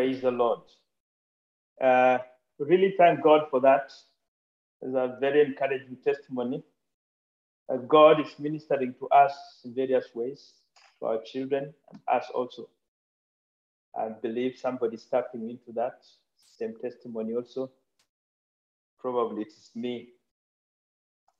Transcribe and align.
Praise 0.00 0.22
the 0.22 0.30
Lord. 0.30 0.60
Uh, 1.78 2.16
really 2.58 2.94
thank 2.96 3.22
God 3.22 3.48
for 3.50 3.60
that. 3.60 3.92
It's 4.80 4.94
a 4.94 5.18
very 5.20 5.44
encouraging 5.44 5.98
testimony. 6.02 6.62
Uh, 7.68 7.76
God 7.76 8.18
is 8.18 8.34
ministering 8.38 8.94
to 8.98 9.08
us 9.08 9.60
in 9.62 9.74
various 9.74 10.06
ways, 10.14 10.54
to 10.98 11.06
our 11.06 11.18
children 11.20 11.74
and 11.92 12.00
us 12.10 12.24
also. 12.34 12.70
I 13.94 14.08
believe 14.08 14.56
somebody's 14.56 15.04
tapping 15.04 15.50
into 15.50 15.70
that 15.74 15.98
same 16.58 16.76
testimony 16.80 17.34
also. 17.34 17.70
Probably 18.98 19.42
it's 19.42 19.70
me. 19.74 20.14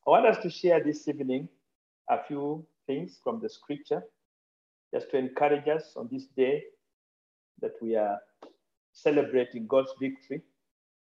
I 0.06 0.10
want 0.10 0.26
us 0.26 0.36
to 0.42 0.50
share 0.50 0.84
this 0.84 1.08
evening 1.08 1.48
a 2.10 2.22
few 2.24 2.66
things 2.86 3.20
from 3.24 3.40
the 3.40 3.48
scripture 3.48 4.02
just 4.92 5.10
to 5.12 5.16
encourage 5.16 5.66
us 5.66 5.94
on 5.96 6.10
this 6.12 6.26
day 6.36 6.64
that 7.62 7.72
we 7.80 7.96
are 7.96 8.18
celebrating 8.92 9.66
God's 9.66 9.92
victory. 10.00 10.42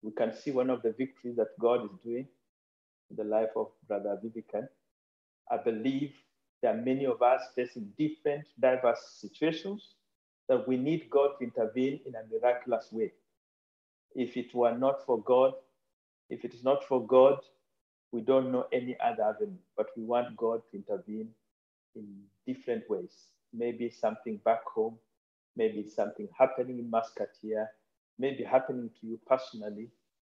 We 0.02 0.12
can 0.12 0.34
see 0.34 0.50
one 0.50 0.70
of 0.70 0.82
the 0.82 0.92
victories 0.92 1.36
that 1.36 1.58
God 1.60 1.84
is 1.84 1.90
doing 2.02 2.26
in 3.10 3.16
the 3.16 3.24
life 3.24 3.50
of 3.56 3.68
Brother 3.88 4.18
Vivican. 4.22 4.68
I 5.50 5.58
believe 5.58 6.12
there 6.62 6.72
are 6.72 6.80
many 6.82 7.06
of 7.06 7.22
us 7.22 7.42
facing 7.54 7.92
different, 7.98 8.46
diverse 8.60 9.00
situations 9.20 9.94
that 10.48 10.66
we 10.66 10.76
need 10.76 11.10
God 11.10 11.30
to 11.38 11.44
intervene 11.44 12.00
in 12.06 12.14
a 12.14 12.22
miraculous 12.32 12.88
way. 12.92 13.12
If 14.14 14.36
it 14.36 14.54
were 14.54 14.76
not 14.76 15.04
for 15.04 15.20
God, 15.22 15.54
if 16.30 16.44
it 16.44 16.54
is 16.54 16.64
not 16.64 16.84
for 16.84 17.04
God, 17.06 17.38
we 18.12 18.20
don't 18.20 18.52
know 18.52 18.66
any 18.72 18.96
other 19.00 19.22
avenue, 19.22 19.56
but 19.76 19.86
we 19.96 20.04
want 20.04 20.36
God 20.36 20.62
to 20.70 20.76
intervene 20.76 21.28
in 21.94 22.06
different 22.46 22.88
ways. 22.88 23.28
Maybe 23.52 23.90
something 23.90 24.38
back 24.44 24.64
home, 24.64 24.98
maybe 25.56 25.86
something 25.88 26.28
happening 26.36 26.78
in 26.78 26.90
Muscatia, 26.90 27.66
maybe 28.18 28.44
happening 28.44 28.90
to 29.00 29.06
you 29.06 29.18
personally, 29.26 29.90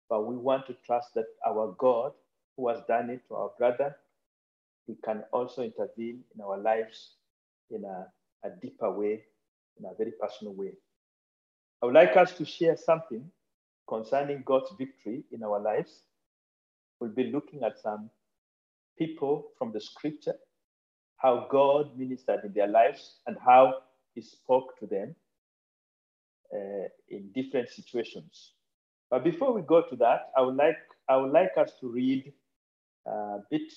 but 0.10 0.26
we 0.26 0.36
want 0.36 0.66
to 0.68 0.76
trust 0.86 1.14
that 1.16 1.26
our 1.46 1.76
God, 1.78 2.14
who 2.56 2.70
has 2.70 2.80
done 2.88 3.10
it 3.10 3.22
to 3.28 3.36
our 3.36 3.52
brother, 3.58 3.96
he 4.86 4.96
can 5.04 5.24
also 5.34 5.64
intervene 5.64 6.22
in 6.34 6.42
our 6.42 6.58
lives 6.58 7.16
in 7.70 7.84
a, 7.84 8.08
a 8.48 8.52
deeper 8.62 8.92
way, 8.92 9.24
in 9.78 9.86
a 9.86 9.94
very 9.98 10.14
personal 10.20 10.54
way. 10.54 10.72
I 11.82 11.86
would 11.86 11.96
like 11.96 12.16
us 12.18 12.34
to 12.38 12.46
share 12.46 12.78
something 12.78 13.30
concerning 13.88 14.44
God's 14.46 14.72
victory 14.78 15.24
in 15.32 15.44
our 15.44 15.60
lives. 15.60 16.02
We'll 17.00 17.12
be 17.12 17.32
looking 17.32 17.64
at 17.64 17.80
some 17.80 18.10
people 18.98 19.50
from 19.58 19.72
the 19.72 19.82
scripture, 19.82 20.36
how 21.18 21.48
God 21.52 21.98
ministered 21.98 22.42
in 22.44 22.54
their 22.54 22.68
lives, 22.68 23.18
and 23.28 23.38
how 23.46 23.76
he 24.18 24.24
spoke 24.24 24.80
to 24.80 24.88
them 24.88 25.16
uh, 26.52 26.88
in 27.10 27.30
different 27.36 27.70
situations. 27.70 28.54
But 29.12 29.24
before 29.24 29.54
we 29.54 29.62
go 29.62 29.84
to 29.84 29.96
that, 29.98 30.32
I 30.36 30.42
would 30.42 30.56
like, 30.56 30.80
I 31.08 31.18
would 31.18 31.32
like 31.32 31.52
us 31.56 31.72
to 31.82 31.88
read 31.88 32.34
a 33.06 33.38
bit 33.52 33.72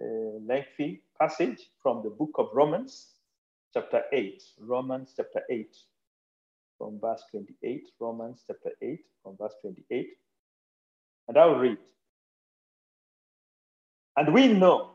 uh, 0.00 0.38
lengthy 0.46 1.02
passage 1.20 1.70
from 1.82 2.04
the 2.04 2.10
book 2.10 2.30
of 2.38 2.50
Romans, 2.54 3.08
chapter 3.74 4.02
8. 4.12 4.40
Romans 4.60 5.12
chapter 5.16 5.42
8, 5.50 5.76
from 6.78 7.00
verse 7.00 7.24
28. 7.32 7.88
Romans 7.98 8.44
chapter 8.46 8.70
8, 8.80 9.00
from 9.24 9.36
verse 9.38 9.54
28. 9.60 10.08
And 11.26 11.36
I'll 11.36 11.58
read. 11.58 11.78
And 14.16 14.32
we 14.32 14.52
know 14.52 14.92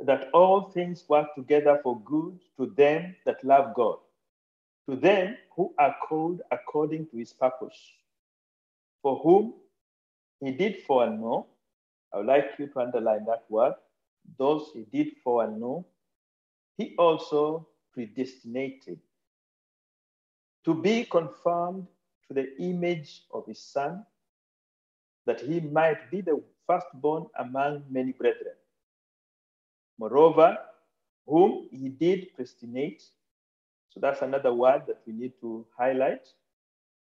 that 0.00 0.28
all 0.32 0.70
things 0.70 1.04
work 1.08 1.34
together 1.36 1.78
for 1.84 2.00
good 2.00 2.38
to 2.56 2.66
them 2.76 3.14
that 3.26 3.42
love 3.44 3.74
God, 3.74 3.98
to 4.88 4.96
them 4.96 5.36
who 5.54 5.74
are 5.78 5.94
called 6.08 6.40
according 6.50 7.06
to 7.08 7.18
his 7.18 7.32
purpose, 7.32 7.78
for 9.02 9.18
whom 9.18 9.54
he 10.40 10.50
did 10.52 10.82
foreknow. 10.82 11.46
I 12.12 12.18
would 12.18 12.26
like 12.26 12.52
you 12.58 12.68
to 12.68 12.80
underline 12.80 13.26
that 13.26 13.44
word. 13.50 13.74
Those 14.38 14.70
he 14.72 14.86
did 14.90 15.16
foreknow, 15.22 15.84
he 16.78 16.94
also 16.98 17.68
predestinated 17.92 18.98
to 20.64 20.74
be 20.74 21.04
conformed 21.04 21.86
to 22.26 22.34
the 22.34 22.56
image 22.62 23.24
of 23.32 23.46
his 23.46 23.60
son, 23.60 24.06
that 25.26 25.40
he 25.40 25.60
might 25.60 26.10
be 26.10 26.22
the 26.22 26.42
firstborn 26.66 27.26
among 27.38 27.84
many 27.90 28.12
brethren. 28.12 28.54
Moreover, 29.98 30.56
whom 31.26 31.68
he 31.72 31.88
did 31.88 32.34
predestinate, 32.34 33.02
so 33.98 34.02
that's 34.02 34.22
another 34.22 34.54
word 34.54 34.82
that 34.86 35.00
we 35.08 35.12
need 35.12 35.32
to 35.40 35.66
highlight. 35.76 36.28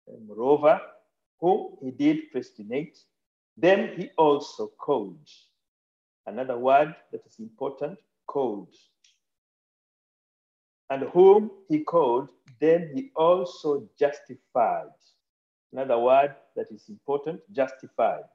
And 0.05 0.27
moreover, 0.27 0.81
whom 1.39 1.77
he 1.81 1.91
did 1.91 2.29
predestinate, 2.29 2.99
them 3.55 3.95
he 3.95 4.09
also 4.17 4.67
called. 4.77 5.29
Another 6.27 6.57
word 6.57 6.93
that 7.13 7.21
is 7.25 7.39
important, 7.39 7.99
called. 8.27 8.75
And 10.89 11.03
whom 11.03 11.51
he 11.69 11.85
called, 11.85 12.29
then 12.59 12.91
he 12.93 13.11
also 13.15 13.87
justified. 13.97 14.91
Another 15.71 15.97
word 15.97 16.35
that 16.57 16.67
is 16.69 16.89
important, 16.89 17.39
justified. 17.53 18.25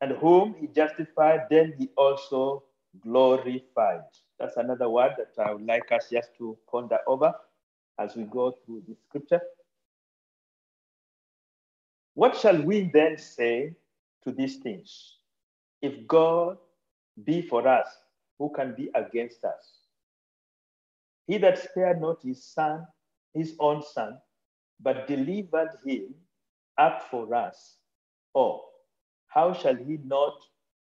And 0.00 0.12
whom 0.12 0.54
he 0.60 0.68
justified, 0.68 1.46
then 1.50 1.74
he 1.78 1.90
also 1.96 2.62
glorified. 3.00 4.04
That's 4.38 4.56
another 4.56 4.88
word 4.88 5.12
that 5.18 5.42
I 5.42 5.52
would 5.52 5.66
like 5.66 5.90
us 5.92 6.08
just 6.10 6.30
to 6.38 6.56
ponder 6.70 6.98
over 7.06 7.34
as 7.98 8.14
we 8.16 8.24
go 8.24 8.52
through 8.64 8.84
the 8.88 8.96
scripture. 9.08 9.40
What 12.14 12.36
shall 12.36 12.60
we 12.62 12.90
then 12.92 13.18
say 13.18 13.74
to 14.24 14.32
these 14.32 14.56
things? 14.56 15.16
If 15.82 16.06
God 16.06 16.58
be 17.24 17.42
for 17.42 17.66
us, 17.66 17.88
who 18.38 18.50
can 18.54 18.74
be 18.74 18.90
against 18.94 19.44
us? 19.44 19.78
He 21.26 21.38
that 21.38 21.58
spared 21.58 22.00
not 22.00 22.22
his 22.22 22.42
son, 22.44 22.86
his 23.34 23.54
own 23.60 23.82
son, 23.82 24.18
but 24.80 25.06
delivered 25.08 25.70
him 25.84 26.14
up 26.78 27.02
for 27.10 27.34
us. 27.34 27.76
Oh, 28.34 28.64
how 29.26 29.52
shall 29.52 29.76
he 29.76 29.98
not 30.04 30.34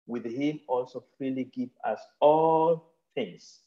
with 0.07 0.25
him 0.25 0.59
also 0.67 1.03
freely 1.17 1.45
give 1.45 1.69
us 1.83 1.99
all 2.19 2.91
things? 3.15 3.61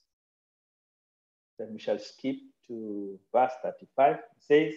Then 1.58 1.70
we 1.74 1.80
shall 1.80 1.98
skip 1.98 2.36
to 2.68 3.18
verse 3.34 3.52
35. 3.62 4.16
It 4.16 4.22
says, 4.40 4.74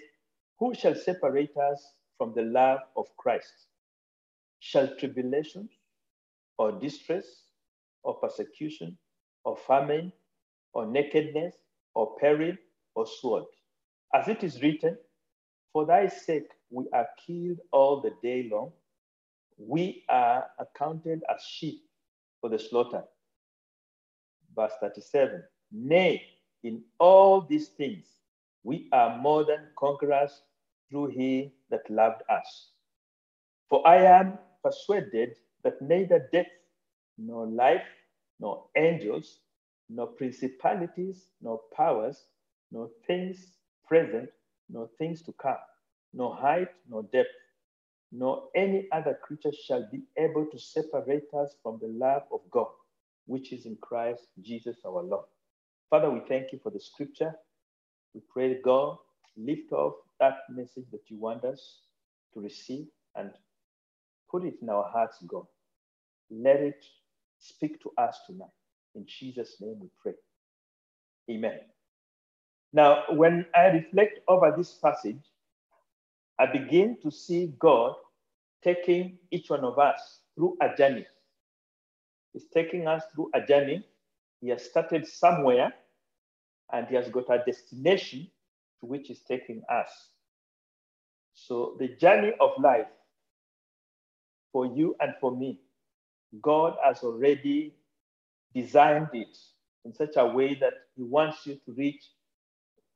Who 0.60 0.74
shall 0.76 0.96
separate 0.96 1.56
us 1.58 1.84
from 2.18 2.34
the 2.36 2.44
love 2.44 2.80
of 2.98 3.08
Christ? 3.18 3.54
Shall 4.60 4.96
tribulation 4.98 5.70
or 6.58 6.74
distress 6.74 7.26
or 8.04 8.16
persecution 8.16 8.98
or 9.46 9.58
famine 9.58 10.14
or 10.74 10.88
nakedness 10.88 11.56
or 11.96 12.16
peril 12.20 12.56
or 12.96 13.08
sword? 13.08 13.46
As 14.14 14.28
it 14.28 14.44
is 14.44 14.62
written, 14.62 14.98
For 15.74 15.86
thy 15.86 16.08
sake 16.08 16.50
we 16.72 16.86
are 16.94 17.08
killed 17.26 17.60
all 17.72 18.02
the 18.02 18.14
day 18.24 18.50
long. 18.52 18.72
We 19.58 20.06
are 20.10 20.46
accounted 20.60 21.22
as 21.34 21.44
sheep 21.44 21.84
for 22.42 22.50
the 22.50 22.60
slaughter. 22.60 23.04
Verse 24.56 24.74
37 24.82 25.44
Nay, 25.72 26.22
in 26.64 26.84
all 27.00 27.42
these 27.42 27.70
things, 27.70 28.06
we 28.64 28.90
are 28.92 29.18
more 29.18 29.44
than 29.46 29.68
conquerors 29.78 30.42
through 30.90 31.08
he 31.08 31.54
that 31.70 31.90
loved 31.90 32.22
us. 32.30 32.72
For 33.70 33.88
I 33.88 33.98
am 33.98 34.38
persuaded 34.64 35.38
that 35.64 35.82
neither 35.82 36.28
death, 36.32 36.48
nor 37.18 37.48
life, 37.48 37.86
nor 38.40 38.66
angels, 38.76 39.40
nor 39.90 40.08
principalities, 40.08 41.28
nor 41.42 41.62
powers, 41.76 42.26
nor 42.72 42.90
things 43.08 43.54
present, 43.88 44.30
nor 44.70 44.90
things 44.98 45.22
to 45.24 45.34
come, 45.34 45.58
nor 46.14 46.36
height, 46.36 46.70
nor 46.90 47.04
depth, 47.04 47.30
nor 48.12 48.44
any 48.56 48.88
other 48.92 49.18
creature 49.24 49.52
shall 49.66 49.88
be 49.92 50.02
able 50.18 50.46
to 50.48 50.60
separate 50.60 51.34
us 51.34 51.56
from 51.64 51.80
the 51.82 51.88
love 51.88 52.24
of 52.32 52.42
God, 52.52 52.68
which 53.32 53.54
is 53.54 53.66
in 53.66 53.78
Christ 53.82 54.28
Jesus 54.42 54.76
our 54.86 55.02
Lord. 55.02 55.26
Father, 55.90 56.12
we 56.12 56.20
thank 56.28 56.52
you 56.52 56.60
for 56.62 56.70
the 56.70 56.82
scripture. 56.82 57.34
We 58.14 58.22
pray, 58.30 58.60
God, 58.62 58.98
lift 59.38 59.72
off 59.72 59.94
that 60.20 60.40
message 60.50 60.84
that 60.92 61.10
you 61.10 61.18
want 61.18 61.46
us 61.46 61.80
to 62.34 62.42
receive 62.42 62.88
and 63.16 63.32
put 64.30 64.44
it 64.44 64.56
in 64.62 64.70
our 64.70 64.84
hearts, 64.92 65.18
God. 65.28 65.46
Let 66.30 66.58
it 66.58 66.84
speak 67.40 67.82
to 67.84 67.92
us 67.98 68.20
tonight. 68.28 68.50
In 68.96 69.06
Jesus' 69.08 69.56
name 69.62 69.78
we 69.80 69.88
pray. 70.04 70.14
Amen. 71.34 71.60
Now, 72.74 73.04
when 73.12 73.46
I 73.56 73.68
reflect 73.68 74.20
over 74.28 74.54
this 74.58 74.74
passage, 74.74 75.24
I 76.38 76.48
begin 76.48 76.98
to 77.02 77.10
see 77.10 77.54
God 77.60 77.94
taking 78.62 79.20
each 79.32 79.50
one 79.50 79.64
of 79.64 79.80
us 79.80 80.20
through 80.36 80.58
a 80.62 80.76
journey. 80.76 81.06
He's 82.34 82.48
taking 82.54 82.88
us 82.88 83.04
through 83.14 83.32
a 83.34 83.42
journey. 83.46 83.86
He 84.42 84.50
has 84.50 84.64
started 84.64 85.08
somewhere 85.08 85.74
and 86.72 86.88
he 86.88 86.96
has 86.96 87.10
got 87.10 87.26
a 87.30 87.44
destination 87.46 88.28
to 88.80 88.86
which 88.86 89.08
he's 89.08 89.22
taking 89.22 89.62
us. 89.70 89.90
So 91.34 91.76
the 91.80 91.90
journey 91.90 92.34
of 92.40 92.52
life 92.60 92.88
for 94.52 94.66
you 94.66 94.96
and 95.00 95.14
for 95.20 95.36
me, 95.36 95.60
God 96.42 96.76
has 96.84 97.04
already 97.04 97.76
designed 98.54 99.10
it 99.14 99.38
in 99.86 99.94
such 99.94 100.16
a 100.18 100.26
way 100.26 100.56
that 100.56 100.74
He 100.96 101.04
wants 101.04 101.46
you 101.46 101.56
to 101.66 101.72
reach 101.74 102.04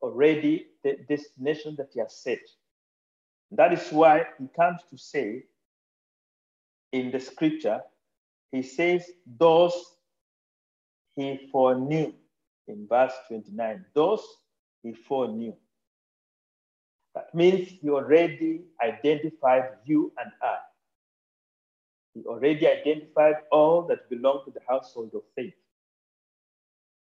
already 0.02 0.66
the 0.84 0.98
destination 1.08 1.74
that 1.78 1.90
He 1.92 2.00
has 2.00 2.16
set. 2.16 2.40
That 3.52 3.72
is 3.72 3.90
why 3.90 4.26
He 4.38 4.48
comes 4.56 4.80
to 4.90 4.98
say 4.98 5.44
in 6.92 7.10
the 7.10 7.20
scripture, 7.20 7.82
He 8.52 8.62
says, 8.62 9.04
Those 9.38 9.74
He 11.16 11.48
foreknew, 11.52 12.12
in 12.68 12.86
verse 12.88 13.12
29, 13.28 13.84
those 13.94 14.22
He 14.82 14.92
foreknew. 14.94 15.54
That 17.14 17.34
means 17.34 17.68
He 17.68 17.90
already 17.90 18.62
identified 18.82 19.70
you 19.84 20.12
and 20.18 20.32
I. 20.42 20.56
He 22.14 22.24
already 22.24 22.66
identified 22.66 23.36
all 23.52 23.82
that 23.88 24.08
belong 24.08 24.42
to 24.46 24.50
the 24.50 24.60
household 24.68 25.10
of 25.14 25.22
faith. 25.34 25.54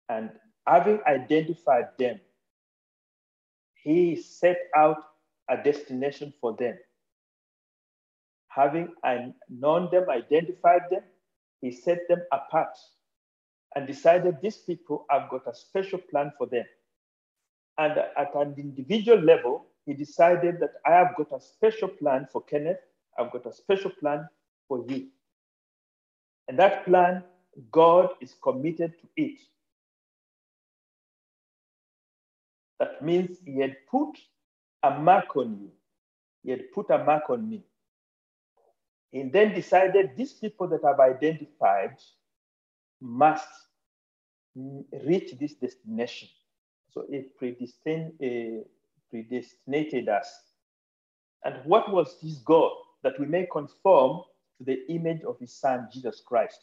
And 0.10 0.32
having 0.68 1.00
identified 1.08 1.90
them, 1.98 2.20
he 3.76 4.16
set 4.16 4.58
out 4.76 4.98
a 5.50 5.58
destination 5.58 6.34
for 6.42 6.56
them. 6.58 6.78
Having 8.50 8.94
known 9.50 9.90
them, 9.92 10.10
identified 10.10 10.82
them, 10.90 11.04
he 11.62 11.72
set 11.72 12.08
them 12.08 12.22
apart 12.32 12.78
and 13.76 13.88
decided 13.88 14.38
these 14.42 14.58
people 14.58 15.06
have 15.10 15.30
got 15.30 15.48
a 15.48 15.56
special 15.56 16.00
plan 16.00 16.32
for 16.38 16.48
them. 16.48 16.66
And 17.78 17.98
at 17.98 18.36
an 18.36 18.56
individual 18.58 19.20
level, 19.20 19.66
he 19.86 19.94
decided 19.94 20.60
that 20.60 20.74
I 20.86 20.92
have 20.94 21.16
got 21.18 21.32
a 21.32 21.42
special 21.42 21.90
plan 21.90 22.28
for 22.32 22.42
Kenneth, 22.44 22.80
I've 23.18 23.32
got 23.32 23.46
a 23.46 23.54
special 23.54 23.92
plan 23.92 24.28
for 24.68 24.86
you. 24.88 25.08
And 26.48 26.58
that 26.60 26.86
plan, 26.86 27.24
God 27.72 28.10
is 28.22 28.36
committed 28.42 28.94
to 29.00 29.08
it. 29.16 29.40
That 32.80 33.02
means 33.02 33.38
he 33.46 33.60
had 33.60 33.78
put 33.90 34.18
a 34.84 35.00
mark 35.00 35.36
on 35.36 35.58
you. 35.62 35.72
He 36.44 36.52
had 36.52 36.72
put 36.72 36.90
a 36.90 37.04
mark 37.04 37.30
on 37.30 37.50
me. 37.50 37.64
He 39.16 39.24
then 39.24 39.54
decided 39.54 40.18
these 40.18 40.34
people 40.34 40.68
that 40.68 40.84
I've 40.84 41.00
identified 41.00 41.96
must 43.00 43.48
reach 45.06 45.40
this 45.40 45.54
destination. 45.54 46.28
So 46.92 47.06
it 47.10 47.38
predestined, 47.38 48.12
uh, 48.22 48.66
predestinated 49.10 50.10
us. 50.10 50.30
And 51.46 51.64
what 51.64 51.94
was 51.94 52.18
his 52.20 52.40
goal? 52.40 52.76
That 53.04 53.18
we 53.18 53.26
may 53.26 53.48
conform 53.50 54.24
to 54.58 54.66
the 54.66 54.86
image 54.92 55.22
of 55.24 55.40
his 55.40 55.54
son, 55.54 55.88
Jesus 55.94 56.20
Christ. 56.20 56.60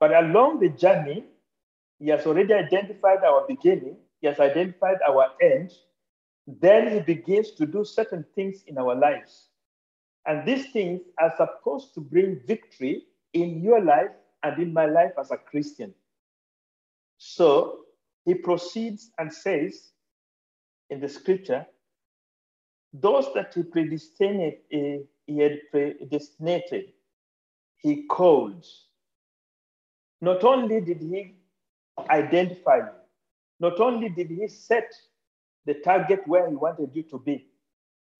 But 0.00 0.12
along 0.12 0.60
the 0.60 0.68
journey, 0.68 1.24
he 1.98 2.08
has 2.08 2.26
already 2.26 2.52
identified 2.52 3.24
our 3.24 3.46
beginning, 3.48 3.96
he 4.20 4.26
has 4.26 4.38
identified 4.38 4.98
our 5.08 5.28
end. 5.40 5.72
Then 6.46 6.92
he 6.92 7.00
begins 7.00 7.52
to 7.52 7.64
do 7.64 7.86
certain 7.86 8.26
things 8.34 8.64
in 8.66 8.76
our 8.76 8.94
lives. 8.94 9.48
And 10.26 10.46
these 10.46 10.70
things 10.70 11.00
are 11.18 11.34
supposed 11.36 11.94
to 11.94 12.00
bring 12.00 12.40
victory 12.46 13.04
in 13.32 13.62
your 13.62 13.82
life 13.82 14.10
and 14.42 14.62
in 14.62 14.72
my 14.72 14.86
life 14.86 15.12
as 15.18 15.30
a 15.30 15.36
Christian. 15.36 15.94
So 17.18 17.80
he 18.24 18.34
proceeds 18.34 19.10
and 19.18 19.32
says 19.32 19.90
in 20.90 21.00
the 21.00 21.08
scripture, 21.08 21.66
those 22.92 23.32
that 23.34 23.54
he 23.54 23.62
predestinated, 23.62 25.06
he 25.26 25.38
had 25.38 25.60
predestinated, 25.70 26.92
he 27.78 28.04
called. 28.04 28.64
Not 30.20 30.44
only 30.44 30.80
did 30.80 31.00
he 31.00 31.36
identify 32.10 32.76
you, 32.76 32.92
not 33.60 33.80
only 33.80 34.08
did 34.08 34.28
he 34.28 34.46
set 34.48 34.92
the 35.64 35.74
target 35.74 36.26
where 36.26 36.48
he 36.48 36.54
wanted 36.54 36.90
you 36.94 37.02
to 37.04 37.18
be, 37.18 37.46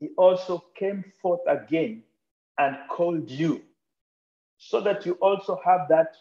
he 0.03 0.09
also 0.17 0.65
came 0.75 1.05
forth 1.23 1.43
again 1.47 2.03
and 2.59 2.77
called 2.91 3.31
you 3.31 3.63
so 4.59 4.81
that 4.81 5.07
you 5.07 5.13
also 5.23 5.61
have 5.65 5.87
that 5.91 6.17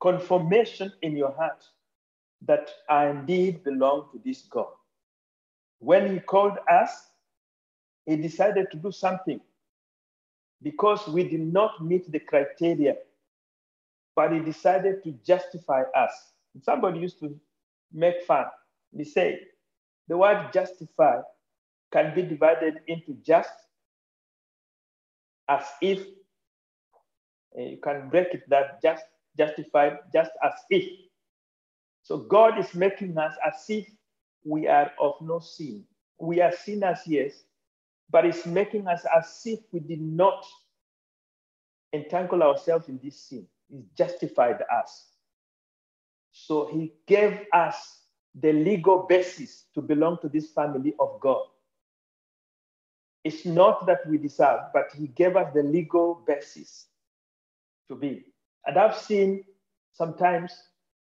confirmation 0.00 0.92
in 1.02 1.16
your 1.16 1.32
heart 1.32 1.64
that 2.42 2.70
I 2.88 3.08
indeed 3.08 3.64
belong 3.64 4.10
to 4.12 4.20
this 4.24 4.42
God. 4.42 4.68
When 5.80 6.12
he 6.12 6.20
called 6.20 6.58
us, 6.70 7.08
he 8.06 8.14
decided 8.14 8.70
to 8.70 8.76
do 8.76 8.92
something 8.92 9.40
because 10.62 11.08
we 11.08 11.24
did 11.24 11.52
not 11.52 11.84
meet 11.84 12.12
the 12.12 12.20
criteria, 12.20 12.94
but 14.14 14.32
he 14.32 14.38
decided 14.38 15.02
to 15.02 15.10
justify 15.26 15.82
us. 15.96 16.12
Somebody 16.62 17.00
used 17.00 17.18
to 17.18 17.34
make 17.92 18.22
fun. 18.22 18.44
They 18.92 19.02
say 19.02 19.40
the 20.06 20.16
word 20.16 20.52
justify 20.52 21.22
can 21.92 22.14
be 22.14 22.22
divided 22.22 22.80
into 22.86 23.14
just, 23.24 23.50
as 25.48 25.64
if, 25.82 26.00
uh, 27.58 27.62
you 27.62 27.78
can 27.82 28.08
break 28.08 28.28
it 28.34 28.48
that 28.48 28.82
just 28.82 29.04
justified, 29.36 29.98
just 30.12 30.30
as 30.44 30.52
if. 30.70 30.88
So 32.02 32.18
God 32.18 32.58
is 32.58 32.74
making 32.74 33.18
us 33.18 33.34
as 33.46 33.64
if 33.68 33.86
we 34.44 34.68
are 34.68 34.92
of 35.00 35.14
no 35.20 35.38
sin. 35.38 35.84
We 36.18 36.40
are 36.40 36.52
sinners, 36.52 37.00
yes, 37.06 37.44
but 38.10 38.26
it's 38.26 38.46
making 38.46 38.86
us 38.88 39.04
as 39.16 39.40
if 39.44 39.60
we 39.72 39.80
did 39.80 40.00
not 40.00 40.44
entangle 41.92 42.42
ourselves 42.42 42.88
in 42.88 43.00
this 43.02 43.20
sin. 43.20 43.46
He 43.68 43.82
justified 43.96 44.62
us. 44.72 45.08
So 46.32 46.68
he 46.72 46.92
gave 47.06 47.40
us 47.52 48.00
the 48.40 48.52
legal 48.52 49.06
basis 49.08 49.66
to 49.74 49.82
belong 49.82 50.18
to 50.22 50.28
this 50.28 50.50
family 50.50 50.94
of 51.00 51.20
God. 51.20 51.42
It's 53.24 53.44
not 53.44 53.86
that 53.86 54.06
we 54.06 54.18
deserve, 54.18 54.60
but 54.72 54.86
he 54.96 55.08
gave 55.08 55.36
us 55.36 55.52
the 55.54 55.62
legal 55.62 56.22
basis 56.26 56.86
to 57.88 57.94
be. 57.94 58.24
And 58.66 58.78
I've 58.78 58.96
seen 58.96 59.44
sometimes 59.92 60.52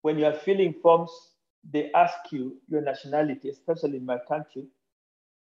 when 0.02 0.20
you 0.20 0.26
are 0.26 0.34
filling 0.34 0.74
forms, 0.74 1.12
they 1.72 1.92
ask 1.94 2.16
you 2.32 2.58
your 2.68 2.82
nationality, 2.82 3.50
especially 3.50 3.98
in 3.98 4.06
my 4.06 4.20
country. 4.28 4.66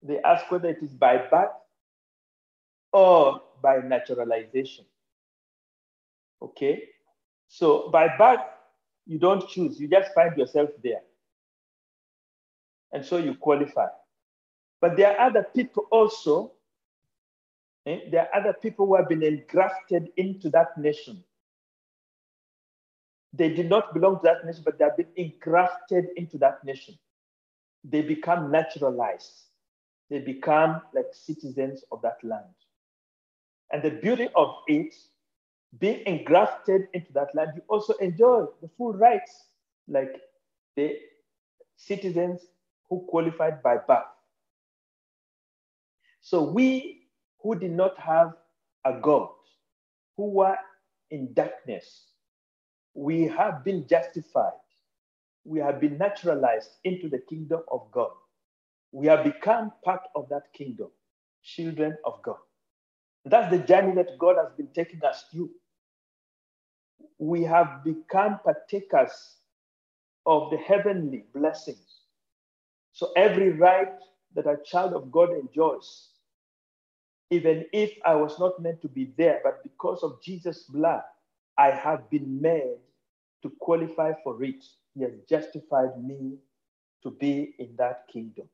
They 0.01 0.19
ask 0.21 0.49
whether 0.49 0.69
it 0.69 0.81
is 0.81 0.93
by 0.93 1.17
birth 1.17 1.51
or 2.93 3.41
by 3.61 3.79
naturalization. 3.79 4.85
Okay? 6.41 6.83
So 7.49 7.89
by 7.89 8.15
birth, 8.17 8.39
you 9.05 9.19
don't 9.19 9.47
choose, 9.49 9.79
you 9.79 9.87
just 9.87 10.13
find 10.13 10.37
yourself 10.37 10.69
there. 10.81 11.01
And 12.93 13.05
so 13.05 13.17
you 13.17 13.35
qualify. 13.35 13.87
But 14.79 14.97
there 14.97 15.11
are 15.17 15.27
other 15.27 15.43
people 15.55 15.87
also, 15.91 16.51
eh? 17.85 17.99
there 18.11 18.21
are 18.21 18.39
other 18.39 18.53
people 18.53 18.85
who 18.85 18.95
have 18.95 19.09
been 19.09 19.23
engrafted 19.23 20.09
into 20.17 20.49
that 20.49 20.77
nation. 20.77 21.23
They 23.33 23.49
did 23.49 23.69
not 23.69 23.93
belong 23.93 24.17
to 24.17 24.23
that 24.23 24.45
nation, 24.45 24.61
but 24.63 24.77
they 24.77 24.85
have 24.85 24.97
been 24.97 25.07
engrafted 25.15 26.05
into 26.15 26.37
that 26.37 26.63
nation. 26.63 26.97
They 27.83 28.01
become 28.01 28.51
naturalized. 28.51 29.43
They 30.09 30.19
become 30.19 30.81
like 30.93 31.07
citizens 31.11 31.83
of 31.91 32.01
that 32.03 32.17
land. 32.23 32.53
And 33.71 33.81
the 33.81 33.89
beauty 33.89 34.29
of 34.35 34.55
it 34.67 34.93
being 35.79 36.05
engrafted 36.05 36.87
into 36.93 37.11
that 37.13 37.33
land, 37.33 37.51
you 37.55 37.63
also 37.67 37.93
enjoy 37.93 38.45
the 38.61 38.69
full 38.77 38.93
rights 38.93 39.45
like 39.87 40.21
the 40.75 40.99
citizens 41.75 42.41
who 42.89 43.05
qualified 43.09 43.63
by 43.63 43.77
birth. 43.77 44.03
So 46.21 46.43
we 46.43 47.02
who 47.43 47.55
did 47.59 47.71
not 47.71 47.99
have 47.99 48.33
a 48.85 48.99
God, 49.01 49.29
who 50.17 50.31
were 50.31 50.57
in 51.11 51.33
darkness, 51.33 52.07
we 52.95 53.23
have 53.23 53.63
been 53.65 53.87
justified. 53.87 54.53
We 55.45 55.59
have 55.59 55.81
been 55.81 55.97
naturalized 55.97 56.71
into 56.85 57.09
the 57.09 57.19
kingdom 57.19 57.61
of 57.71 57.91
God. 57.91 58.11
We 58.91 59.07
have 59.07 59.23
become 59.25 59.73
part 59.85 60.01
of 60.15 60.29
that 60.29 60.53
kingdom, 60.53 60.89
children 61.43 61.97
of 62.05 62.21
God. 62.23 62.37
That's 63.25 63.51
the 63.51 63.59
journey 63.59 63.95
that 63.95 64.17
God 64.19 64.37
has 64.37 64.53
been 64.57 64.69
taking 64.75 65.03
us 65.03 65.25
through 65.31 65.51
we 67.19 67.43
have 67.43 67.83
become 67.83 68.39
partakers 68.43 69.37
of 70.25 70.51
the 70.51 70.57
heavenly 70.57 71.25
blessings. 71.33 72.01
So 72.93 73.11
every 73.15 73.51
right 73.51 73.93
that 74.35 74.47
a 74.47 74.57
child 74.65 74.93
of 74.93 75.11
God 75.11 75.31
enjoys, 75.31 76.09
even 77.29 77.65
if 77.73 77.91
I 78.05 78.15
was 78.15 78.39
not 78.39 78.61
meant 78.61 78.81
to 78.81 78.87
be 78.87 79.13
there, 79.17 79.41
but 79.43 79.63
because 79.63 80.03
of 80.03 80.21
Jesus' 80.23 80.63
blood, 80.63 81.01
I 81.57 81.71
have 81.71 82.09
been 82.09 82.41
made 82.41 82.77
to 83.43 83.51
qualify 83.59 84.13
for 84.23 84.43
it. 84.43 84.63
He 84.95 85.03
has 85.03 85.13
justified 85.29 86.03
me 86.03 86.37
to 87.03 87.11
be 87.11 87.55
in 87.59 87.75
that 87.77 88.05
kingdom. 88.11 88.47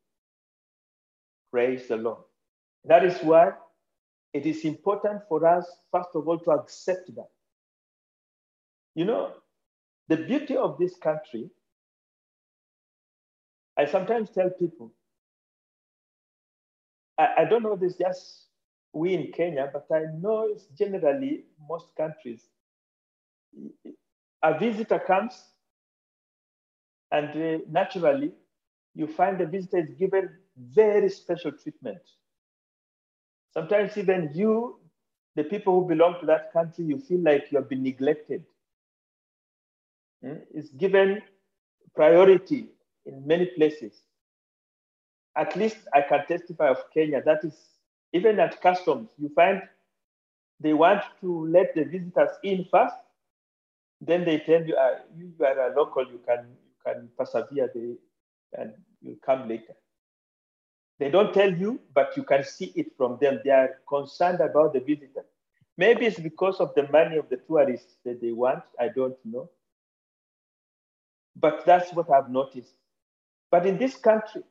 Praise 1.51 1.88
the 1.88 1.97
Lord. 1.97 2.19
That 2.85 3.05
is 3.05 3.17
why 3.19 3.53
it 4.33 4.45
is 4.45 4.65
important 4.65 5.21
for 5.27 5.45
us, 5.47 5.65
first 5.91 6.09
of 6.15 6.27
all, 6.27 6.39
to 6.39 6.51
accept 6.51 7.13
that. 7.15 7.29
You 8.95 9.05
know, 9.05 9.33
the 10.07 10.17
beauty 10.17 10.57
of 10.57 10.77
this 10.77 10.95
country, 10.97 11.49
I 13.77 13.85
sometimes 13.85 14.29
tell 14.31 14.49
people, 14.49 14.93
I, 17.17 17.29
I 17.39 17.45
don't 17.45 17.63
know 17.63 17.75
this 17.75 17.95
just 17.97 18.49
we 18.93 19.13
in 19.13 19.31
Kenya, 19.31 19.69
but 19.72 19.88
I 19.96 20.05
know 20.19 20.48
it's 20.50 20.65
generally 20.77 21.46
most 21.67 21.96
countries. 21.96 22.43
A 24.43 24.58
visitor 24.58 25.00
comes, 25.00 25.43
and 27.12 27.29
uh, 27.29 27.63
naturally, 27.69 28.34
you 28.96 29.08
find 29.08 29.39
the 29.39 29.46
visitor 29.46 29.79
is 29.79 29.93
given 29.96 30.29
very 30.58 31.10
special 31.10 31.51
treatment. 31.51 32.00
Sometimes, 33.53 33.98
even 33.98 34.31
you, 34.34 34.79
the 35.36 35.43
people 35.43 35.79
who 35.81 35.88
belong 35.88 36.19
to 36.19 36.25
that 36.27 36.53
country, 36.53 36.86
you 36.86 37.00
feel 37.00 37.22
like 37.22 37.51
you 37.51 37.58
have 37.58 37.69
been 37.69 37.84
neglected. 37.84 38.46
Mm? 40.24 40.41
It's 40.53 40.69
given 40.69 41.22
priority 41.96 42.67
in 43.05 43.25
many 43.25 43.46
places. 43.46 44.01
At 45.36 45.55
least 45.55 45.77
I 45.93 46.01
can 46.01 46.25
testify 46.27 46.69
of 46.69 46.77
Kenya. 46.93 47.22
That 47.24 47.43
is, 47.43 47.55
even 48.13 48.39
at 48.39 48.61
customs, 48.61 49.09
you 49.17 49.29
find 49.35 49.61
they 50.59 50.73
want 50.73 51.03
to 51.21 51.47
let 51.47 51.73
the 51.75 51.83
visitors 51.83 52.31
in 52.43 52.65
first. 52.71 52.95
Then 54.01 54.25
they 54.25 54.39
tell 54.39 54.63
you, 54.63 54.75
uh, 54.75 54.99
you 55.17 55.33
are 55.45 55.71
a 55.71 55.75
local, 55.75 56.05
you 56.05 56.19
can 56.25 56.47
you 56.47 56.75
can 56.85 57.09
persevere, 57.17 57.69
the, 57.73 57.97
and 58.53 58.73
you 59.01 59.17
come 59.25 59.47
later. 59.47 59.75
They 60.99 61.09
don't 61.09 61.33
tell 61.33 61.51
you, 61.53 61.79
but 61.93 62.15
you 62.17 62.23
can 62.23 62.43
see 62.43 62.73
it 62.75 62.87
from 62.97 63.17
them. 63.21 63.39
They 63.43 63.51
are 63.51 63.79
concerned 63.87 64.41
about 64.41 64.73
the 64.73 64.81
visitor. 64.81 65.25
Maybe 65.77 66.05
it's 66.05 66.19
because 66.19 66.59
of 66.59 66.73
the 66.75 66.87
money 66.89 67.17
of 67.17 67.29
the 67.29 67.37
tourists 67.37 67.95
that 68.03 68.21
they 68.21 68.33
want. 68.33 68.63
I 68.79 68.89
don't 68.89 69.15
know. 69.23 69.49
But 71.37 71.65
that's 71.65 71.93
what 71.93 72.11
I've 72.11 72.29
noticed. 72.29 72.73
But 73.49 73.65
in 73.65 73.77
this 73.77 73.95
country, 73.95 74.43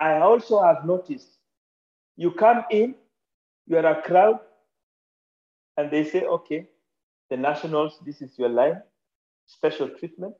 I 0.00 0.18
also 0.18 0.60
have 0.62 0.84
noticed 0.84 1.38
you 2.16 2.30
come 2.32 2.64
in, 2.70 2.94
you 3.66 3.76
are 3.76 3.86
a 3.86 4.02
crowd, 4.02 4.40
and 5.76 5.90
they 5.90 6.04
say, 6.04 6.22
okay, 6.24 6.68
the 7.30 7.36
nationals, 7.36 7.98
this 8.04 8.22
is 8.22 8.38
your 8.38 8.48
line, 8.48 8.82
special 9.46 9.88
treatment. 9.88 10.34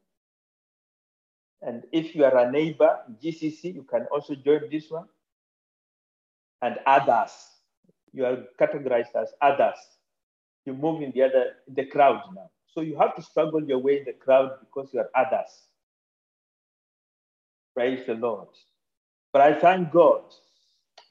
And 1.63 1.85
if 1.93 2.15
you 2.15 2.25
are 2.25 2.37
a 2.37 2.51
neighbor, 2.51 2.99
GCC, 3.23 3.75
you 3.75 3.85
can 3.85 4.07
also 4.13 4.35
join 4.35 4.69
this 4.71 4.91
one. 4.91 5.07
And 6.63 6.79
others, 6.87 7.33
you 8.13 8.25
are 8.25 8.39
categorized 8.61 9.15
as 9.15 9.33
others. 9.41 9.79
You 10.67 10.75
move 10.75 11.03
in 11.03 11.13
the 11.13 11.23
other, 11.23 11.47
the 11.69 11.87
crowd 11.87 12.23
now. 12.35 12.51
So 12.67 12.81
you 12.81 12.99
have 12.99 13.17
to 13.17 13.23
struggle 13.23 13.63
your 13.63 13.79
way 13.79 13.99
in 13.99 14.05
the 14.05 14.13
crowd 14.13 14.51
because 14.61 14.93
you 14.93 15.01
are 15.01 15.11
others. 15.15 15.51
Praise 17.75 18.07
the 18.07 18.15
Lord. 18.15 18.49
But 19.33 19.43
I 19.43 19.59
thank 19.59 19.91
God 19.91 20.23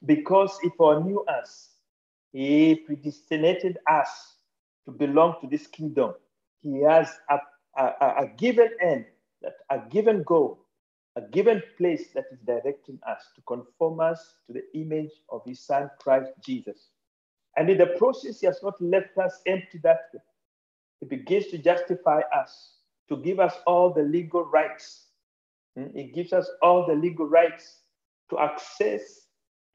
because 0.06 0.58
He 0.62 0.70
foreknew 0.76 1.20
us, 1.24 1.70
He 2.32 2.76
predestinated 2.86 3.78
us 3.90 4.36
to 4.86 4.92
belong 4.92 5.36
to 5.40 5.48
this 5.48 5.66
kingdom. 5.66 6.14
He 6.62 6.80
has 6.82 7.08
a, 7.30 7.38
a, 7.76 8.24
a 8.24 8.30
given 8.36 8.70
end 8.80 9.06
that 9.42 9.54
a 9.70 9.80
given 9.90 10.22
goal, 10.22 10.64
a 11.16 11.22
given 11.22 11.62
place 11.76 12.08
that 12.14 12.24
is 12.32 12.38
directing 12.46 12.98
us 13.06 13.22
to 13.36 13.42
conform 13.42 14.00
us 14.00 14.34
to 14.46 14.52
the 14.52 14.64
image 14.74 15.12
of 15.30 15.42
his 15.46 15.60
son, 15.60 15.90
Christ 16.00 16.32
Jesus. 16.44 16.88
And 17.56 17.70
in 17.70 17.78
the 17.78 17.94
process, 17.98 18.40
he 18.40 18.46
has 18.46 18.60
not 18.62 18.80
left 18.80 19.16
us 19.18 19.40
empty 19.46 19.78
that 19.82 20.00
way. 20.12 20.20
He 21.00 21.06
begins 21.06 21.48
to 21.48 21.58
justify 21.58 22.20
us, 22.34 22.76
to 23.08 23.16
give 23.18 23.38
us 23.38 23.54
all 23.66 23.92
the 23.92 24.02
legal 24.02 24.44
rights. 24.44 25.06
Hmm? 25.76 25.86
He 25.94 26.04
gives 26.04 26.32
us 26.32 26.50
all 26.62 26.86
the 26.86 26.94
legal 26.94 27.26
rights 27.26 27.80
to 28.30 28.38
access 28.38 29.23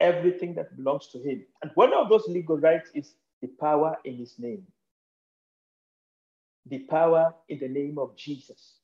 everything 0.00 0.54
that 0.56 0.76
belongs 0.76 1.08
to 1.12 1.18
him. 1.18 1.44
And 1.62 1.70
one 1.74 1.94
of 1.94 2.08
those 2.08 2.26
legal 2.28 2.58
rights 2.58 2.90
is 2.94 3.14
the 3.42 3.48
power 3.60 3.96
in 4.04 4.16
his 4.18 4.34
name. 4.38 4.64
The 6.66 6.80
power 6.80 7.34
in 7.48 7.58
the 7.60 7.68
name 7.68 7.98
of 7.98 8.16
Jesus. 8.16 8.76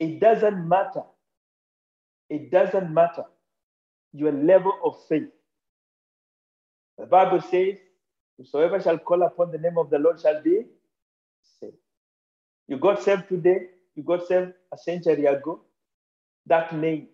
It 0.00 0.20
doesn't 0.20 0.68
matter. 0.68 1.02
It 2.30 2.50
doesn't 2.50 2.92
matter 2.92 3.24
your 4.12 4.32
level 4.32 4.72
of 4.84 4.96
faith. 5.08 5.30
The 6.98 7.06
Bible 7.06 7.40
says, 7.42 7.76
Whosoever 8.38 8.80
shall 8.80 8.98
call 8.98 9.22
upon 9.22 9.52
the 9.52 9.58
name 9.58 9.78
of 9.78 9.90
the 9.90 9.98
Lord 9.98 10.20
shall 10.20 10.42
be 10.42 10.62
saved. 11.60 11.76
You 12.68 12.78
got 12.78 13.02
saved 13.02 13.28
today, 13.28 13.68
you 13.96 14.02
got 14.02 14.26
saved 14.26 14.52
a 14.72 14.78
century 14.78 15.26
ago. 15.26 15.62
That 16.46 16.74
name 16.74 17.08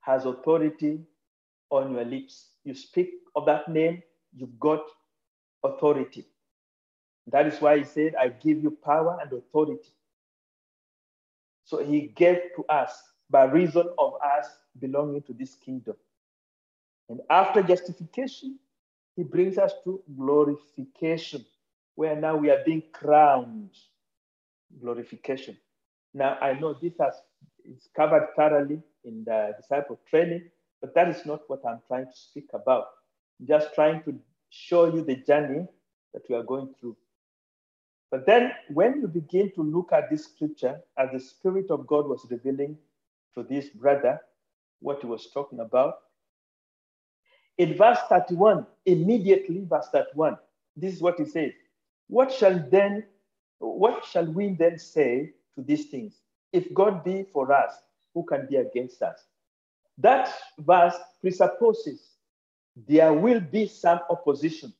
has 0.00 0.26
authority 0.26 1.00
on 1.70 1.92
your 1.92 2.04
lips. 2.04 2.50
You 2.64 2.74
speak 2.74 3.10
of 3.36 3.46
that 3.46 3.68
name, 3.68 4.02
you've 4.34 4.58
got 4.60 4.80
authority. 5.64 6.26
That 7.28 7.46
is 7.46 7.60
why 7.60 7.78
he 7.78 7.84
said, 7.84 8.14
I 8.20 8.28
give 8.28 8.62
you 8.62 8.76
power 8.84 9.18
and 9.22 9.32
authority 9.32 9.90
so 11.68 11.84
he 11.84 12.12
gave 12.16 12.38
to 12.56 12.64
us 12.70 13.02
by 13.28 13.44
reason 13.44 13.90
of 13.98 14.14
us 14.24 14.48
belonging 14.80 15.22
to 15.24 15.34
this 15.34 15.54
kingdom. 15.54 15.96
And 17.10 17.20
after 17.28 17.62
justification, 17.62 18.58
he 19.16 19.22
brings 19.22 19.58
us 19.58 19.74
to 19.84 20.02
glorification, 20.16 21.44
where 21.94 22.16
now 22.16 22.36
we 22.36 22.50
are 22.50 22.62
being 22.64 22.82
crowned. 22.92 23.72
Glorification. 24.80 25.58
Now, 26.14 26.38
I 26.40 26.54
know 26.58 26.74
this 26.74 26.94
has 27.00 27.14
is 27.64 27.86
covered 27.94 28.28
thoroughly 28.34 28.80
in 29.04 29.24
the 29.24 29.54
disciple 29.60 30.00
training, 30.08 30.50
but 30.80 30.94
that 30.94 31.08
is 31.08 31.24
not 31.26 31.42
what 31.48 31.60
I'm 31.66 31.80
trying 31.88 32.06
to 32.06 32.16
speak 32.16 32.48
about. 32.54 32.86
I'm 33.40 33.46
just 33.46 33.74
trying 33.74 34.02
to 34.04 34.14
show 34.50 34.92
you 34.92 35.02
the 35.04 35.16
journey 35.16 35.66
that 36.14 36.22
we 36.28 36.36
are 36.36 36.42
going 36.42 36.74
through. 36.80 36.96
But 38.10 38.26
then 38.26 38.52
when 38.70 39.00
you 39.00 39.08
begin 39.08 39.50
to 39.52 39.62
look 39.62 39.92
at 39.92 40.10
this 40.10 40.24
scripture, 40.24 40.80
as 40.96 41.10
the 41.12 41.20
Spirit 41.20 41.70
of 41.70 41.86
God 41.86 42.06
was 42.06 42.26
revealing 42.30 42.78
to 43.34 43.42
this 43.42 43.68
brother 43.68 44.20
what 44.80 45.00
he 45.00 45.06
was 45.06 45.28
talking 45.32 45.60
about, 45.60 45.96
in 47.58 47.76
verse 47.76 47.98
31, 48.08 48.66
immediately 48.86 49.64
verse 49.68 49.88
31, 49.92 50.38
this 50.76 50.94
is 50.94 51.02
what 51.02 51.18
he 51.18 51.26
says. 51.26 51.52
What 52.06 52.32
shall 52.32 52.64
then, 52.70 53.04
what 53.58 54.04
shall 54.04 54.24
we 54.26 54.54
then 54.54 54.78
say 54.78 55.32
to 55.56 55.62
these 55.62 55.86
things? 55.86 56.14
If 56.52 56.72
God 56.72 57.04
be 57.04 57.26
for 57.32 57.52
us, 57.52 57.72
who 58.14 58.24
can 58.24 58.46
be 58.48 58.56
against 58.56 59.02
us? 59.02 59.24
That 59.98 60.32
verse 60.58 60.94
presupposes 61.20 62.02
there 62.86 63.12
will 63.12 63.40
be 63.40 63.66
some 63.66 64.00
opposition 64.10 64.72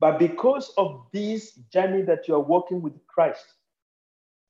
but 0.00 0.18
because 0.18 0.72
of 0.76 1.06
this 1.12 1.52
journey 1.72 2.02
that 2.02 2.28
you 2.28 2.34
are 2.34 2.40
walking 2.40 2.82
with 2.82 2.94
Christ, 3.06 3.46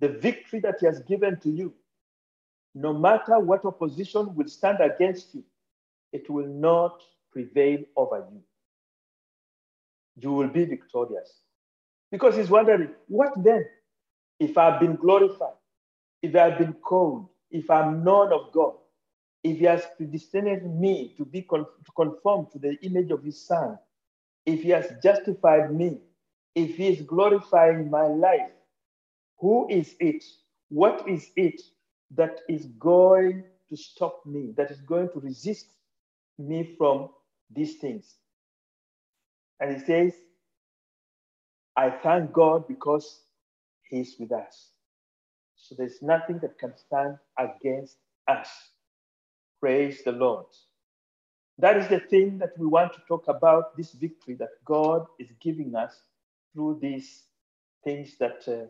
the 0.00 0.08
victory 0.08 0.61
that 0.61 0.76
He 0.80 0.87
has 0.87 1.00
given 1.02 1.38
to 1.40 1.50
you, 1.50 1.73
no 2.75 2.92
matter 2.92 3.38
what 3.38 3.64
opposition 3.64 4.34
will 4.34 4.49
stand 4.49 4.80
against 4.80 5.34
you, 5.34 5.44
it 6.12 6.28
will 6.28 6.49
not 6.49 7.00
prevail 7.32 7.80
over 7.96 8.26
you. 8.32 8.42
You 10.16 10.32
will 10.32 10.49
be 10.49 10.64
victorious. 10.64 11.32
Because 12.11 12.37
He's 12.37 12.50
wondering, 12.50 12.90
what 13.06 13.32
then? 13.42 13.64
If 14.40 14.58
I've 14.58 14.80
been 14.80 14.96
glorified, 14.96 15.54
if 16.23 16.34
I've 16.34 16.58
been 16.58 16.73
called, 16.73 17.28
if 17.50 17.70
I'm 17.70 18.02
known 18.02 18.32
of 18.32 18.52
God, 18.52 18.75
if 19.45 19.59
He 19.59 19.67
has 19.67 19.85
predestined 19.99 20.81
me 20.81 21.15
to 21.19 21.27
be 21.27 21.43
con- 21.43 21.67
to 21.87 21.93
to 22.53 22.61
the 22.61 22.77
image 22.83 23.13
of 23.13 23.25
His 23.25 23.47
Son, 23.47 23.79
if 24.47 24.63
he 24.63 24.71
has 24.71 24.93
justified 25.03 25.73
me, 25.75 25.99
if 26.55 26.77
he 26.77 26.89
is 26.89 27.03
glorifying 27.03 27.91
my 27.91 28.07
life, 28.07 28.51
who 29.39 29.69
is 29.71 29.97
it? 30.01 30.25
What 30.71 31.09
is 31.09 31.31
it 31.37 31.63
that 32.13 32.41
is 32.49 32.67
going 32.79 33.45
to 33.69 33.77
stop 33.77 34.27
me, 34.27 34.53
that 34.57 34.71
is 34.71 34.81
going 34.83 35.11
to 35.15 35.21
resist 35.21 35.69
me 36.39 36.75
from 36.79 37.11
these 37.55 37.77
things? 37.77 38.17
And 39.61 39.77
he 39.79 39.85
says, 39.85 40.15
I 41.77 41.91
thank 41.91 42.33
God 42.33 42.69
because 42.69 43.23
he's 43.91 44.17
with 44.21 44.33
us. 44.33 44.71
So 45.57 45.75
there's 45.79 46.03
nothing 46.03 46.41
that 46.41 46.59
can 46.59 46.75
stand 46.77 47.19
against 47.39 47.97
us. 48.29 48.49
Praise 49.64 50.04
the 50.04 50.12
Lord. 50.12 50.44
That 51.56 51.78
is 51.78 51.88
the 51.88 52.00
thing 52.00 52.37
that 52.37 52.50
we 52.59 52.66
want 52.66 52.92
to 52.92 53.00
talk 53.09 53.28
about 53.28 53.75
this 53.78 53.92
victory 53.92 54.35
that 54.35 54.62
God 54.62 55.06
is 55.18 55.30
giving 55.40 55.75
us 55.75 56.02
through 56.52 56.80
these 56.83 57.23
things 57.83 58.18
that, 58.18 58.47
uh, 58.47 58.66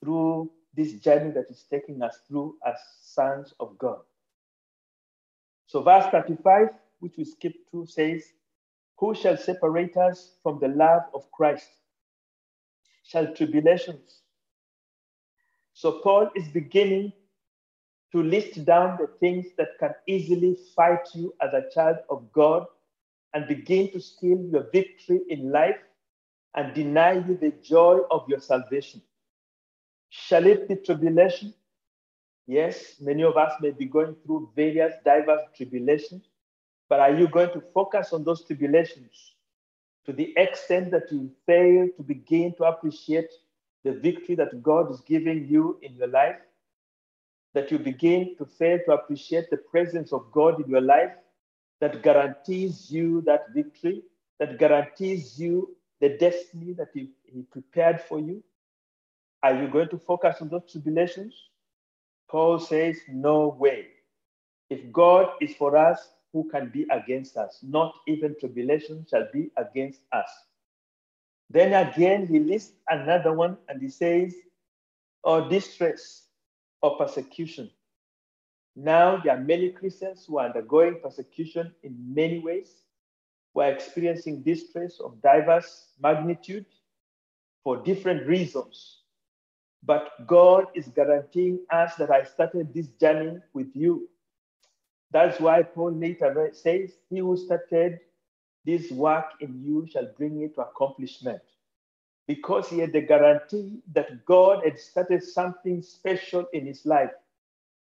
through 0.00 0.50
this 0.74 0.94
journey 0.94 1.30
that 1.30 1.44
is 1.50 1.66
taking 1.70 2.02
us 2.02 2.18
through 2.26 2.56
as 2.66 2.74
sons 3.00 3.54
of 3.60 3.78
God. 3.78 4.00
So, 5.68 5.82
verse 5.82 6.06
35, 6.10 6.70
which 6.98 7.14
we 7.16 7.24
skip 7.24 7.54
to, 7.70 7.86
says, 7.86 8.24
Who 8.98 9.14
shall 9.14 9.36
separate 9.36 9.96
us 9.96 10.34
from 10.42 10.58
the 10.58 10.66
love 10.66 11.02
of 11.14 11.30
Christ? 11.30 11.68
Shall 13.04 13.32
tribulations? 13.36 14.22
So 15.74 16.00
Paul 16.02 16.28
is 16.34 16.48
beginning 16.48 17.12
to 18.12 18.22
list 18.22 18.64
down 18.64 18.98
the 19.00 19.08
things 19.20 19.46
that 19.56 19.68
can 19.80 19.92
easily 20.06 20.56
fight 20.76 21.08
you 21.14 21.34
as 21.40 21.52
a 21.54 21.68
child 21.74 21.96
of 22.10 22.30
God 22.32 22.66
and 23.34 23.48
begin 23.48 23.90
to 23.92 24.00
steal 24.00 24.38
your 24.50 24.68
victory 24.72 25.20
in 25.30 25.50
life 25.50 25.78
and 26.54 26.74
deny 26.74 27.12
you 27.14 27.36
the 27.40 27.52
joy 27.62 28.00
of 28.10 28.28
your 28.28 28.40
salvation. 28.40 29.00
Shall 30.10 30.46
it 30.46 30.68
be 30.68 30.76
tribulation? 30.76 31.54
Yes, 32.46 32.96
many 33.00 33.22
of 33.22 33.36
us 33.36 33.54
may 33.62 33.70
be 33.70 33.86
going 33.86 34.16
through 34.24 34.50
various 34.54 34.92
diverse 35.04 35.42
tribulations, 35.56 36.24
but 36.88 37.00
are 37.00 37.14
you 37.14 37.28
going 37.28 37.50
to 37.52 37.62
focus 37.72 38.12
on 38.12 38.24
those 38.24 38.44
tribulations 38.44 39.34
to 40.04 40.12
the 40.12 40.34
extent 40.36 40.90
that 40.90 41.10
you 41.10 41.30
fail 41.46 41.88
to 41.96 42.02
begin 42.02 42.54
to 42.56 42.64
appreciate 42.64 43.30
the 43.84 43.92
victory 43.92 44.34
that 44.34 44.62
God 44.62 44.90
is 44.90 45.00
giving 45.00 45.48
you 45.48 45.78
in 45.82 45.94
your 45.96 46.08
life? 46.08 46.36
That 47.54 47.70
you 47.70 47.78
begin 47.78 48.36
to 48.38 48.46
fail 48.46 48.78
to 48.86 48.92
appreciate 48.92 49.50
the 49.50 49.58
presence 49.58 50.12
of 50.12 50.30
God 50.32 50.62
in 50.62 50.70
your 50.70 50.80
life 50.80 51.12
that 51.80 52.02
guarantees 52.02 52.90
you 52.90 53.22
that 53.22 53.52
victory, 53.52 54.02
that 54.38 54.58
guarantees 54.58 55.38
you 55.38 55.76
the 56.00 56.10
destiny 56.10 56.72
that 56.74 56.88
He, 56.94 57.10
he 57.24 57.42
prepared 57.42 58.00
for 58.00 58.18
you? 58.18 58.42
Are 59.42 59.54
you 59.60 59.68
going 59.68 59.88
to 59.88 59.98
focus 59.98 60.36
on 60.40 60.48
those 60.48 60.70
tribulations? 60.70 61.34
Paul 62.30 62.58
says, 62.58 62.98
No 63.08 63.48
way. 63.48 63.88
If 64.70 64.90
God 64.92 65.30
is 65.40 65.54
for 65.56 65.76
us, 65.76 66.12
who 66.32 66.48
can 66.48 66.70
be 66.70 66.86
against 66.90 67.36
us? 67.36 67.58
Not 67.62 67.94
even 68.08 68.34
tribulation 68.38 69.06
shall 69.08 69.28
be 69.32 69.50
against 69.56 70.00
us. 70.12 70.30
Then 71.50 71.74
again, 71.74 72.26
he 72.26 72.38
lists 72.38 72.72
another 72.88 73.34
one 73.34 73.58
and 73.68 73.82
he 73.82 73.90
says, 73.90 74.34
or 75.22 75.48
distress 75.48 76.22
or 76.82 76.96
persecution. 76.98 77.70
Now, 78.74 79.18
there 79.22 79.36
are 79.36 79.40
many 79.40 79.70
Christians 79.70 80.24
who 80.26 80.38
are 80.38 80.46
undergoing 80.46 81.00
persecution 81.02 81.74
in 81.82 81.96
many 82.14 82.38
ways, 82.38 82.82
who 83.54 83.60
are 83.60 83.70
experiencing 83.70 84.42
distress 84.42 84.98
of 85.00 85.20
diverse 85.22 85.88
magnitude 86.00 86.66
for 87.62 87.76
different 87.78 88.26
reasons. 88.26 89.02
But 89.84 90.26
God 90.26 90.66
is 90.74 90.88
guaranteeing 90.88 91.60
us 91.70 91.96
that 91.96 92.10
I 92.10 92.24
started 92.24 92.72
this 92.72 92.88
journey 93.00 93.38
with 93.52 93.68
you. 93.74 94.08
That's 95.10 95.38
why 95.40 95.62
Paul 95.62 95.92
later 95.92 96.50
says, 96.52 96.92
He 97.10 97.18
who 97.18 97.36
started 97.36 98.00
this 98.64 98.90
work 98.90 99.26
in 99.40 99.62
you 99.64 99.86
shall 99.90 100.08
bring 100.16 100.40
it 100.42 100.54
to 100.54 100.62
accomplishment. 100.62 101.42
Because 102.26 102.68
he 102.68 102.78
had 102.78 102.92
the 102.92 103.00
guarantee 103.00 103.80
that 103.92 104.24
God 104.24 104.64
had 104.64 104.78
started 104.78 105.22
something 105.22 105.82
special 105.82 106.46
in 106.52 106.66
his 106.66 106.86
life. 106.86 107.10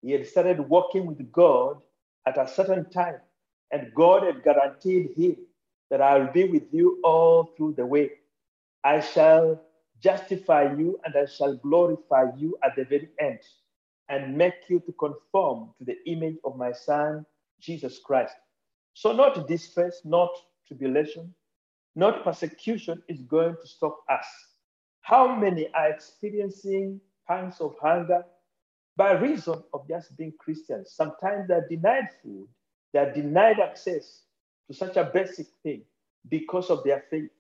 He 0.02 0.12
had 0.12 0.26
started 0.26 0.60
working 0.60 1.06
with 1.06 1.32
God 1.32 1.80
at 2.26 2.38
a 2.38 2.46
certain 2.46 2.88
time, 2.90 3.16
and 3.72 3.92
God 3.94 4.24
had 4.24 4.44
guaranteed 4.44 5.10
him 5.16 5.36
that 5.90 6.00
I 6.00 6.18
will 6.18 6.32
be 6.32 6.44
with 6.44 6.72
you 6.72 7.00
all 7.04 7.52
through 7.56 7.74
the 7.76 7.86
way. 7.86 8.10
I 8.84 9.00
shall 9.00 9.60
justify 10.00 10.74
you 10.74 11.00
and 11.04 11.14
I 11.16 11.26
shall 11.26 11.56
glorify 11.56 12.26
you 12.36 12.56
at 12.64 12.76
the 12.76 12.84
very 12.84 13.10
end 13.20 13.40
and 14.08 14.36
make 14.36 14.68
you 14.68 14.80
to 14.80 14.92
conform 14.92 15.70
to 15.78 15.84
the 15.84 15.96
image 16.06 16.36
of 16.44 16.56
my 16.56 16.72
son, 16.72 17.26
Jesus 17.60 17.98
Christ. 17.98 18.34
So, 18.94 19.12
not 19.12 19.48
distress, 19.48 20.02
not 20.04 20.30
tribulation, 20.66 21.34
not 21.96 22.22
persecution 22.22 23.02
is 23.08 23.22
going 23.22 23.56
to 23.60 23.66
stop 23.66 23.98
us. 24.10 24.26
How 25.00 25.34
many 25.34 25.68
are 25.74 25.88
experiencing 25.88 27.00
pangs 27.26 27.60
of 27.60 27.74
hunger 27.80 28.22
by 28.96 29.12
reason 29.12 29.62
of 29.72 29.88
just 29.88 30.16
being 30.16 30.34
Christians? 30.38 30.92
Sometimes 30.92 31.48
they're 31.48 31.66
denied 31.68 32.08
food, 32.22 32.48
they're 32.92 33.12
denied 33.12 33.60
access 33.60 34.22
to 34.68 34.74
such 34.76 34.96
a 34.96 35.04
basic 35.04 35.46
thing 35.62 35.82
because 36.28 36.68
of 36.70 36.84
their 36.84 37.04
faith. 37.10 37.30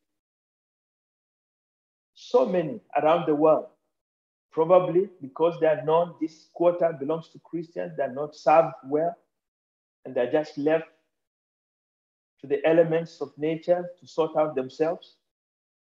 So 2.14 2.46
many 2.46 2.80
around 3.00 3.26
the 3.26 3.34
world, 3.34 3.66
probably 4.52 5.10
because 5.20 5.60
they 5.60 5.66
are 5.66 5.84
known 5.84 6.14
this 6.18 6.48
quarter 6.54 6.96
belongs 6.98 7.28
to 7.28 7.40
Christians, 7.40 7.92
they're 7.96 8.10
not 8.12 8.34
served 8.34 8.72
well, 8.86 9.14
and 10.06 10.14
they're 10.14 10.32
just 10.32 10.56
left 10.56 10.86
to 12.40 12.46
the 12.46 12.64
elements 12.66 13.20
of 13.20 13.32
nature 13.38 13.90
to 14.00 14.06
sort 14.06 14.36
out 14.36 14.54
themselves. 14.54 15.16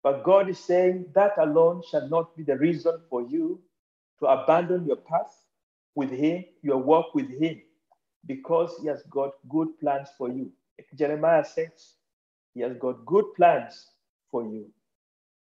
But 0.02 0.24
God 0.24 0.48
is 0.48 0.58
saying 0.58 1.06
that 1.14 1.38
alone 1.38 1.82
shall 1.90 2.08
not 2.08 2.36
be 2.36 2.42
the 2.42 2.56
reason 2.56 3.00
for 3.10 3.22
you 3.22 3.60
to 4.18 4.26
abandon 4.26 4.86
your 4.86 4.96
path 4.96 5.44
with 5.94 6.10
Him, 6.10 6.44
your 6.62 6.78
walk 6.78 7.14
with 7.14 7.30
Him, 7.30 7.60
because 8.26 8.76
He 8.80 8.88
has 8.88 9.02
got 9.10 9.32
good 9.48 9.78
plans 9.80 10.08
for 10.16 10.28
you. 10.28 10.50
Jeremiah 10.96 11.44
says, 11.44 11.94
He 12.54 12.60
has 12.62 12.76
got 12.78 13.04
good 13.06 13.26
plans 13.36 13.88
for 14.30 14.42
you. 14.42 14.70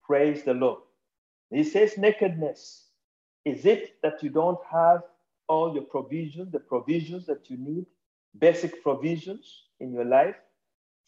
Praise 0.05 0.43
the 0.43 0.53
Lord. 0.53 0.79
He 1.51 1.63
says, 1.63 1.97
nakedness. 1.97 2.85
Is 3.45 3.65
it 3.65 3.95
that 4.01 4.23
you 4.23 4.29
don't 4.29 4.59
have 4.71 5.03
all 5.47 5.73
your 5.73 5.83
provisions, 5.83 6.51
the 6.51 6.59
provisions 6.59 7.25
that 7.27 7.49
you 7.49 7.57
need, 7.57 7.85
basic 8.39 8.81
provisions 8.83 9.63
in 9.79 9.93
your 9.93 10.05
life? 10.05 10.35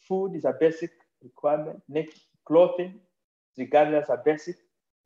Food 0.07 0.35
is 0.35 0.45
a 0.45 0.53
basic 0.59 0.91
requirement. 1.23 1.81
Next, 1.89 2.21
clothing 2.45 2.95
is 3.53 3.59
regarded 3.59 3.95
as 3.95 4.09
a 4.09 4.21
basic 4.23 4.57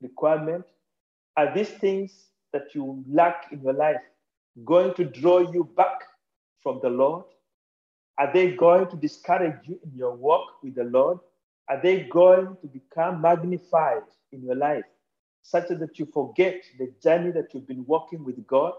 requirement. 0.01 0.65
Are 1.37 1.53
these 1.53 1.69
things 1.69 2.27
that 2.53 2.75
you 2.75 3.03
lack 3.09 3.47
in 3.51 3.61
your 3.61 3.73
life 3.73 4.01
going 4.65 4.93
to 4.95 5.05
draw 5.05 5.39
you 5.51 5.63
back 5.75 6.03
from 6.61 6.79
the 6.81 6.89
Lord? 6.89 7.25
Are 8.17 8.31
they 8.31 8.51
going 8.51 8.87
to 8.89 8.97
discourage 8.97 9.67
you 9.67 9.79
in 9.83 9.95
your 9.95 10.15
walk 10.15 10.61
with 10.63 10.75
the 10.75 10.83
Lord? 10.83 11.19
Are 11.69 11.81
they 11.81 12.01
going 12.01 12.57
to 12.61 12.67
become 12.67 13.21
magnified 13.21 14.03
in 14.31 14.43
your 14.43 14.55
life 14.55 14.83
such 15.43 15.69
that 15.69 15.97
you 15.97 16.05
forget 16.13 16.61
the 16.77 16.93
journey 17.01 17.31
that 17.31 17.53
you've 17.53 17.67
been 17.67 17.85
walking 17.85 18.23
with 18.23 18.45
God? 18.45 18.73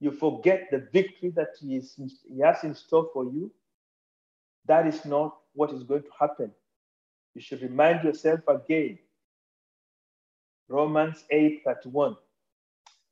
You 0.00 0.12
forget 0.12 0.68
the 0.70 0.86
victory 0.92 1.30
that 1.30 1.48
He, 1.60 1.76
is, 1.76 1.96
he 2.28 2.40
has 2.40 2.62
in 2.62 2.74
store 2.74 3.08
for 3.12 3.24
you? 3.24 3.50
That 4.68 4.86
is 4.86 5.04
not 5.04 5.36
what 5.54 5.72
is 5.72 5.82
going 5.82 6.02
to 6.02 6.10
happen. 6.20 6.52
You 7.34 7.40
should 7.40 7.62
remind 7.62 8.04
yourself 8.04 8.40
again. 8.48 8.98
Romans 10.68 11.24
8 11.30 11.62
31. 11.64 12.16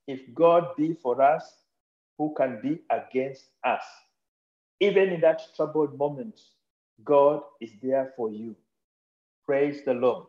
If 0.07 0.21
God 0.35 0.77
be 0.77 0.95
for 0.95 1.21
us, 1.23 1.55
who 2.19 2.35
can 2.37 2.61
be 2.63 2.81
against 2.91 3.47
us? 3.65 3.83
Even 4.81 5.11
in 5.11 5.21
that 5.23 5.43
troubled 5.57 5.99
moment, 5.99 6.41
God 7.05 7.43
is 7.61 7.73
there 7.83 8.13
for 8.17 8.31
you. 8.31 8.55
Praise 9.45 9.85
the 9.85 9.95
Lord. 9.95 10.27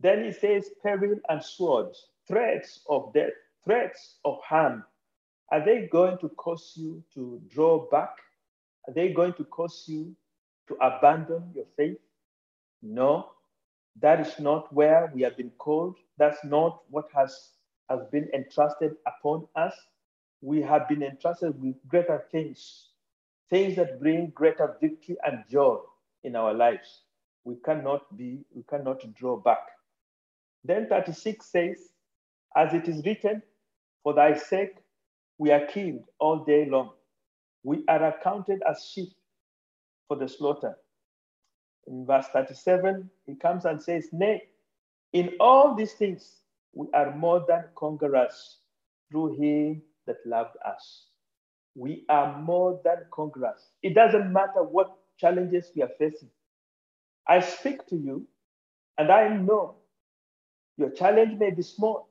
Then 0.00 0.24
he 0.24 0.32
says, 0.32 0.70
peril 0.82 1.16
and 1.28 1.42
swords, 1.42 2.08
threats 2.26 2.80
of 2.88 3.12
death, 3.14 3.32
threats 3.64 4.16
of 4.24 4.38
harm. 4.42 4.84
Are 5.50 5.64
they 5.64 5.88
going 5.90 6.18
to 6.18 6.28
cause 6.30 6.74
you 6.76 7.02
to 7.14 7.40
draw 7.48 7.88
back? 7.90 8.10
Are 8.88 8.94
they 8.94 9.10
going 9.12 9.34
to 9.34 9.44
cause 9.44 9.84
you 9.86 10.16
to 10.68 10.74
abandon 10.76 11.52
your 11.54 11.66
faith? 11.76 11.98
No, 12.82 13.30
that 14.00 14.18
is 14.20 14.38
not 14.40 14.72
where 14.72 15.12
we 15.14 15.22
have 15.22 15.36
been 15.36 15.50
called. 15.58 15.96
That's 16.16 16.42
not 16.42 16.80
what 16.88 17.06
has, 17.14 17.50
has 17.90 18.00
been 18.10 18.30
entrusted 18.32 18.96
upon 19.06 19.46
us. 19.56 19.74
We 20.40 20.62
have 20.62 20.88
been 20.88 21.02
entrusted 21.02 21.60
with 21.60 21.76
greater 21.86 22.24
things, 22.32 22.88
things 23.50 23.76
that 23.76 24.00
bring 24.00 24.30
greater 24.34 24.76
victory 24.80 25.16
and 25.26 25.44
joy 25.50 25.78
in 26.24 26.34
our 26.34 26.54
lives. 26.54 27.02
We 27.44 27.56
cannot 27.56 28.16
be, 28.16 28.40
we 28.54 28.62
cannot 28.70 29.02
draw 29.14 29.36
back. 29.36 29.66
Then 30.64 30.88
36 30.88 31.44
says, 31.44 31.76
As 32.56 32.72
it 32.72 32.88
is 32.88 33.04
written, 33.04 33.42
For 34.02 34.14
thy 34.14 34.34
sake 34.34 34.76
we 35.36 35.50
are 35.50 35.66
killed 35.66 36.04
all 36.20 36.44
day 36.44 36.66
long. 36.70 36.92
We 37.68 37.84
are 37.86 38.02
accounted 38.02 38.62
as 38.66 38.82
sheep 38.90 39.12
for 40.06 40.16
the 40.16 40.26
slaughter. 40.26 40.78
In 41.86 42.06
verse 42.06 42.24
37, 42.32 43.10
he 43.26 43.34
comes 43.34 43.66
and 43.66 43.82
says, 43.82 44.08
Nay, 44.10 44.44
in 45.12 45.32
all 45.38 45.74
these 45.74 45.92
things 45.92 46.36
we 46.72 46.86
are 46.94 47.14
more 47.14 47.44
than 47.46 47.64
conquerors 47.76 48.60
through 49.10 49.38
him 49.38 49.82
that 50.06 50.16
loved 50.24 50.56
us. 50.64 51.08
We 51.74 52.06
are 52.08 52.40
more 52.40 52.80
than 52.84 53.04
conquerors. 53.10 53.60
It 53.82 53.94
doesn't 53.94 54.32
matter 54.32 54.62
what 54.62 54.96
challenges 55.18 55.70
we 55.76 55.82
are 55.82 55.90
facing. 55.98 56.30
I 57.26 57.40
speak 57.40 57.86
to 57.88 57.96
you, 57.96 58.26
and 58.96 59.12
I 59.12 59.28
know 59.28 59.74
your 60.78 60.88
challenge 60.88 61.38
may 61.38 61.50
be 61.50 61.60
small, 61.62 62.08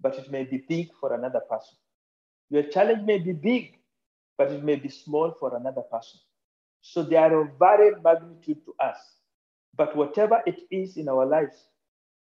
but 0.00 0.14
it 0.14 0.30
may 0.30 0.44
be 0.44 0.58
big 0.68 0.90
for 1.00 1.12
another 1.12 1.40
person. 1.40 1.76
Your 2.50 2.62
challenge 2.62 3.02
may 3.04 3.18
be 3.18 3.32
big, 3.32 3.78
but 4.38 4.50
it 4.50 4.64
may 4.64 4.76
be 4.76 4.88
small 4.88 5.34
for 5.38 5.56
another 5.56 5.82
person. 5.82 6.20
So 6.80 7.02
they 7.02 7.16
are 7.16 7.40
of 7.40 7.58
varied 7.58 8.02
magnitude 8.02 8.64
to 8.66 8.74
us. 8.80 8.98
But 9.76 9.96
whatever 9.96 10.42
it 10.46 10.60
is 10.70 10.96
in 10.96 11.08
our 11.08 11.26
lives, 11.26 11.56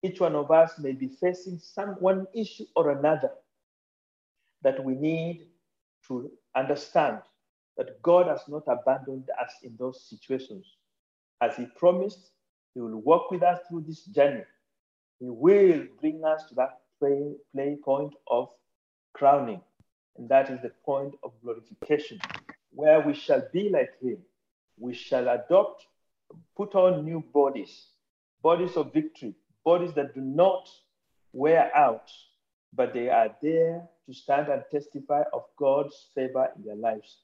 each 0.04 0.20
one 0.20 0.36
of 0.36 0.52
us 0.52 0.80
may 0.80 0.94
be 0.94 1.08
facing 1.08 1.60
some 1.60 1.90
one 2.00 2.28
issue 2.34 2.66
or 2.76 2.92
another 2.92 3.32
that 4.64 4.84
we 4.84 4.96
need 4.96 5.48
to 6.08 6.32
understand 6.56 7.20
that 7.78 8.02
God 8.02 8.28
has 8.28 8.42
not 8.48 8.64
abandoned 8.68 9.30
us 9.42 9.54
in 9.64 9.76
those 9.78 10.04
situations. 10.10 10.66
As 11.42 11.56
He 11.56 11.66
promised, 11.78 12.32
He 12.74 12.82
will 12.82 12.98
walk 13.02 13.32
with 13.32 13.44
us 13.44 13.60
through 13.70 13.86
this 13.88 14.06
journey. 14.06 14.44
He 15.20 15.30
will 15.30 15.86
bring 16.00 16.24
us 16.24 16.46
to 16.50 16.56
that 16.56 16.80
play, 17.00 17.34
play 17.54 17.78
point 17.84 18.14
of 18.30 18.50
crowning. 19.14 19.62
And 20.18 20.30
that 20.30 20.50
is 20.50 20.62
the 20.62 20.72
point 20.86 21.16
of 21.24 21.32
glorification, 21.44 22.20
where 22.72 23.02
we 23.02 23.14
shall 23.14 23.44
be 23.52 23.70
like 23.70 24.00
Him. 24.02 24.18
We 24.78 24.94
shall 24.94 25.28
adopt, 25.28 25.86
put 26.56 26.76
on 26.76 27.06
new 27.06 27.24
bodies, 27.34 27.88
bodies 28.42 28.76
of 28.76 28.94
victory, 28.94 29.36
bodies 29.64 29.94
that 29.94 30.14
do 30.14 30.22
not 30.22 30.70
wear 31.32 31.76
out, 31.76 32.12
but 32.74 32.94
they 32.94 33.10
are 33.10 33.36
there 33.42 33.88
to 34.06 34.14
stand 34.14 34.50
and 34.50 34.64
testify 34.72 35.24
of 35.34 35.44
God's 35.58 36.08
favor 36.14 36.50
in 36.56 36.64
their 36.64 36.76
lives. 36.76 37.18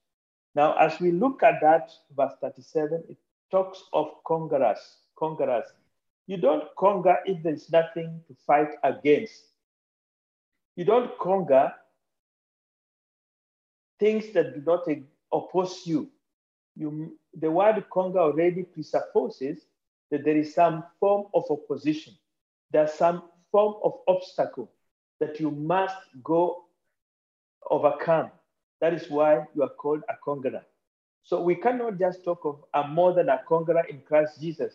Now, 0.56 0.75
as 0.78 0.99
we 0.99 1.12
look 1.12 1.43
at 1.43 1.62
that, 1.62 1.91
verse 2.15 2.34
37, 2.41 3.04
it 3.10 3.17
talks 3.52 3.84
of 3.93 4.08
conquerors. 4.25 4.80
Conquerors. 5.17 5.65
You 6.28 6.38
don't 6.38 6.63
conquer 6.78 7.17
if 7.25 7.41
there 7.43 7.54
is 7.54 7.71
nothing 7.71 8.21
to 8.28 8.36
fight 8.45 8.69
against. 8.84 9.45
You 10.75 10.86
don't 10.86 11.17
conquer 11.19 11.73
things 13.99 14.31
that 14.33 14.53
do 14.55 14.62
not 14.65 14.88
oppose 15.31 15.81
you. 15.85 16.09
you 16.75 17.17
the 17.33 17.51
word 17.51 17.83
conga 17.91 18.17
already 18.17 18.63
presupposes 18.63 19.65
that 20.12 20.23
there 20.23 20.38
is 20.38 20.53
some 20.53 20.83
form 20.99 21.25
of 21.33 21.43
opposition. 21.49 22.13
There's 22.71 22.93
some 22.93 23.23
form 23.51 23.75
of 23.83 23.93
obstacle 24.07 24.71
that 25.19 25.39
you 25.39 25.51
must 25.51 25.95
go 26.23 26.63
overcome. 27.69 28.31
That 28.81 28.93
is 28.93 29.09
why 29.09 29.45
you 29.55 29.63
are 29.63 29.69
called 29.69 30.01
a 30.09 30.13
conqueror. 30.23 30.63
So 31.23 31.41
we 31.41 31.55
cannot 31.55 31.99
just 31.99 32.23
talk 32.23 32.41
of 32.45 32.63
a 32.73 32.88
more 32.88 33.13
than 33.13 33.29
a 33.29 33.41
conqueror 33.47 33.85
in 33.89 34.01
Christ 34.01 34.39
Jesus, 34.39 34.73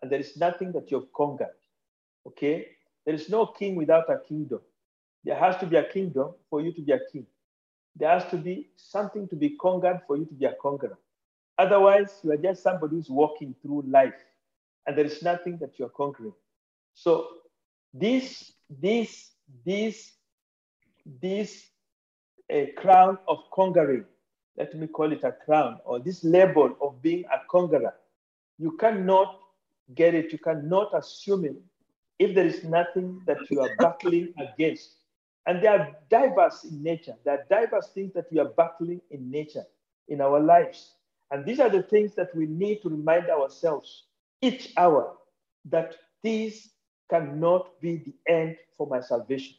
and 0.00 0.10
there 0.10 0.20
is 0.20 0.36
nothing 0.36 0.72
that 0.72 0.90
you've 0.90 1.12
conquered. 1.12 1.56
Okay? 2.26 2.68
There 3.04 3.14
is 3.14 3.28
no 3.28 3.46
king 3.46 3.74
without 3.76 4.08
a 4.08 4.18
kingdom. 4.18 4.60
There 5.24 5.36
has 5.36 5.56
to 5.58 5.66
be 5.66 5.76
a 5.76 5.84
kingdom 5.84 6.34
for 6.48 6.62
you 6.62 6.72
to 6.72 6.80
be 6.80 6.92
a 6.92 7.00
king. 7.12 7.26
There 7.96 8.08
has 8.08 8.28
to 8.30 8.36
be 8.36 8.70
something 8.76 9.28
to 9.28 9.36
be 9.36 9.50
conquered 9.56 10.00
for 10.06 10.16
you 10.16 10.24
to 10.26 10.34
be 10.34 10.46
a 10.46 10.54
conqueror. 10.60 10.98
Otherwise, 11.58 12.20
you 12.22 12.32
are 12.32 12.36
just 12.36 12.62
somebody 12.62 12.96
who's 12.96 13.10
walking 13.10 13.54
through 13.62 13.84
life, 13.86 14.14
and 14.86 14.96
there 14.96 15.04
is 15.04 15.22
nothing 15.22 15.58
that 15.58 15.78
you 15.78 15.84
are 15.84 15.90
conquering. 15.90 16.32
So 16.94 17.28
this, 17.92 18.52
this, 18.68 19.32
this, 19.64 20.12
this 21.20 21.66
a 22.48 22.66
crown 22.76 23.18
of 23.28 23.38
conquering. 23.52 24.04
Let 24.56 24.74
me 24.74 24.86
call 24.86 25.12
it 25.12 25.24
a 25.24 25.32
crown 25.32 25.80
or 25.84 26.00
this 26.00 26.24
label 26.24 26.76
of 26.80 27.00
being 27.00 27.24
a 27.26 27.38
conqueror. 27.50 27.94
You 28.58 28.76
cannot 28.76 29.38
get 29.94 30.14
it, 30.14 30.32
you 30.32 30.38
cannot 30.38 30.90
assume 30.96 31.44
it 31.44 31.56
if 32.18 32.34
there 32.34 32.46
is 32.46 32.64
nothing 32.64 33.22
that 33.26 33.38
you 33.50 33.60
are 33.60 33.70
battling 33.78 34.34
against. 34.38 34.96
And 35.46 35.62
they 35.62 35.68
are 35.68 35.96
diverse 36.10 36.64
in 36.64 36.82
nature. 36.82 37.14
There 37.24 37.34
are 37.34 37.46
diverse 37.48 37.88
things 37.88 38.12
that 38.14 38.30
we 38.30 38.38
are 38.38 38.48
battling 38.56 39.00
in 39.10 39.30
nature, 39.30 39.64
in 40.08 40.20
our 40.20 40.40
lives. 40.40 40.94
And 41.30 41.44
these 41.44 41.60
are 41.60 41.70
the 41.70 41.82
things 41.82 42.14
that 42.14 42.34
we 42.34 42.46
need 42.46 42.82
to 42.82 42.88
remind 42.90 43.30
ourselves 43.30 44.04
each 44.42 44.72
hour 44.76 45.16
that 45.66 45.96
these 46.22 46.70
cannot 47.08 47.80
be 47.80 47.96
the 47.96 48.32
end 48.32 48.56
for 48.76 48.86
my 48.86 49.00
salvation 49.00 49.56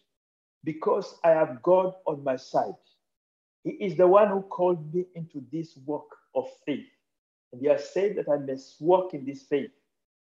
because 0.63 1.15
I 1.23 1.29
have 1.31 1.61
God 1.63 1.95
on 2.05 2.23
my 2.23 2.35
side. 2.35 2.75
He 3.63 3.71
is 3.71 3.95
the 3.95 4.07
one 4.07 4.29
who 4.29 4.41
called 4.41 4.93
me 4.93 5.05
into 5.15 5.43
this 5.51 5.77
work 5.85 6.07
of 6.35 6.47
faith. 6.65 6.87
And 7.51 7.61
he 7.61 7.67
has 7.67 7.89
said 7.93 8.15
that 8.15 8.29
I 8.29 8.37
must 8.37 8.81
walk 8.81 9.13
in 9.13 9.25
this 9.25 9.43
faith. 9.43 9.71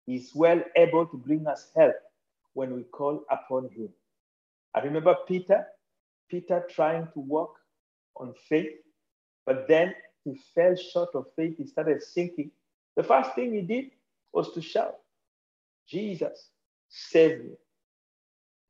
He 0.06 0.16
is 0.16 0.34
well 0.34 0.60
able 0.76 1.06
to 1.06 1.16
bring 1.16 1.46
us 1.46 1.70
help 1.76 1.94
when 2.54 2.74
we 2.74 2.82
call 2.84 3.24
upon 3.30 3.68
him. 3.70 3.90
I 4.74 4.80
remember 4.80 5.16
Peter, 5.26 5.66
Peter 6.30 6.64
trying 6.70 7.08
to 7.14 7.20
walk 7.20 7.56
on 8.16 8.34
faith, 8.48 8.72
but 9.46 9.66
then 9.68 9.94
he 10.24 10.38
fell 10.54 10.76
short 10.76 11.10
of 11.14 11.26
faith. 11.36 11.56
He 11.56 11.66
started 11.66 12.02
sinking. 12.02 12.50
The 12.96 13.02
first 13.02 13.34
thing 13.34 13.54
he 13.54 13.62
did 13.62 13.90
was 14.32 14.52
to 14.52 14.60
shout, 14.60 14.96
Jesus, 15.88 16.50
save 16.88 17.44
me. 17.44 17.50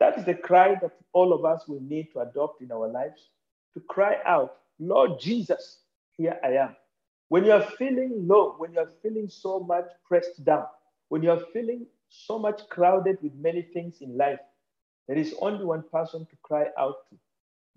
That 0.00 0.18
is 0.18 0.24
the 0.24 0.34
cry 0.34 0.76
that 0.80 0.92
all 1.12 1.32
of 1.32 1.44
us 1.44 1.66
will 1.66 1.80
need 1.80 2.12
to 2.12 2.20
adopt 2.20 2.62
in 2.62 2.70
our 2.70 2.88
lives 2.88 3.30
to 3.74 3.80
cry 3.80 4.16
out, 4.24 4.56
Lord 4.78 5.18
Jesus, 5.20 5.80
here 6.16 6.38
I 6.44 6.52
am. 6.52 6.76
When 7.28 7.44
you 7.44 7.52
are 7.52 7.62
feeling 7.78 8.26
low, 8.26 8.54
when 8.58 8.72
you 8.72 8.80
are 8.80 8.92
feeling 9.02 9.28
so 9.28 9.61
much 9.61 9.87
pressed 10.06 10.44
down, 10.44 10.66
when 11.08 11.22
you 11.22 11.30
are 11.30 11.42
feeling 11.52 11.87
so 12.08 12.38
much 12.38 12.62
crowded 12.70 13.18
with 13.22 13.34
many 13.34 13.62
things 13.62 14.00
in 14.00 14.16
life, 14.16 14.38
there 15.09 15.16
is 15.16 15.35
only 15.40 15.64
one 15.64 15.85
person 15.90 16.27
to 16.27 16.37
cry 16.42 16.66
out 16.79 17.09
to. 17.11 17.16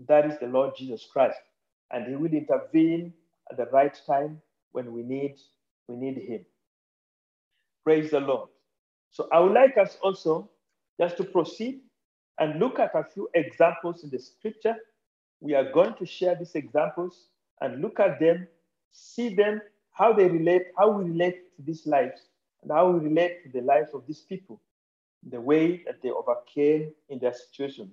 That 0.07 0.25
is 0.29 0.37
the 0.39 0.47
Lord 0.47 0.75
Jesus 0.77 1.07
Christ. 1.11 1.39
And 1.91 2.05
he 2.07 2.15
will 2.15 2.33
intervene 2.33 3.13
at 3.49 3.57
the 3.57 3.65
right 3.67 3.97
time 4.05 4.41
when 4.73 4.91
we 4.93 5.01
need, 5.03 5.37
we 5.87 5.95
need 5.95 6.17
him. 6.17 6.45
Praise 7.83 8.11
the 8.11 8.19
Lord. 8.19 8.49
So 9.11 9.27
I 9.31 9.39
would 9.39 9.53
like 9.53 9.77
us 9.77 9.97
also 10.03 10.49
just 10.99 11.17
to 11.17 11.23
proceed 11.23 11.81
and 12.39 12.59
look 12.59 12.79
at 12.79 12.95
a 12.95 13.03
few 13.03 13.29
examples 13.33 14.03
in 14.03 14.09
the 14.09 14.19
scripture. 14.19 14.75
We 15.39 15.53
are 15.55 15.71
going 15.71 15.95
to 15.95 16.05
share 16.05 16.35
these 16.35 16.55
examples 16.55 17.27
and 17.61 17.81
look 17.81 17.99
at 17.99 18.19
them, 18.19 18.47
see 18.91 19.33
them, 19.33 19.61
how 19.91 20.13
they 20.13 20.27
relate, 20.27 20.63
how 20.77 20.91
we 20.91 21.05
relate 21.05 21.55
to 21.55 21.63
these 21.63 21.85
lives, 21.85 22.21
and 22.61 22.71
how 22.71 22.91
we 22.91 23.07
relate 23.07 23.43
to 23.43 23.49
the 23.49 23.65
lives 23.65 23.89
of 23.93 24.05
these 24.07 24.21
people, 24.21 24.61
the 25.29 25.39
way 25.39 25.83
that 25.85 26.01
they 26.01 26.09
overcame 26.09 26.91
in 27.09 27.19
their 27.19 27.33
situation. 27.33 27.91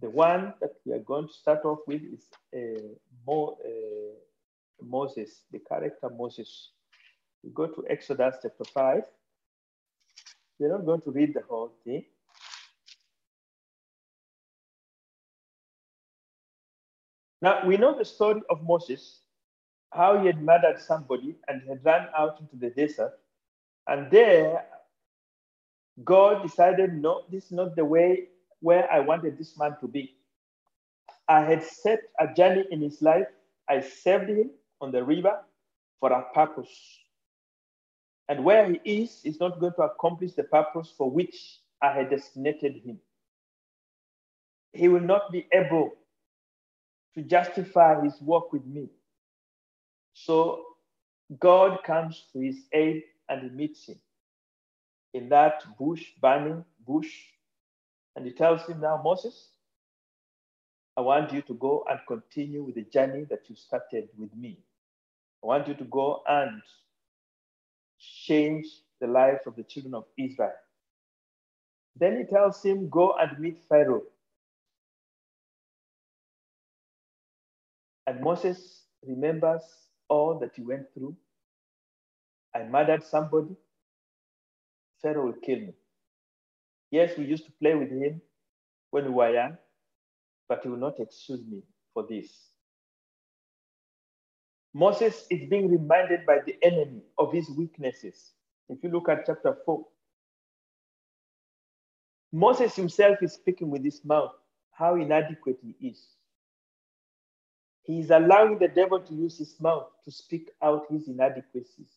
The 0.00 0.10
one 0.10 0.54
that 0.60 0.72
we 0.84 0.92
are 0.92 0.98
going 0.98 1.28
to 1.28 1.32
start 1.32 1.64
off 1.64 1.80
with 1.86 2.02
is 2.02 2.26
uh, 2.54 2.82
Mo, 3.26 3.56
uh, 3.64 4.84
Moses, 4.84 5.42
the 5.52 5.60
character 5.60 6.08
Moses. 6.10 6.70
We 7.44 7.50
go 7.50 7.66
to 7.66 7.84
Exodus 7.88 8.36
chapter 8.42 8.64
5. 8.64 9.02
We're 10.58 10.68
not 10.72 10.86
going 10.86 11.02
to 11.02 11.10
read 11.10 11.34
the 11.34 11.42
whole 11.48 11.72
thing. 11.84 12.04
Now, 17.40 17.66
we 17.66 17.76
know 17.76 17.98
the 17.98 18.04
story 18.04 18.40
of 18.48 18.62
Moses, 18.62 19.20
how 19.92 20.20
he 20.20 20.26
had 20.28 20.40
murdered 20.40 20.78
somebody 20.80 21.34
and 21.48 21.60
had 21.68 21.84
run 21.84 22.06
out 22.16 22.40
into 22.40 22.56
the 22.56 22.70
desert. 22.70 23.18
And 23.88 24.08
there, 24.12 24.64
God 26.04 26.42
decided, 26.42 26.94
no, 26.94 27.22
this 27.30 27.46
is 27.46 27.52
not 27.52 27.76
the 27.76 27.84
way 27.84 28.28
where 28.60 28.90
I 28.90 29.00
wanted 29.00 29.38
this 29.38 29.58
man 29.58 29.76
to 29.80 29.88
be. 29.88 30.14
I 31.28 31.42
had 31.42 31.62
set 31.62 32.00
a 32.18 32.32
journey 32.32 32.64
in 32.70 32.80
his 32.80 33.02
life. 33.02 33.26
I 33.68 33.80
saved 33.80 34.28
him 34.28 34.50
on 34.80 34.90
the 34.90 35.04
river 35.04 35.40
for 36.00 36.12
a 36.12 36.24
purpose. 36.34 36.70
And 38.28 38.44
where 38.44 38.70
he 38.70 38.80
is, 38.84 39.20
is 39.24 39.38
not 39.38 39.60
going 39.60 39.74
to 39.74 39.82
accomplish 39.82 40.32
the 40.32 40.44
purpose 40.44 40.92
for 40.96 41.10
which 41.10 41.58
I 41.82 41.92
had 41.92 42.10
designated 42.10 42.76
him. 42.84 42.98
He 44.72 44.88
will 44.88 45.00
not 45.00 45.30
be 45.30 45.46
able 45.52 45.92
to 47.14 47.22
justify 47.22 48.02
his 48.02 48.20
work 48.22 48.52
with 48.52 48.64
me. 48.64 48.88
So 50.14 50.64
God 51.38 51.82
comes 51.84 52.24
to 52.32 52.40
his 52.40 52.56
aid 52.72 53.02
and 53.28 53.54
meets 53.54 53.86
him 53.86 53.98
in 55.14 55.28
that 55.30 55.62
bush, 55.78 56.04
burning 56.20 56.64
bush. 56.86 57.12
And 58.16 58.26
he 58.26 58.32
tells 58.32 58.66
him 58.66 58.80
now, 58.80 59.00
Moses, 59.04 59.50
I 60.96 61.00
want 61.02 61.32
you 61.32 61.42
to 61.42 61.54
go 61.54 61.84
and 61.90 62.00
continue 62.08 62.62
with 62.64 62.76
the 62.76 62.82
journey 62.84 63.24
that 63.30 63.48
you 63.48 63.56
started 63.56 64.08
with 64.18 64.34
me. 64.36 64.58
I 65.42 65.46
want 65.46 65.68
you 65.68 65.74
to 65.74 65.84
go 65.84 66.22
and 66.28 66.62
change 67.98 68.66
the 69.00 69.06
lives 69.06 69.46
of 69.46 69.56
the 69.56 69.64
children 69.64 69.94
of 69.94 70.04
Israel. 70.18 70.52
Then 71.96 72.18
he 72.18 72.24
tells 72.24 72.62
him, 72.62 72.88
Go 72.90 73.14
and 73.20 73.38
meet 73.38 73.58
Pharaoh. 73.68 74.04
And 78.06 78.20
Moses 78.22 78.82
remembers 79.06 79.62
all 80.08 80.38
that 80.40 80.52
he 80.56 80.62
went 80.62 80.86
through. 80.94 81.16
I 82.54 82.64
murdered 82.64 83.04
somebody. 83.04 83.56
Pharaoh 85.02 85.26
will 85.26 85.40
kill 85.44 85.60
me. 85.60 85.74
Yes, 86.90 87.16
we 87.18 87.24
used 87.24 87.46
to 87.46 87.52
play 87.52 87.74
with 87.74 87.90
him 87.90 88.20
when 88.90 89.06
we 89.06 89.10
were 89.10 89.32
young, 89.32 89.56
but 90.48 90.62
he 90.62 90.68
will 90.68 90.78
not 90.78 91.00
excuse 91.00 91.42
me 91.46 91.62
for 91.94 92.06
this. 92.08 92.48
Moses 94.74 95.26
is 95.30 95.48
being 95.48 95.70
reminded 95.70 96.26
by 96.26 96.38
the 96.46 96.56
enemy 96.62 97.02
of 97.18 97.32
his 97.32 97.50
weaknesses. 97.50 98.32
If 98.68 98.82
you 98.82 98.90
look 98.90 99.08
at 99.08 99.26
chapter 99.26 99.56
4, 99.66 99.84
Moses 102.32 102.76
himself 102.76 103.18
is 103.22 103.34
speaking 103.34 103.70
with 103.70 103.84
his 103.84 104.04
mouth 104.04 104.32
how 104.72 104.96
inadequate 104.96 105.58
he 105.62 105.88
is. 105.88 106.08
He 107.84 108.00
is 108.00 108.10
allowing 108.10 108.58
the 108.58 108.68
devil 108.68 109.00
to 109.00 109.14
use 109.14 109.38
his 109.38 109.60
mouth 109.60 109.88
to 110.04 110.10
speak 110.12 110.50
out 110.62 110.86
his 110.90 111.08
inadequacies, 111.08 111.90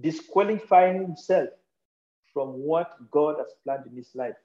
disqualifying 0.00 1.02
himself 1.02 1.48
from 2.32 2.48
what 2.50 3.10
God 3.10 3.36
has 3.38 3.52
planned 3.64 3.86
in 3.86 3.96
his 3.96 4.10
life. 4.14 4.36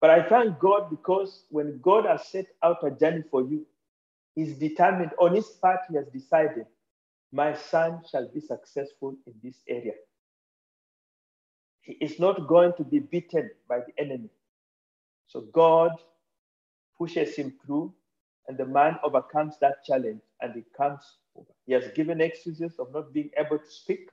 But 0.00 0.10
I 0.10 0.28
thank 0.28 0.58
God 0.58 0.90
because 0.90 1.44
when 1.50 1.80
God 1.82 2.06
has 2.06 2.28
set 2.28 2.46
out 2.62 2.84
a 2.86 2.90
journey 2.90 3.24
for 3.30 3.42
you, 3.42 3.66
He's 4.34 4.58
determined, 4.58 5.12
on 5.20 5.34
his 5.34 5.46
part, 5.46 5.80
he 5.88 5.96
has 5.96 6.06
decided, 6.08 6.66
my 7.32 7.54
son 7.54 8.00
shall 8.10 8.28
be 8.28 8.40
successful 8.40 9.16
in 9.26 9.34
this 9.42 9.56
area. 9.68 9.94
He 11.82 11.92
is 11.94 12.18
not 12.18 12.48
going 12.48 12.72
to 12.78 12.84
be 12.84 12.98
beaten 12.98 13.50
by 13.68 13.80
the 13.80 14.02
enemy. 14.02 14.30
So 15.28 15.42
God 15.52 15.92
pushes 16.98 17.36
him 17.36 17.54
through, 17.64 17.92
and 18.48 18.58
the 18.58 18.66
man 18.66 18.98
overcomes 19.04 19.56
that 19.60 19.84
challenge 19.84 20.22
and 20.40 20.54
he 20.54 20.64
comes. 20.76 21.02
He 21.66 21.72
has 21.72 21.88
given 21.94 22.20
excuses 22.20 22.78
of 22.78 22.92
not 22.92 23.12
being 23.12 23.30
able 23.36 23.58
to 23.58 23.70
speak. 23.70 24.10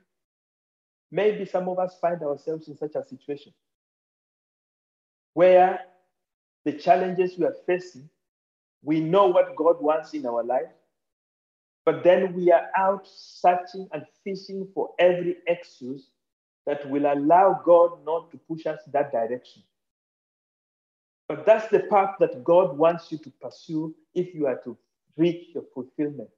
Maybe 1.10 1.44
some 1.44 1.68
of 1.68 1.78
us 1.78 1.98
find 2.00 2.22
ourselves 2.22 2.68
in 2.68 2.76
such 2.76 2.94
a 2.94 3.04
situation 3.04 3.52
where 5.34 5.80
the 6.64 6.72
challenges 6.72 7.38
we 7.38 7.44
are 7.44 7.56
facing, 7.66 8.08
we 8.82 9.00
know 9.00 9.26
what 9.26 9.56
God 9.56 9.80
wants 9.80 10.14
in 10.14 10.26
our 10.26 10.42
life, 10.42 10.70
but 11.84 12.04
then 12.04 12.32
we 12.34 12.52
are 12.52 12.68
out 12.76 13.06
searching 13.06 13.88
and 13.92 14.04
fishing 14.24 14.68
for 14.74 14.90
every 14.98 15.36
excuse 15.46 16.10
that 16.66 16.88
will 16.88 17.12
allow 17.12 17.60
God 17.64 18.04
not 18.04 18.30
to 18.30 18.38
push 18.38 18.66
us 18.66 18.80
that 18.92 19.10
direction. 19.10 19.62
But 21.28 21.44
that's 21.46 21.68
the 21.68 21.80
path 21.80 22.16
that 22.20 22.44
God 22.44 22.76
wants 22.76 23.10
you 23.10 23.18
to 23.18 23.30
pursue 23.40 23.94
if 24.14 24.34
you 24.34 24.46
are 24.46 24.60
to 24.64 24.76
reach 25.16 25.54
your 25.54 25.64
fulfillment. 25.74 26.28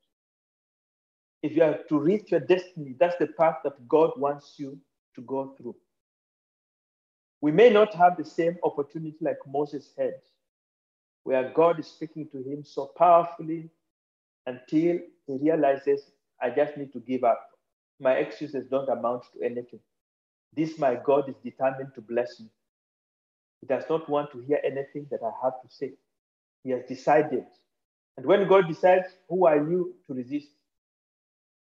If 1.45 1.55
you 1.55 1.63
are 1.63 1.79
to 1.91 1.99
reach 1.99 2.31
your 2.31 2.41
destiny, 2.41 2.97
that's 2.99 3.19
the 3.19 3.27
path 3.27 3.57
that 3.65 3.87
God 3.87 4.13
wants 4.17 4.55
you 4.57 4.79
to 5.15 5.21
go 5.21 5.55
through. 5.59 5.77
We 7.43 7.53
may 7.53 7.69
not 7.69 7.95
have 7.95 8.17
the 8.17 8.25
same 8.25 8.57
opportunity 8.63 9.19
like 9.21 9.37
Moses 9.47 9.91
had, 9.99 10.15
where 11.25 11.53
God 11.55 11.79
is 11.79 11.87
speaking 11.87 12.31
to 12.33 12.39
him 12.39 12.65
so 12.65 12.87
powerfully 12.97 13.69
until 14.47 15.01
he 15.27 15.39
realizes, 15.39 16.13
I 16.41 16.49
just 16.49 16.79
need 16.79 16.95
to 16.95 17.01
give 17.01 17.25
up. 17.25 17.47
My 18.01 18.13
excuses 18.13 18.65
don't 18.71 18.89
amount 18.89 19.25
to 19.35 19.43
anything. 19.45 19.81
This, 20.57 20.79
my 20.79 20.95
God, 20.95 21.29
is 21.29 21.37
determined 21.45 21.95
to 21.95 22.01
bless 22.01 22.41
me. 22.41 22.47
He 23.61 23.67
does 23.67 23.85
not 23.91 24.09
want 24.09 24.33
to 24.33 24.39
hear 24.39 24.61
anything 24.65 25.09
that 25.11 25.21
I 25.23 25.31
have 25.43 25.61
to 25.61 25.69
say. 25.69 25.93
He 26.63 26.71
has 26.71 26.85
decided. 26.89 27.45
And 28.17 28.25
when 28.25 28.49
God 28.49 28.67
decides, 28.67 29.09
who 29.29 29.45
are 29.45 29.59
you 29.59 29.95
to 30.07 30.15
resist? 30.15 30.49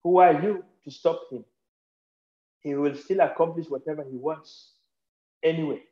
Who 0.04 0.18
are 0.18 0.42
you 0.42 0.64
to 0.84 0.90
stop 0.90 1.20
him? 1.30 1.44
He 2.60 2.74
will 2.74 2.94
still 2.94 3.20
accomplish 3.20 3.66
whatever 3.68 4.04
he 4.04 4.16
wants. 4.16 4.72
Anyway, 5.42 5.82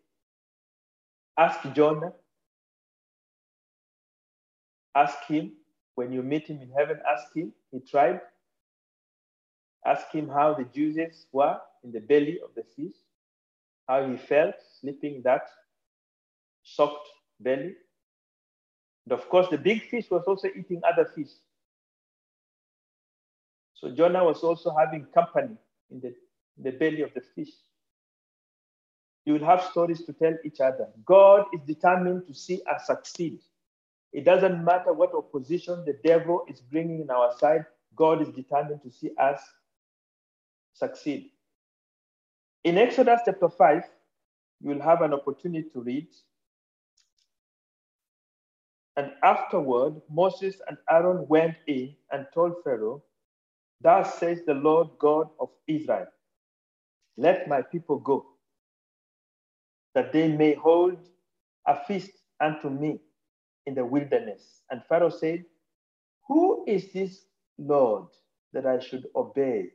ask 1.38 1.60
Jonah. 1.74 2.12
Ask 4.94 5.18
him 5.26 5.52
when 5.94 6.12
you 6.12 6.22
meet 6.22 6.46
him 6.46 6.60
in 6.60 6.70
heaven, 6.70 7.00
ask 7.10 7.34
him. 7.34 7.52
He 7.70 7.80
tried. 7.80 8.20
Ask 9.84 10.10
him 10.12 10.28
how 10.28 10.54
the 10.54 10.64
juices 10.64 11.26
were 11.32 11.58
in 11.84 11.92
the 11.92 12.00
belly 12.00 12.40
of 12.44 12.50
the 12.54 12.64
fish, 12.76 12.96
how 13.88 14.08
he 14.08 14.16
felt 14.16 14.54
sleeping 14.80 15.22
that 15.24 15.48
soaked 16.62 17.08
belly. 17.40 17.74
And 19.06 19.12
of 19.12 19.28
course, 19.28 19.48
the 19.48 19.58
big 19.58 19.82
fish 19.88 20.10
was 20.10 20.24
also 20.26 20.48
eating 20.48 20.82
other 20.84 21.06
fish. 21.14 21.30
So 23.80 23.90
Jonah 23.90 24.24
was 24.24 24.42
also 24.42 24.74
having 24.76 25.06
company 25.14 25.56
in 25.90 26.00
the, 26.00 26.14
the 26.58 26.72
belly 26.72 27.02
of 27.02 27.14
the 27.14 27.20
fish. 27.20 27.50
You 29.24 29.34
will 29.34 29.44
have 29.44 29.62
stories 29.62 30.04
to 30.04 30.12
tell 30.12 30.34
each 30.44 30.60
other. 30.60 30.88
God 31.04 31.46
is 31.54 31.60
determined 31.66 32.26
to 32.26 32.34
see 32.34 32.60
us 32.70 32.86
succeed. 32.86 33.40
It 34.12 34.24
doesn't 34.24 34.64
matter 34.64 34.92
what 34.92 35.14
opposition 35.14 35.84
the 35.84 35.98
devil 36.04 36.44
is 36.48 36.60
bringing 36.60 37.02
in 37.02 37.10
our 37.10 37.36
side, 37.38 37.66
God 37.94 38.22
is 38.22 38.28
determined 38.28 38.82
to 38.82 38.90
see 38.90 39.10
us 39.18 39.40
succeed. 40.72 41.30
In 42.64 42.78
Exodus 42.78 43.20
chapter 43.24 43.48
5, 43.48 43.82
you 44.60 44.70
will 44.70 44.82
have 44.82 45.02
an 45.02 45.12
opportunity 45.12 45.68
to 45.70 45.80
read. 45.80 46.08
And 48.96 49.12
afterward, 49.22 50.00
Moses 50.10 50.56
and 50.66 50.76
Aaron 50.90 51.28
went 51.28 51.54
in 51.68 51.94
and 52.10 52.26
told 52.34 52.54
Pharaoh, 52.64 53.02
Thus 53.82 54.18
says 54.18 54.40
the 54.46 54.54
Lord 54.54 54.88
God 54.98 55.28
of 55.40 55.50
Israel, 55.68 56.06
let 57.18 57.48
my 57.48 57.62
people 57.62 57.98
go, 58.00 58.26
that 59.94 60.12
they 60.12 60.28
may 60.28 60.54
hold 60.54 60.98
a 61.66 61.84
feast 61.86 62.12
unto 62.40 62.70
me 62.70 63.00
in 63.66 63.74
the 63.74 63.84
wilderness. 63.84 64.62
And 64.70 64.82
Pharaoh 64.88 65.10
said, 65.10 65.44
Who 66.28 66.64
is 66.68 66.92
this 66.92 67.24
Lord 67.58 68.06
that 68.52 68.66
I 68.66 68.80
should 68.80 69.06
obey? 69.16 69.70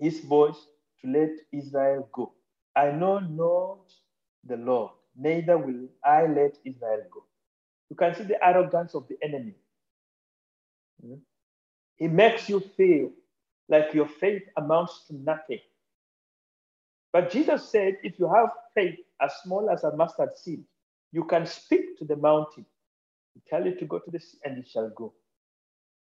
His 0.00 0.20
voice 0.20 0.58
to 1.02 1.08
let 1.10 1.30
Israel 1.52 2.08
go. 2.12 2.34
I 2.76 2.90
know 2.92 3.20
not 3.20 3.80
the 4.44 4.56
Lord, 4.58 4.92
neither 5.16 5.58
will 5.58 5.88
I 6.04 6.22
let 6.26 6.58
Israel 6.64 7.02
go. 7.12 7.24
You 7.90 7.96
can 7.96 8.14
see 8.14 8.24
the 8.24 8.44
arrogance 8.46 8.94
of 8.94 9.08
the 9.08 9.16
enemy. 9.22 9.54
Hmm? 11.04 11.14
He 11.98 12.08
makes 12.08 12.48
you 12.48 12.60
feel 12.60 13.10
like 13.68 13.94
your 13.94 14.08
faith 14.08 14.42
amounts 14.56 15.04
to 15.08 15.16
nothing. 15.16 15.60
But 17.12 17.30
Jesus 17.30 17.68
said, 17.68 17.98
if 18.02 18.18
you 18.18 18.32
have 18.32 18.50
faith 18.74 18.98
as 19.20 19.32
small 19.42 19.70
as 19.70 19.84
a 19.84 19.94
mustard 19.96 20.36
seed, 20.36 20.64
you 21.12 21.24
can 21.24 21.46
speak 21.46 21.98
to 21.98 22.04
the 22.04 22.16
mountain, 22.16 22.66
tell 23.48 23.66
it 23.66 23.78
to 23.80 23.86
go 23.86 23.98
to 23.98 24.10
the 24.10 24.20
sea, 24.20 24.38
and 24.44 24.58
it 24.58 24.68
shall 24.68 24.90
go. 24.90 25.12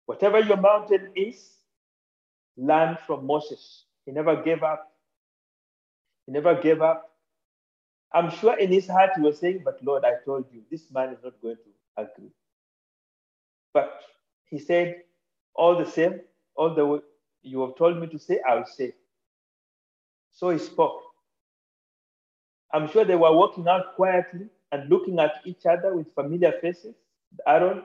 Whatever 0.07 0.41
your 0.41 0.59
mountain 0.59 1.11
is, 1.17 1.57
learn 2.57 2.99
from 3.07 3.27
Moses. 3.27 3.85
He 4.05 4.13
never 4.13 4.43
gave 4.43 4.63
up. 4.63 4.93
He 6.27 6.33
never 6.33 6.55
gave 6.61 6.83
up. 6.83 7.11
I'm 8.13 8.31
sure 8.31 8.59
in 8.59 8.71
his 8.71 8.87
heart 8.87 9.11
he 9.17 9.23
was 9.23 9.39
saying, 9.39 9.63
But 9.65 9.83
Lord, 9.83 10.05
I 10.05 10.15
told 10.25 10.47
you, 10.53 10.63
this 10.71 10.91
man 10.93 11.11
is 11.11 11.19
not 11.25 11.41
going 11.41 11.57
to 11.57 12.03
agree. 12.03 12.31
But 13.73 14.01
he 14.51 14.59
said, 14.59 15.03
All 15.55 15.77
the 15.79 15.91
same, 15.91 16.21
all 16.57 16.75
the 16.75 16.87
way 16.87 17.01
you 17.43 17.61
have 17.63 17.77
told 17.77 17.99
me 17.99 18.07
to 18.09 18.19
say, 18.19 18.41
I'll 18.49 18.67
say. 18.67 18.95
So 20.33 20.51
he 20.51 20.59
spoke. 20.59 21.03
I'm 22.73 22.89
sure 22.91 23.05
they 23.05 23.17
were 23.17 23.33
walking 23.33 23.69
out 23.69 23.97
quietly 23.97 24.49
and 24.73 24.91
looking 24.91 25.19
at 25.19 25.35
each 25.45 25.67
other 25.67 25.95
with 25.95 26.15
familiar 26.15 26.53
faces. 26.61 26.95
Aaron, 27.47 27.85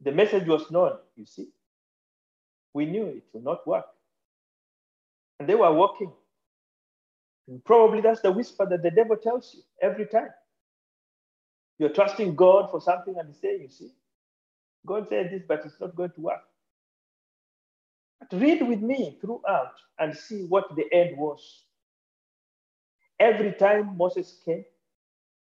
the 0.00 0.12
message 0.12 0.46
was 0.48 0.70
known, 0.70 0.94
you 1.16 1.26
see. 1.26 1.48
We 2.74 2.86
knew 2.86 3.06
it 3.06 3.24
would 3.32 3.44
not 3.44 3.66
work. 3.66 3.86
And 5.40 5.48
they 5.48 5.54
were 5.54 5.72
walking. 5.72 6.12
And 7.48 7.64
probably 7.64 8.00
that's 8.00 8.20
the 8.22 8.32
whisper 8.32 8.66
that 8.66 8.82
the 8.82 8.90
devil 8.90 9.16
tells 9.16 9.54
you 9.54 9.62
every 9.82 10.06
time. 10.06 10.30
You're 11.78 11.90
trusting 11.90 12.36
God 12.36 12.70
for 12.70 12.80
something 12.80 13.16
and 13.18 13.28
he's 13.28 13.40
saying, 13.40 13.62
you 13.62 13.68
see, 13.70 13.92
God 14.86 15.06
said 15.08 15.30
this, 15.30 15.42
but 15.46 15.62
it's 15.64 15.80
not 15.80 15.96
going 15.96 16.10
to 16.12 16.20
work. 16.20 16.42
But 18.20 18.40
read 18.40 18.66
with 18.66 18.80
me 18.80 19.18
throughout 19.20 19.74
and 19.98 20.16
see 20.16 20.44
what 20.44 20.74
the 20.76 20.84
end 20.92 21.16
was. 21.16 21.64
Every 23.20 23.52
time 23.52 23.96
Moses 23.96 24.38
came, 24.44 24.64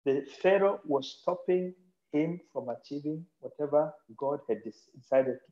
the 0.05 0.25
Pharaoh 0.41 0.79
was 0.85 1.19
stopping 1.21 1.73
him 2.11 2.39
from 2.51 2.69
achieving 2.69 3.25
whatever 3.39 3.93
God 4.17 4.39
had 4.49 4.59
decided 4.63 5.35
to. 5.35 5.51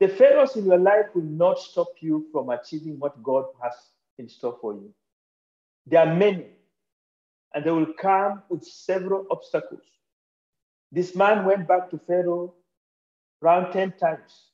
The 0.00 0.08
Pharaohs 0.08 0.56
in 0.56 0.66
your 0.66 0.78
life 0.78 1.06
will 1.14 1.22
not 1.24 1.58
stop 1.58 1.88
you 2.00 2.26
from 2.32 2.50
achieving 2.50 2.98
what 2.98 3.22
God 3.22 3.46
has 3.62 3.74
in 4.18 4.28
store 4.28 4.56
for 4.60 4.74
you. 4.74 4.92
There 5.86 6.00
are 6.00 6.14
many, 6.14 6.46
and 7.54 7.64
they 7.64 7.70
will 7.70 7.92
come 8.00 8.42
with 8.48 8.64
several 8.64 9.26
obstacles. 9.30 9.82
This 10.92 11.16
man 11.16 11.44
went 11.44 11.68
back 11.68 11.90
to 11.90 11.98
Pharaoh 12.06 12.54
around 13.42 13.72
10 13.72 13.92
times. 13.92 14.46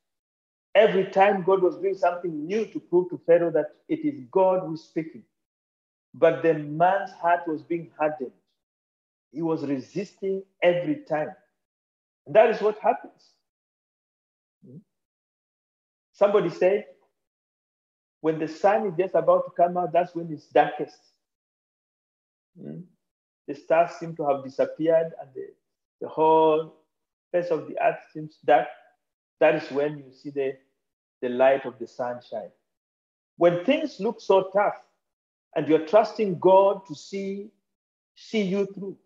Every 0.75 1.07
time 1.07 1.45
God 1.45 1.63
was 1.63 1.77
doing 1.79 1.95
something 1.97 2.47
new 2.47 2.67
to 2.67 2.81
prove 2.81 3.11
to 3.11 3.21
Pharaoh 3.27 3.53
that 3.53 3.69
it 3.89 4.01
is 4.05 4.21
God 4.31 4.63
who 4.67 4.75
is 4.75 4.85
speaking. 4.85 5.23
But 6.15 6.43
the 6.43 6.55
man's 6.55 7.13
heart 7.13 7.47
was 7.47 7.63
being 7.63 7.91
hardened. 7.99 8.33
He 9.33 9.43
was 9.43 9.65
resisting 9.67 10.43
every 10.63 11.05
time. 11.09 11.31
And 12.27 12.35
that 12.37 12.51
is 12.51 12.61
what 12.61 12.79
happens. 12.79 13.31
Somebody 16.13 16.51
said, 16.51 16.87
when 18.21 18.39
the 18.39 18.49
sun 18.49 18.87
is 18.89 18.95
just 18.99 19.15
about 19.15 19.45
to 19.47 19.51
come 19.63 19.77
out, 19.77 19.93
that's 19.93 20.15
when 20.15 20.33
it's 20.33 20.47
darkest. 20.47 20.99
Hmm? 22.61 22.81
The 23.49 23.55
stars 23.55 23.93
seem 23.93 24.17
to 24.17 24.27
have 24.27 24.45
disappeared 24.45 25.13
and 25.21 25.31
the, 25.35 25.49
the 26.01 26.09
whole 26.09 26.75
face 27.35 27.51
of 27.51 27.67
the 27.67 27.75
earth 27.83 27.99
seems 28.13 28.39
dark. 28.45 28.69
That 29.41 29.57
is 29.57 29.71
when 29.73 29.99
you 29.99 30.13
see 30.13 30.31
the, 30.31 30.53
the 31.21 31.29
light 31.29 31.67
of 31.67 31.79
the 31.81 31.87
sunshine. 31.87 32.51
When 33.37 33.65
things 33.65 33.99
look 33.99 34.21
so 34.21 34.51
tough 34.53 34.77
and 35.57 35.67
you're 35.69 35.87
trusting 35.87 36.39
God 36.39 36.87
to 36.87 36.95
see, 36.95 37.51
see 38.15 38.43
you 38.43 38.67
through, 38.67 38.97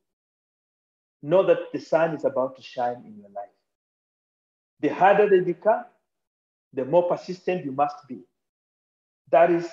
know 1.22 1.46
that 1.46 1.72
the 1.72 1.80
sun 1.80 2.14
is 2.14 2.24
about 2.24 2.56
to 2.56 2.62
shine 2.62 3.02
in 3.06 3.16
your 3.18 3.30
life. 3.30 3.56
The 4.80 4.88
harder 4.88 5.28
they 5.28 5.40
become, 5.40 5.84
the 6.74 6.84
more 6.84 7.08
persistent 7.08 7.64
you 7.64 7.72
must 7.72 7.96
be. 8.06 8.20
That 9.32 9.50
is 9.50 9.66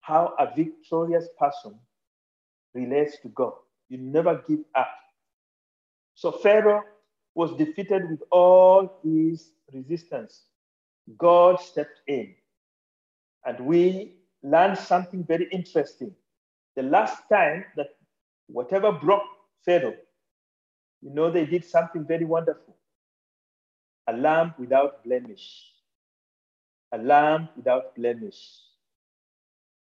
how 0.00 0.34
a 0.38 0.52
victorious 0.54 1.28
person 1.38 1.76
relates 2.74 3.18
to 3.20 3.28
God. 3.28 3.52
You 3.88 3.98
never 3.98 4.42
give 4.48 4.60
up. 4.74 4.90
So 6.16 6.32
Pharaoh 6.32 6.82
was 7.34 7.56
defeated 7.56 8.10
with 8.10 8.22
all 8.30 9.00
his 9.02 9.52
resistance. 9.72 10.44
God 11.18 11.60
stepped 11.60 12.00
in. 12.06 12.34
And 13.44 13.60
we 13.60 14.16
learned 14.42 14.78
something 14.78 15.24
very 15.24 15.48
interesting. 15.50 16.14
The 16.76 16.82
last 16.82 17.22
time 17.30 17.64
that 17.76 17.90
whatever 18.48 18.92
broke 18.92 19.22
Pharaoh, 19.64 19.96
you 21.02 21.10
know, 21.10 21.30
they 21.30 21.46
did 21.46 21.64
something 21.64 22.04
very 22.06 22.24
wonderful. 22.24 22.76
A 24.08 24.12
lamb 24.12 24.54
without 24.58 25.04
blemish. 25.04 25.72
A 26.92 26.98
lamb 26.98 27.48
without 27.56 27.94
blemish. 27.94 28.60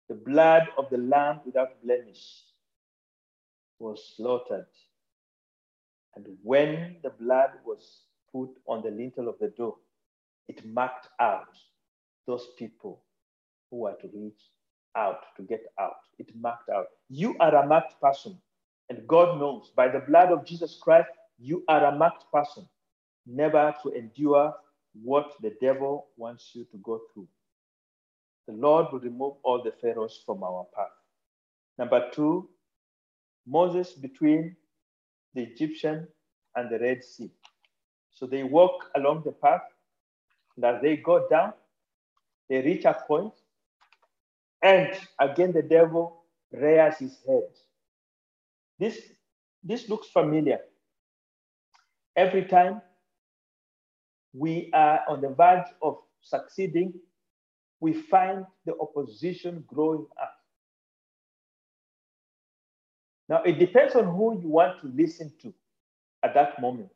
The 0.10 0.16
blood 0.16 0.68
of 0.78 0.90
the 0.90 0.98
lamb 0.98 1.42
without 1.46 1.82
blemish 1.84 2.44
was 3.80 4.14
slaughtered. 4.18 4.68
And 6.16 6.26
when 6.44 6.98
the 7.04 7.12
blood 7.12 7.52
was 7.66 8.04
put 8.32 8.50
on 8.68 8.82
the 8.84 8.92
lintel 8.92 9.28
of 9.30 9.40
the 9.40 9.50
door, 9.50 9.76
it 10.48 10.66
marked 10.66 11.08
out 11.20 11.58
those 12.28 12.48
people 12.58 13.02
who 13.70 13.78
were 13.78 13.94
to 14.02 14.10
reach 14.14 14.42
out, 14.96 15.22
to 15.38 15.44
get 15.44 15.64
out. 15.80 15.98
It 16.18 16.30
marked 16.36 16.70
out. 16.70 16.88
You 17.10 17.36
are 17.40 17.56
a 17.56 17.68
marked 17.68 18.00
person. 18.02 18.38
And 18.90 19.08
God 19.08 19.40
knows 19.40 19.72
by 19.76 19.88
the 19.88 20.00
blood 20.00 20.32
of 20.32 20.46
Jesus 20.46 20.80
Christ, 20.82 21.10
you 21.38 21.64
are 21.68 21.86
a 21.86 21.96
marked 21.96 22.26
person, 22.32 22.68
never 23.28 23.74
to 23.84 23.90
endure 23.92 24.54
what 25.04 25.34
the 25.42 25.56
devil 25.62 26.08
wants 26.18 26.52
you 26.54 26.66
to 26.72 26.78
go 26.78 27.02
through. 27.14 27.28
The 28.48 28.54
Lord 28.54 28.88
will 28.92 29.00
remove 29.00 29.36
all 29.44 29.62
the 29.64 29.72
pharaohs 29.80 30.24
from 30.26 30.44
our 30.44 30.66
path. 30.76 30.88
Number 31.78 32.10
two, 32.12 32.50
Moses 33.46 33.94
between 33.94 34.56
the 35.40 35.52
Egyptian 35.52 36.08
and 36.56 36.70
the 36.70 36.80
Red 36.80 37.04
Sea. 37.04 37.32
So 38.12 38.26
they 38.26 38.44
walk 38.44 38.90
along 38.96 39.24
the 39.26 39.32
path, 39.32 39.62
and 40.56 40.66
as 40.66 40.82
they 40.82 40.98
go 40.98 41.28
down, 41.30 41.54
they 42.50 42.62
reach 42.62 42.86
a 42.86 42.94
point, 43.08 43.34
and 44.62 44.90
again 45.20 45.54
the 45.54 45.62
devil 45.62 46.24
rears 46.52 46.98
his 46.98 47.18
head. 47.26 47.44
This, 48.80 49.00
this 49.64 49.88
looks 49.88 50.08
familiar. 50.08 50.60
Every 52.16 52.44
time 52.46 52.82
we 54.34 54.70
are 54.74 55.02
on 55.08 55.22
the 55.22 55.30
verge 55.30 55.68
of 55.82 55.98
succeeding, 56.22 56.94
we 57.80 57.94
find 57.94 58.46
the 58.66 58.74
opposition 58.80 59.64
growing 59.68 60.06
up. 60.22 60.39
Now, 63.30 63.44
it 63.44 63.60
depends 63.60 63.96
on 63.96 64.06
who 64.06 64.42
you 64.42 64.50
want 64.50 64.82
to 64.82 64.88
listen 64.88 65.32
to 65.44 65.54
at 66.24 66.34
that 66.34 66.60
moment. 66.60 66.90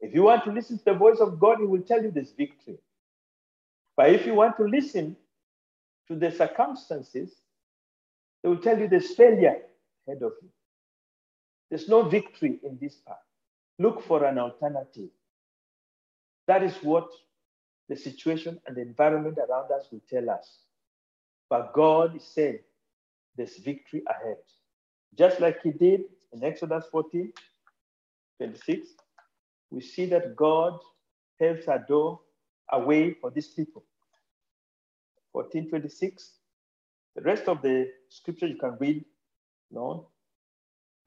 If 0.00 0.14
you 0.14 0.22
want 0.22 0.44
to 0.44 0.52
listen 0.52 0.78
to 0.78 0.84
the 0.84 0.94
voice 0.94 1.18
of 1.20 1.40
God, 1.40 1.58
He 1.58 1.64
will 1.66 1.82
tell 1.82 2.02
you 2.02 2.10
this 2.10 2.32
victory. 2.32 2.78
But 3.96 4.10
if 4.10 4.26
you 4.26 4.34
want 4.34 4.56
to 4.58 4.64
listen 4.64 5.16
to 6.08 6.16
the 6.16 6.30
circumstances, 6.30 7.32
they 8.42 8.48
will 8.48 8.58
tell 8.58 8.78
you 8.78 8.88
there's 8.88 9.14
failure 9.14 9.56
ahead 10.06 10.22
of 10.22 10.32
you. 10.42 10.48
There's 11.70 11.88
no 11.88 12.02
victory 12.02 12.58
in 12.62 12.78
this 12.80 12.96
path. 12.96 13.16
Look 13.78 14.02
for 14.02 14.24
an 14.24 14.38
alternative. 14.38 15.10
That 16.46 16.62
is 16.62 16.74
what 16.82 17.08
the 17.88 17.96
situation 17.96 18.60
and 18.66 18.76
the 18.76 18.82
environment 18.82 19.38
around 19.38 19.70
us 19.72 19.88
will 19.90 20.02
tell 20.08 20.28
us. 20.30 20.58
But 21.48 21.72
God 21.72 22.16
is 22.16 22.24
saying 22.24 22.58
there's 23.36 23.56
victory 23.58 24.02
ahead. 24.08 24.38
Just 25.18 25.40
like 25.40 25.62
He 25.62 25.72
did 25.72 26.02
in 26.32 26.44
Exodus 26.44 26.86
14, 26.90 27.32
26, 28.38 28.88
we 29.70 29.80
see 29.80 30.06
that 30.06 30.36
God 30.36 30.78
helps 31.40 31.68
a 31.68 31.84
door, 31.88 32.20
a 32.72 32.80
way 32.80 33.14
for 33.14 33.30
these 33.30 33.48
people. 33.48 33.84
1426. 35.32 36.32
The 37.16 37.22
rest 37.22 37.48
of 37.48 37.62
the 37.62 37.90
scripture 38.08 38.46
you 38.46 38.56
can 38.56 38.76
read. 38.80 39.04
No. 39.70 40.08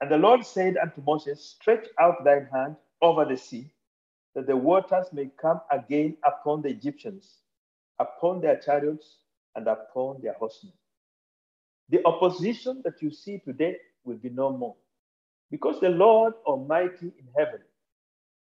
And 0.00 0.10
the 0.10 0.18
Lord 0.18 0.44
said 0.44 0.76
unto 0.76 1.02
Moses, 1.02 1.56
Stretch 1.60 1.86
out 2.00 2.24
thine 2.24 2.48
hand 2.52 2.76
over 3.02 3.24
the 3.24 3.36
sea, 3.36 3.70
that 4.34 4.46
the 4.46 4.56
waters 4.56 5.06
may 5.12 5.30
come 5.40 5.60
again 5.70 6.16
upon 6.26 6.62
the 6.62 6.68
Egyptians, 6.68 7.38
upon 7.98 8.40
their 8.40 8.58
chariots, 8.58 9.18
and 9.56 9.66
upon 9.68 10.20
their 10.22 10.34
horsemen. 10.34 10.72
The 11.90 12.04
opposition 12.06 12.82
that 12.84 13.02
you 13.02 13.10
see 13.10 13.38
today 13.38 13.76
will 14.04 14.16
be 14.16 14.30
no 14.30 14.50
more. 14.56 14.76
Because 15.50 15.80
the 15.80 15.90
Lord 15.90 16.34
Almighty 16.46 17.12
in 17.18 17.26
heaven 17.36 17.60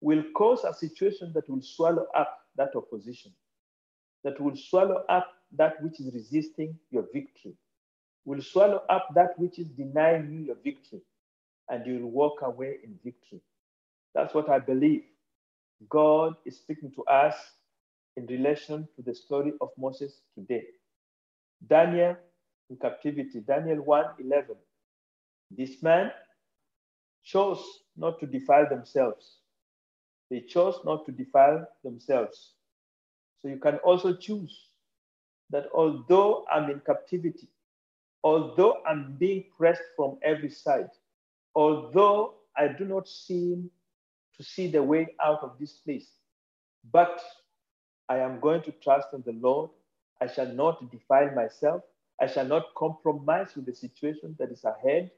will 0.00 0.22
cause 0.36 0.64
a 0.64 0.74
situation 0.74 1.32
that 1.34 1.48
will 1.48 1.62
swallow 1.62 2.06
up 2.16 2.40
that 2.56 2.74
opposition, 2.76 3.32
that 4.24 4.40
will 4.40 4.56
swallow 4.56 5.04
up 5.08 5.28
that 5.56 5.82
which 5.82 6.00
is 6.00 6.12
resisting 6.14 6.78
your 6.90 7.04
victory, 7.12 7.54
will 8.24 8.42
swallow 8.42 8.82
up 8.90 9.08
that 9.14 9.38
which 9.38 9.58
is 9.58 9.68
denying 9.70 10.30
you 10.32 10.40
your 10.40 10.56
victory, 10.64 11.00
and 11.70 11.86
you 11.86 12.00
will 12.00 12.10
walk 12.10 12.42
away 12.42 12.76
in 12.84 12.98
victory. 13.04 13.40
That's 14.14 14.34
what 14.34 14.50
I 14.50 14.58
believe. 14.58 15.04
God 15.88 16.34
is 16.44 16.56
speaking 16.56 16.90
to 16.92 17.04
us 17.04 17.34
in 18.16 18.26
relation 18.26 18.88
to 18.96 19.02
the 19.02 19.14
story 19.14 19.52
of 19.60 19.70
Moses 19.78 20.20
today. 20.34 20.64
Daniel 21.68 22.16
in 22.70 22.76
captivity, 22.76 23.40
Daniel 23.40 23.82
1 23.82 24.04
11. 24.20 24.56
This 25.50 25.82
man 25.82 26.12
chose 27.24 27.62
not 27.96 28.20
to 28.20 28.26
defile 28.26 28.68
themselves. 28.68 29.38
They 30.30 30.40
chose 30.40 30.78
not 30.84 31.06
to 31.06 31.12
defile 31.12 31.66
themselves. 31.84 32.52
So 33.40 33.48
you 33.48 33.58
can 33.58 33.76
also 33.78 34.14
choose 34.14 34.68
that 35.50 35.66
although 35.74 36.44
I'm 36.52 36.70
in 36.70 36.80
captivity, 36.80 37.48
although 38.24 38.82
I'm 38.86 39.16
being 39.18 39.44
pressed 39.56 39.82
from 39.96 40.18
every 40.22 40.50
side, 40.50 40.90
although 41.54 42.34
I 42.56 42.68
do 42.68 42.84
not 42.84 43.08
seem 43.08 43.70
to 44.36 44.42
see 44.42 44.70
the 44.70 44.82
way 44.82 45.14
out 45.24 45.42
of 45.42 45.58
this 45.58 45.72
place, 45.72 46.08
but 46.92 47.20
I 48.08 48.18
am 48.18 48.40
going 48.40 48.62
to 48.62 48.72
trust 48.72 49.08
in 49.12 49.22
the 49.24 49.32
Lord. 49.32 49.70
I 50.20 50.26
shall 50.26 50.48
not 50.48 50.90
defile 50.90 51.30
myself. 51.34 51.82
I 52.20 52.26
shall 52.26 52.46
not 52.46 52.74
compromise 52.76 53.54
with 53.54 53.66
the 53.66 53.74
situation 53.74 54.34
that 54.38 54.50
is 54.50 54.64
ahead. 54.64 55.10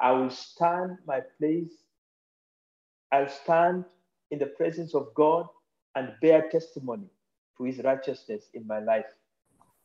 I 0.00 0.12
will 0.12 0.30
stand 0.30 0.98
my 1.06 1.20
place. 1.38 1.72
I'll 3.12 3.28
stand 3.28 3.84
in 4.30 4.38
the 4.38 4.46
presence 4.46 4.94
of 4.94 5.14
God 5.14 5.46
and 5.94 6.12
bear 6.20 6.48
testimony 6.50 7.08
to 7.56 7.64
his 7.64 7.78
righteousness 7.78 8.44
in 8.54 8.66
my 8.66 8.80
life. 8.80 9.06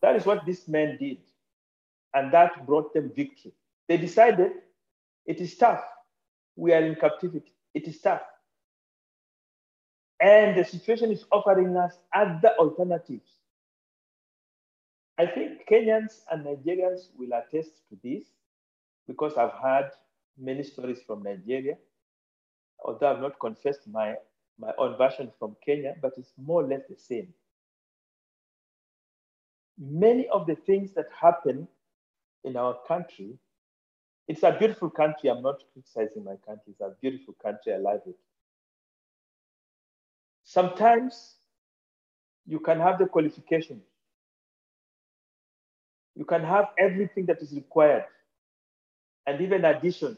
That 0.02 0.16
is 0.16 0.26
what 0.26 0.46
this 0.46 0.68
man 0.68 0.98
did. 1.00 1.20
And 2.14 2.32
that 2.34 2.66
brought 2.66 2.94
them 2.94 3.12
victory. 3.16 3.54
They 3.88 3.98
decided 3.98 4.52
it 5.26 5.40
is 5.40 5.56
tough. 5.56 5.84
We 6.56 6.74
are 6.74 6.84
in 6.84 6.96
captivity. 6.96 7.54
It 7.74 7.88
is 7.88 8.02
tough. 8.02 8.22
And 10.20 10.58
the 10.58 10.66
situation 10.66 11.12
is 11.12 11.26
offering 11.32 11.78
us 11.78 11.98
other 12.14 12.54
alternatives. 12.60 13.32
I 15.18 15.26
think 15.26 15.68
Kenyans 15.70 16.22
and 16.32 16.46
Nigerians 16.46 17.10
will 17.18 17.32
attest 17.34 17.72
to 17.90 17.98
this 18.04 18.24
because 19.08 19.38
I've 19.38 19.54
heard 19.62 19.92
many 20.38 20.64
stories 20.64 21.00
from 21.06 21.24
Nigeria, 21.24 21.76
although 22.84 23.12
I've 23.12 23.22
not 23.22 23.40
confessed 23.40 23.88
my, 23.88 24.16
my 24.60 24.72
own 24.78 24.98
version 24.98 25.32
from 25.40 25.56
Kenya, 25.66 25.96
but 26.02 26.14
it's 26.18 26.34
more 26.38 26.64
or 26.64 26.68
less 26.68 26.82
the 26.90 26.96
same. 26.96 27.34
Many 29.78 30.28
of 30.30 30.46
the 30.48 30.56
things 30.56 30.94
that 30.94 31.08
happen 31.20 31.68
in 32.44 32.56
our 32.56 32.78
country, 32.88 33.38
it's 34.28 34.44
a 34.44 34.56
beautiful 34.58 34.90
country. 34.90 35.30
I'm 35.30 35.42
not 35.42 35.64
criticizing 35.74 36.24
my 36.24 36.36
country. 36.46 36.74
It's 36.74 36.82
a 36.82 36.94
beautiful 37.02 37.36
country. 37.42 37.74
I 37.74 37.78
love 37.78 38.02
it. 38.06 38.16
Sometimes 40.44 41.36
you 42.46 42.60
can 42.60 42.80
have 42.80 43.00
the 43.00 43.06
qualifications, 43.06 43.84
you 46.16 46.26
can 46.26 46.44
have 46.44 46.68
everything 46.78 47.26
that 47.28 47.42
is 47.42 47.54
required, 47.54 48.06
and 49.28 49.42
even 49.42 49.66
addition. 49.66 50.18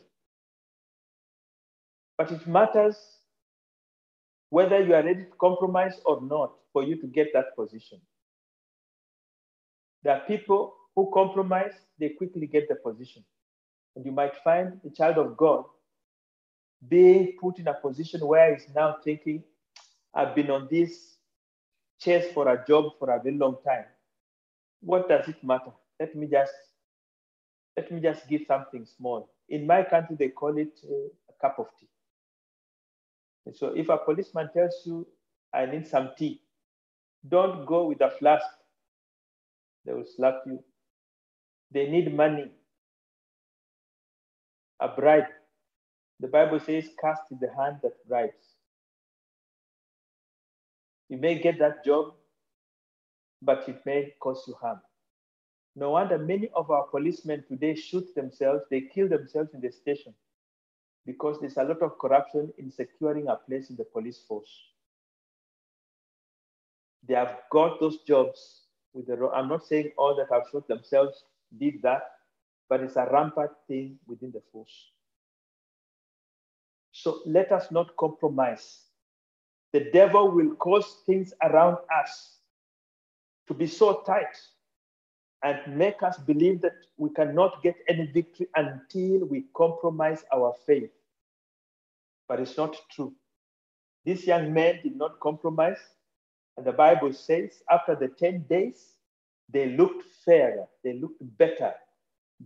But 2.17 2.31
it 2.31 2.45
matters 2.47 2.97
whether 4.49 4.83
you 4.83 4.93
are 4.93 5.03
ready 5.03 5.25
to 5.25 5.31
compromise 5.39 5.99
or 6.05 6.21
not 6.21 6.53
for 6.71 6.83
you 6.83 6.95
to 7.01 7.07
get 7.07 7.33
that 7.33 7.55
position. 7.55 7.99
There 10.03 10.13
are 10.15 10.21
people 10.21 10.75
who 10.95 11.09
compromise, 11.13 11.73
they 11.99 12.09
quickly 12.09 12.47
get 12.47 12.69
the 12.69 12.75
position. 12.75 13.23
And 13.95 14.05
you 14.05 14.11
might 14.11 14.35
find 14.43 14.79
a 14.85 14.89
child 14.89 15.17
of 15.17 15.37
God 15.37 15.65
being 16.87 17.33
put 17.39 17.59
in 17.59 17.67
a 17.67 17.73
position 17.73 18.25
where 18.25 18.53
he's 18.53 18.67
now 18.75 18.97
thinking, 19.03 19.43
I've 20.13 20.35
been 20.35 20.51
on 20.51 20.67
this 20.69 21.15
chase 21.99 22.31
for 22.33 22.47
a 22.47 22.63
job 22.67 22.93
for 22.99 23.09
a 23.09 23.21
very 23.21 23.37
long 23.37 23.57
time. 23.65 23.85
What 24.81 25.07
does 25.09 25.27
it 25.27 25.43
matter? 25.43 25.71
Let 25.99 26.15
me 26.15 26.27
just 26.27 26.53
let 27.77 27.91
me 27.91 28.01
just 28.01 28.27
give 28.27 28.41
something 28.47 28.85
small. 28.85 29.29
In 29.49 29.65
my 29.67 29.83
country, 29.83 30.15
they 30.17 30.29
call 30.29 30.57
it 30.57 30.79
uh, 30.85 31.09
a 31.29 31.33
cup 31.41 31.59
of 31.59 31.67
tea. 31.79 31.87
And 33.45 33.55
so 33.55 33.67
if 33.75 33.89
a 33.89 33.97
policeman 33.97 34.49
tells 34.53 34.75
you, 34.85 35.07
I 35.53 35.65
need 35.65 35.87
some 35.87 36.11
tea, 36.17 36.41
don't 37.27 37.65
go 37.65 37.87
with 37.87 38.01
a 38.01 38.11
flask. 38.11 38.45
They 39.85 39.93
will 39.93 40.05
slap 40.15 40.43
you. 40.45 40.63
They 41.71 41.89
need 41.89 42.15
money, 42.15 42.51
a 44.79 44.87
bribe. 44.87 45.25
The 46.19 46.27
Bible 46.27 46.59
says, 46.59 46.89
cast 47.01 47.23
in 47.31 47.39
the 47.39 47.51
hand 47.57 47.77
that 47.83 48.07
bribes. 48.07 48.55
You 51.09 51.17
may 51.17 51.39
get 51.39 51.59
that 51.59 51.83
job, 51.83 52.13
but 53.41 53.67
it 53.67 53.81
may 53.85 54.13
cause 54.19 54.43
you 54.47 54.55
harm. 54.61 54.79
No 55.75 55.91
wonder 55.91 56.17
many 56.17 56.49
of 56.55 56.69
our 56.69 56.83
policemen 56.83 57.43
today 57.47 57.75
shoot 57.75 58.13
themselves, 58.13 58.63
they 58.69 58.81
kill 58.81 59.07
themselves 59.07 59.53
in 59.53 59.61
the 59.61 59.71
station 59.71 60.13
because 61.05 61.39
there's 61.39 61.57
a 61.57 61.63
lot 61.63 61.81
of 61.81 61.97
corruption 61.97 62.53
in 62.57 62.71
securing 62.71 63.27
a 63.27 63.35
place 63.35 63.69
in 63.69 63.75
the 63.75 63.83
police 63.83 64.19
force. 64.19 64.49
They 67.07 67.15
have 67.15 67.39
got 67.51 67.79
those 67.79 67.97
jobs 68.03 68.61
with 68.93 69.07
the. 69.07 69.29
I'm 69.33 69.49
not 69.49 69.65
saying 69.65 69.91
all 69.97 70.15
that 70.15 70.27
have 70.31 70.43
shot 70.51 70.67
themselves 70.67 71.25
did 71.59 71.81
that, 71.81 72.03
but 72.69 72.81
it's 72.81 72.95
a 72.95 73.09
rampant 73.11 73.51
thing 73.67 73.97
within 74.07 74.31
the 74.31 74.41
force. 74.51 74.91
So 76.91 77.21
let 77.25 77.51
us 77.51 77.71
not 77.71 77.97
compromise. 77.97 78.79
The 79.73 79.89
devil 79.91 80.31
will 80.31 80.55
cause 80.55 81.01
things 81.05 81.33
around 81.41 81.77
us 81.99 82.37
to 83.47 83.53
be 83.53 83.65
so 83.67 84.03
tight 84.05 84.37
and 85.43 85.77
make 85.77 86.01
us 86.03 86.17
believe 86.17 86.61
that 86.61 86.75
we 86.97 87.09
cannot 87.09 87.61
get 87.61 87.75
any 87.89 88.05
victory 88.07 88.47
until 88.55 89.25
we 89.27 89.45
compromise 89.55 90.23
our 90.33 90.53
faith. 90.65 90.91
But 92.27 92.39
it's 92.39 92.57
not 92.57 92.77
true. 92.89 93.13
This 94.05 94.25
young 94.25 94.53
man 94.53 94.79
did 94.83 94.95
not 94.95 95.19
compromise. 95.19 95.79
And 96.55 96.65
the 96.65 96.71
Bible 96.71 97.13
says 97.13 97.61
after 97.69 97.95
the 97.95 98.07
10 98.07 98.45
days, 98.49 98.93
they 99.49 99.69
looked 99.75 100.05
fairer, 100.25 100.65
they 100.83 100.93
looked 100.93 101.21
better 101.37 101.73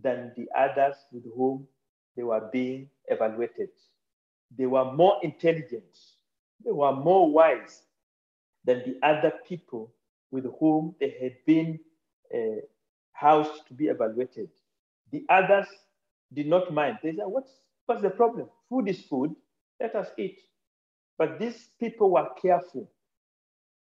than 0.00 0.32
the 0.36 0.48
others 0.56 0.96
with 1.12 1.24
whom 1.36 1.66
they 2.16 2.22
were 2.24 2.48
being 2.52 2.88
evaluated. 3.06 3.70
They 4.56 4.66
were 4.66 4.92
more 4.92 5.18
intelligent, 5.22 5.98
they 6.64 6.72
were 6.72 6.94
more 6.94 7.30
wise 7.30 7.82
than 8.64 8.82
the 8.84 8.98
other 9.06 9.32
people 9.46 9.92
with 10.30 10.46
whom 10.58 10.94
they 11.00 11.14
had 11.20 11.36
been 11.46 11.78
uh, 12.34 12.60
housed 13.18 13.66
to 13.66 13.74
be 13.74 13.86
evaluated. 13.86 14.48
The 15.12 15.24
others 15.28 15.66
did 16.32 16.46
not 16.46 16.72
mind. 16.72 16.98
They 17.02 17.12
said, 17.12 17.26
what's, 17.26 17.50
what's 17.86 18.02
the 18.02 18.10
problem? 18.10 18.48
Food 18.68 18.88
is 18.88 19.02
food, 19.02 19.34
let 19.80 19.94
us 19.96 20.08
eat. 20.18 20.38
But 21.16 21.38
these 21.38 21.68
people 21.80 22.10
were 22.12 22.28
careful 22.40 22.88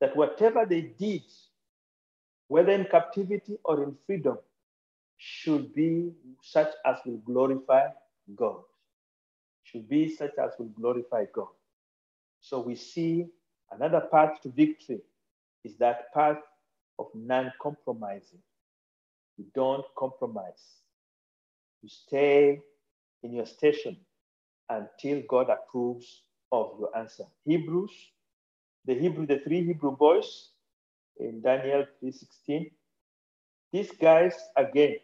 that 0.00 0.16
whatever 0.16 0.66
they 0.66 0.82
did, 0.82 1.22
whether 2.48 2.72
in 2.72 2.84
captivity 2.84 3.58
or 3.64 3.82
in 3.82 3.96
freedom, 4.06 4.38
should 5.16 5.74
be 5.74 6.12
such 6.42 6.72
as 6.84 6.98
will 7.04 7.18
glorify 7.18 7.88
God. 8.36 8.60
Should 9.64 9.88
be 9.88 10.14
such 10.14 10.32
as 10.42 10.52
will 10.58 10.66
glorify 10.66 11.24
God. 11.32 11.48
So 12.40 12.60
we 12.60 12.76
see 12.76 13.26
another 13.72 14.02
path 14.12 14.40
to 14.42 14.50
victory 14.50 15.00
is 15.64 15.76
that 15.78 16.12
path 16.12 16.38
of 16.98 17.06
non 17.14 17.52
compromising. 17.60 18.40
You 19.38 19.46
don't 19.54 19.84
compromise. 19.98 20.62
You 21.82 21.88
stay 21.88 22.60
in 23.22 23.34
your 23.34 23.46
station 23.46 23.96
until 24.70 25.22
God 25.28 25.50
approves 25.50 26.22
of 26.52 26.76
your 26.80 26.96
answer. 26.96 27.24
Hebrews, 27.44 27.92
the 28.86 28.94
Hebrew, 28.94 29.26
the 29.26 29.40
three 29.40 29.64
Hebrew 29.64 29.96
boys 29.96 30.50
in 31.18 31.42
Daniel 31.42 31.86
3:16. 32.02 32.70
These 33.72 33.92
guys, 33.92 34.34
again, 34.56 34.96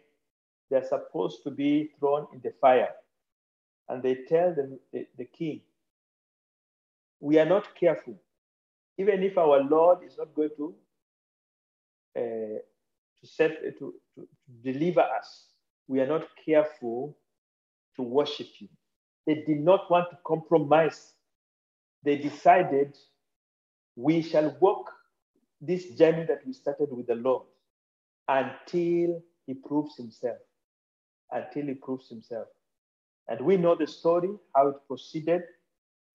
they're 0.69 0.87
supposed 0.87 1.43
to 1.43 1.51
be 1.51 1.91
thrown 1.99 2.27
in 2.33 2.41
the 2.41 2.53
fire. 2.61 2.93
And 3.89 4.03
they 4.03 4.15
tell 4.29 4.53
the, 4.55 4.79
the, 4.93 5.07
the 5.17 5.25
king, 5.25 5.61
we 7.19 7.39
are 7.39 7.45
not 7.45 7.75
careful. 7.75 8.15
Even 8.97 9.23
if 9.23 9.37
our 9.37 9.63
Lord 9.63 10.03
is 10.05 10.17
not 10.17 10.33
going 10.35 10.51
to 10.57 10.75
uh, 12.17 12.59
to 13.23 13.49
to, 13.79 13.93
to 14.15 14.27
deliver 14.63 15.01
us. 15.01 15.47
We 15.87 15.99
are 16.01 16.07
not 16.07 16.27
careful 16.45 17.17
to 17.95 18.01
worship 18.03 18.47
you. 18.59 18.67
They 19.27 19.35
did 19.35 19.59
not 19.61 19.89
want 19.91 20.09
to 20.11 20.17
compromise. 20.25 21.13
They 22.03 22.17
decided 22.17 22.97
we 23.95 24.21
shall 24.21 24.55
walk 24.59 24.91
this 25.61 25.89
journey 25.91 26.25
that 26.25 26.45
we 26.45 26.53
started 26.53 26.89
with 26.91 27.07
the 27.07 27.15
Lord 27.15 27.43
until 28.27 29.21
he 29.45 29.53
proves 29.53 29.95
himself. 29.97 30.37
Until 31.31 31.67
he 31.67 31.73
proves 31.75 32.09
himself. 32.09 32.47
And 33.27 33.41
we 33.41 33.57
know 33.57 33.75
the 33.75 33.87
story, 33.87 34.29
how 34.55 34.69
it 34.69 34.75
proceeded. 34.87 35.43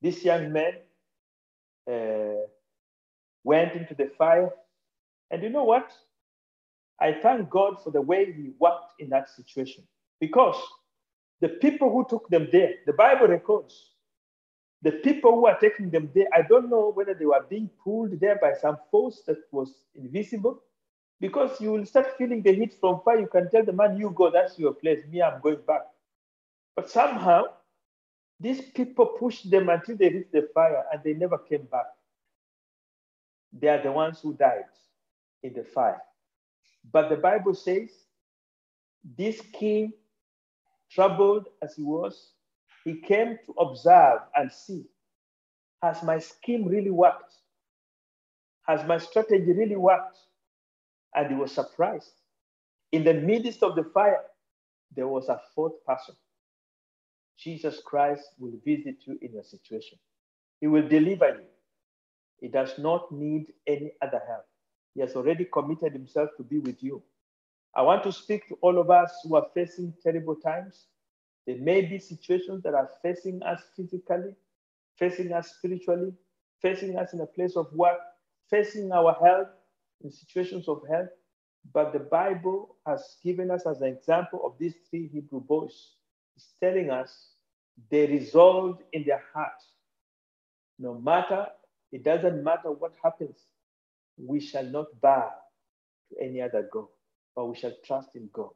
This 0.03 0.25
young 0.25 0.53
man 0.53 0.73
uh, 1.91 2.47
went 3.45 3.75
into 3.75 3.95
the 3.95 4.11
fire. 4.19 4.51
And 5.31 5.43
you 5.43 5.51
know 5.51 5.65
what? 5.65 5.93
I 7.01 7.13
thank 7.13 7.51
God 7.51 7.83
for 7.83 7.91
the 7.91 8.01
way 8.01 8.33
He 8.33 8.53
worked 8.59 9.01
in 9.01 9.09
that 9.11 9.29
situation 9.29 9.85
because 10.21 10.57
the 11.41 11.49
people 11.49 11.91
who 11.91 12.07
took 12.09 12.29
them 12.29 12.49
there, 12.53 12.75
the 12.87 12.93
Bible 12.95 13.27
records, 13.29 13.93
the 14.83 14.93
people 14.93 15.33
who 15.33 15.47
are 15.47 15.59
taking 15.59 15.91
them 15.91 16.11
there, 16.15 16.29
I 16.35 16.43
don't 16.43 16.71
know 16.71 16.93
whether 16.95 17.15
they 17.15 17.27
were 17.27 17.45
being 17.49 17.71
pulled 17.83 18.19
there 18.21 18.39
by 18.41 18.53
some 18.55 18.79
force 18.91 19.23
that 19.27 19.39
was 19.53 19.75
invisible. 19.95 20.63
Because 21.21 21.61
you 21.61 21.73
will 21.73 21.87
start 21.87 22.17
feeling 22.19 22.43
the 22.43 22.53
heat 22.53 22.75
from 22.79 23.01
fire. 23.05 23.19
You 23.21 23.27
can 23.27 23.51
tell 23.51 23.65
the 23.65 23.73
man, 23.73 23.97
You 23.99 24.11
go, 24.11 24.31
that's 24.31 24.59
your 24.59 24.75
place. 24.75 25.01
Me, 25.11 25.23
I'm 25.23 25.41
going 25.41 25.61
back. 25.67 25.83
But 26.77 26.91
somehow, 26.91 27.45
these 28.39 28.61
people 28.61 29.07
pushed 29.19 29.51
them 29.51 29.71
until 29.71 29.97
they 29.97 30.11
reached 30.11 30.33
the 30.33 30.49
fire 30.55 30.85
and 30.93 31.03
they 31.03 31.15
never 31.15 31.39
came 31.39 31.65
back. 31.73 31.87
They 33.53 33.69
are 33.69 33.83
the 33.83 33.93
ones 33.93 34.21
who 34.21 34.35
died 34.35 34.65
in 35.43 35.55
the 35.55 35.65
fire. 35.65 36.03
But 36.93 37.09
the 37.11 37.17
Bible 37.17 37.55
says 37.55 37.91
this 39.17 39.41
king, 39.53 39.93
troubled 40.91 41.49
as 41.63 41.77
he 41.77 41.83
was, 41.83 42.33
he 42.85 43.01
came 43.01 43.39
to 43.47 43.53
observe 43.59 44.21
and 44.37 44.51
see 44.53 44.87
has 45.83 46.03
my 46.03 46.19
scheme 46.19 46.67
really 46.67 46.91
worked? 46.91 47.35
Has 48.67 48.87
my 48.87 48.99
strategy 48.99 49.53
really 49.53 49.77
worked? 49.77 50.19
And 51.15 51.29
he 51.31 51.35
was 51.37 51.53
surprised. 51.53 52.13
In 52.93 53.05
the 53.05 53.15
midst 53.15 53.63
of 53.63 53.77
the 53.77 53.85
fire, 53.85 54.23
there 54.95 55.09
was 55.09 55.29
a 55.29 55.41
fourth 55.55 55.85
person. 55.87 56.15
Jesus 57.39 57.81
Christ 57.85 58.25
will 58.39 58.55
visit 58.65 58.97
you 59.07 59.19
in 59.23 59.33
your 59.33 59.45
situation. 59.45 59.99
He 60.61 60.67
will 60.67 60.89
deliver 60.89 61.29
you. 61.29 61.45
He 62.41 62.49
does 62.49 62.79
not 62.79 63.13
need 63.13 63.53
any 63.67 63.93
other 64.03 64.23
help. 64.27 64.47
He 64.97 65.03
has 65.03 65.17
already 65.17 65.47
committed 65.47 65.95
himself 65.95 66.31
to 66.39 66.45
be 66.45 66.61
with 66.61 66.83
you. 66.83 67.05
I 67.77 67.83
want 67.83 68.05
to 68.05 68.13
speak 68.13 68.49
to 68.49 68.57
all 68.63 68.79
of 68.81 68.91
us 68.91 69.13
who 69.25 69.37
are 69.37 69.49
facing 69.55 69.95
terrible 70.03 70.37
times. 70.37 70.87
There 71.47 71.59
may 71.59 71.83
be 71.83 72.01
situations 72.01 72.65
that 72.65 72.75
are 72.75 72.91
facing 73.03 73.43
us 73.45 73.63
physically, 73.77 74.37
facing 74.99 75.33
us 75.35 75.55
spiritually, 75.59 76.15
facing 76.63 76.99
us 76.99 77.15
in 77.15 77.23
a 77.23 77.27
place 77.27 77.57
of 77.57 77.73
work, 77.75 78.01
facing 78.51 78.93
our 78.93 79.15
health 79.23 79.49
in 80.05 80.13
situations 80.13 80.69
of 80.69 80.83
health. 80.91 81.11
But 81.75 81.95
the 81.95 82.01
Bible 82.01 82.77
has 82.87 83.19
given 83.25 83.53
us 83.53 83.67
as 83.67 83.83
an 83.83 83.89
example 83.89 84.43
of 84.45 84.55
these 84.59 84.75
three 84.91 85.09
Hebrew 85.09 85.43
boys. 85.43 85.93
It's 86.37 86.55
telling 86.63 86.91
us 86.91 87.31
they 87.91 88.07
resolved 88.09 88.83
in 88.95 89.05
their 89.05 89.23
heart, 89.35 89.63
no 90.79 90.95
matter 90.95 91.49
It 91.93 92.05
doesn't 92.05 92.45
matter 92.45 92.71
what 92.73 92.95
happens, 93.03 93.39
we 94.19 94.41
shall 94.41 94.65
not 94.65 94.87
bow 95.01 95.31
to 96.11 96.25
any 96.25 96.41
other 96.41 96.69
God, 96.73 96.87
but 97.35 97.47
we 97.47 97.57
shall 97.57 97.75
trust 97.85 98.11
in 98.15 98.29
God. 98.33 98.51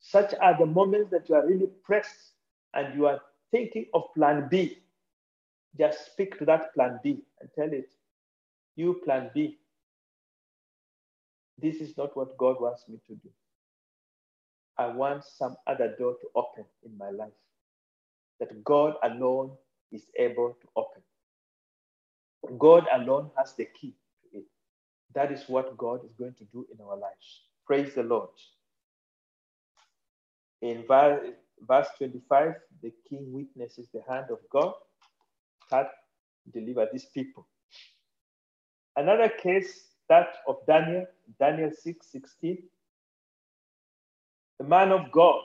Such 0.00 0.34
are 0.40 0.58
the 0.58 0.66
moments 0.66 1.10
that 1.10 1.28
you 1.28 1.34
are 1.34 1.46
really 1.46 1.68
pressed 1.84 2.32
and 2.74 2.94
you 2.94 3.06
are 3.06 3.20
thinking 3.50 3.86
of 3.94 4.04
plan 4.14 4.48
B. 4.50 4.78
Just 5.78 6.06
speak 6.06 6.38
to 6.38 6.44
that 6.46 6.74
plan 6.74 7.00
B 7.02 7.22
and 7.40 7.50
tell 7.54 7.72
it, 7.72 7.90
you 8.76 9.00
plan 9.04 9.30
B. 9.34 9.58
This 11.60 11.76
is 11.76 11.96
not 11.96 12.16
what 12.16 12.36
God 12.38 12.60
wants 12.60 12.84
me 12.88 12.98
to 13.08 13.14
do. 13.14 13.30
I 14.78 14.88
want 14.88 15.24
some 15.24 15.56
other 15.66 15.94
door 15.98 16.14
to 16.20 16.28
open 16.34 16.64
in 16.84 16.96
my 16.98 17.10
life 17.10 17.32
that 18.40 18.64
God 18.64 18.94
alone 19.02 19.52
is 19.92 20.04
able 20.18 20.56
to 20.60 20.68
open. 20.76 21.02
God 22.58 22.86
alone 22.92 23.30
has 23.38 23.54
the 23.54 23.66
key. 23.66 23.94
That 25.16 25.32
is 25.32 25.44
what 25.48 25.76
God 25.78 26.04
is 26.04 26.12
going 26.18 26.34
to 26.34 26.44
do 26.52 26.66
in 26.72 26.78
our 26.84 26.96
lives. 26.96 27.42
Praise 27.66 27.94
the 27.94 28.04
Lord. 28.04 28.28
In 30.60 30.84
verse 30.86 31.88
25, 31.98 32.54
the 32.82 32.92
king 33.08 33.32
witnesses 33.32 33.88
the 33.94 34.02
hand 34.08 34.26
of 34.30 34.38
God 34.52 34.74
that 35.70 35.88
delivered 36.52 36.90
these 36.92 37.06
people. 37.06 37.48
Another 38.96 39.30
case, 39.30 39.88
that 40.08 40.28
of 40.46 40.58
Daniel, 40.66 41.06
Daniel 41.40 41.70
6 41.72 42.06
16. 42.12 42.62
The 44.58 44.64
man 44.64 44.92
of 44.92 45.10
God, 45.12 45.40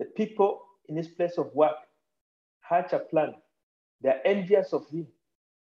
the 0.00 0.06
people 0.06 0.62
in 0.88 0.96
his 0.96 1.08
place 1.08 1.38
of 1.38 1.54
work 1.54 1.76
hatch 2.60 2.92
a 2.92 2.98
plan. 2.98 3.34
They're 4.00 4.20
envious 4.26 4.72
of 4.72 4.88
him. 4.88 5.06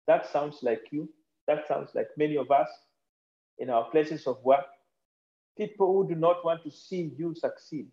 That 0.07 0.27
sounds 0.31 0.59
like 0.63 0.83
you. 0.91 1.09
That 1.49 1.67
sounds 1.67 1.91
like 1.95 2.09
many 2.17 2.37
of 2.37 2.51
us 2.53 2.69
in 3.59 3.71
our 3.71 3.91
places 3.91 4.27
of 4.29 4.45
work. 4.45 4.67
People 5.57 5.93
who 5.93 6.09
do 6.09 6.15
not 6.15 6.45
want 6.45 6.63
to 6.65 6.71
see 6.71 7.11
you 7.19 7.35
succeed. 7.35 7.89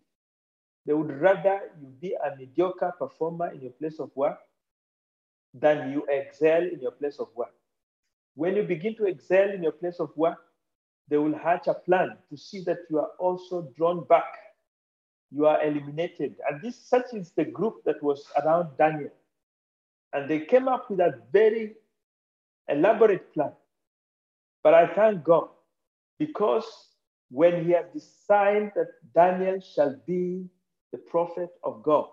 They 0.86 0.92
would 0.92 1.10
rather 1.10 1.60
you 1.80 1.88
be 2.00 2.14
a 2.14 2.36
mediocre 2.36 2.92
performer 2.98 3.52
in 3.52 3.62
your 3.62 3.72
place 3.72 3.98
of 3.98 4.10
work 4.14 4.38
than 5.54 5.90
you 5.90 6.06
excel 6.08 6.62
in 6.62 6.80
your 6.80 6.92
place 6.92 7.18
of 7.18 7.28
work. 7.34 7.54
When 8.34 8.54
you 8.54 8.62
begin 8.62 8.94
to 8.96 9.06
excel 9.06 9.50
in 9.50 9.62
your 9.62 9.72
place 9.72 9.98
of 9.98 10.10
work, 10.16 10.38
they 11.08 11.16
will 11.16 11.36
hatch 11.36 11.66
a 11.66 11.74
plan 11.74 12.18
to 12.30 12.36
see 12.36 12.62
that 12.64 12.78
you 12.90 12.98
are 12.98 13.10
also 13.18 13.72
drawn 13.76 14.04
back. 14.04 14.34
You 15.30 15.46
are 15.46 15.64
eliminated. 15.64 16.36
And 16.48 16.60
this 16.62 16.76
such 16.76 17.14
is 17.14 17.32
the 17.32 17.44
group 17.46 17.82
that 17.84 18.02
was 18.02 18.24
around 18.44 18.76
Daniel. 18.76 19.10
And 20.12 20.28
they 20.28 20.40
came 20.40 20.68
up 20.68 20.90
with 20.90 21.00
a 21.00 21.20
very 21.32 21.76
elaborate 22.68 23.32
plan. 23.34 23.52
But 24.62 24.74
I 24.74 24.86
thank 24.88 25.24
God 25.24 25.48
because 26.18 26.64
when 27.30 27.64
he 27.64 27.72
had 27.72 27.92
decided 27.92 28.72
that 28.74 28.88
Daniel 29.14 29.60
shall 29.60 29.96
be 30.06 30.46
the 30.92 30.98
prophet 30.98 31.50
of 31.62 31.82
God, 31.82 32.06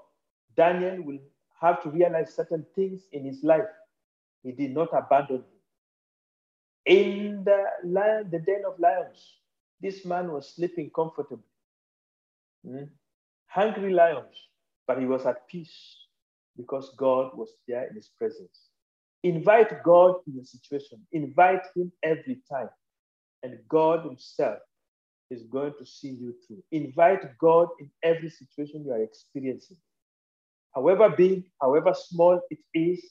Daniel 0.56 1.01
will 1.04 1.20
have 1.60 1.82
to 1.84 1.89
realize 1.89 2.34
certain 2.34 2.66
things 2.76 3.04
in 3.12 3.26
his 3.26 3.43
life. 3.43 3.70
He 4.43 4.51
did 4.51 4.74
not 4.74 4.89
abandon 4.93 5.38
him. 5.38 5.43
In 6.86 7.43
the, 7.45 7.64
lion, 7.86 8.30
the 8.30 8.39
den 8.39 8.64
of 8.68 8.80
lions, 8.80 9.38
this 9.82 10.06
man 10.06 10.32
was 10.32 10.54
sleeping 10.56 10.91
comfortably. 10.93 11.45
Hmm? 12.68 12.84
Hungry 13.47 13.93
lions, 13.93 14.36
but 14.88 14.99
he 14.99 15.06
was 15.06 15.26
at 15.26 15.47
peace 15.47 15.97
because 16.58 16.93
God 16.97 17.38
was 17.38 17.49
there 17.68 17.88
in 17.88 17.95
his 17.95 18.10
presence. 18.10 18.70
Invite 19.24 19.84
God 19.84 20.15
in 20.28 20.36
your 20.36 20.43
situation, 20.43 20.99
invite 21.13 21.63
him 21.76 21.91
every 22.03 22.41
time, 22.49 22.69
and 23.41 23.57
God 23.69 24.05
himself 24.05 24.59
is 25.30 25.43
going 25.43 25.74
to 25.80 25.86
see 25.86 26.09
you 26.09 26.36
through. 26.45 26.61
Invite 26.71 27.38
God 27.38 27.69
in 27.80 27.89
every 28.03 28.30
situation 28.30 28.84
you 28.86 28.91
are 28.91 29.01
experiencing. 29.01 29.78
However 30.76 31.09
big, 31.09 31.45
however 31.61 31.93
small 31.93 32.41
it 32.49 32.59
is, 32.74 33.01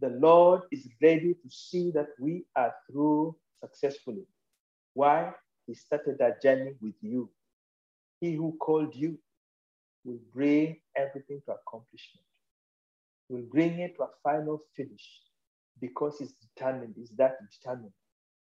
the 0.00 0.10
Lord 0.10 0.62
is 0.70 0.86
ready 1.02 1.32
to 1.32 1.50
see 1.50 1.90
that 1.92 2.08
we 2.20 2.44
are 2.56 2.74
through 2.90 3.34
successfully. 3.60 4.26
Why? 4.92 5.32
He 5.66 5.74
started 5.74 6.18
that 6.18 6.42
journey 6.42 6.72
with 6.82 6.94
you. 7.00 7.30
He 8.20 8.34
who 8.34 8.56
called 8.60 8.94
you 8.94 9.18
will 10.04 10.18
bring 10.34 10.76
everything 10.94 11.40
to 11.46 11.52
accomplishment, 11.52 12.26
will 13.30 13.44
bring 13.50 13.78
it 13.78 13.96
to 13.96 14.02
a 14.02 14.08
final 14.22 14.60
finish 14.76 15.22
because 15.80 16.18
he's 16.18 16.34
determined, 16.34 16.94
he's 16.96 17.10
that 17.16 17.36
determined. 17.50 17.92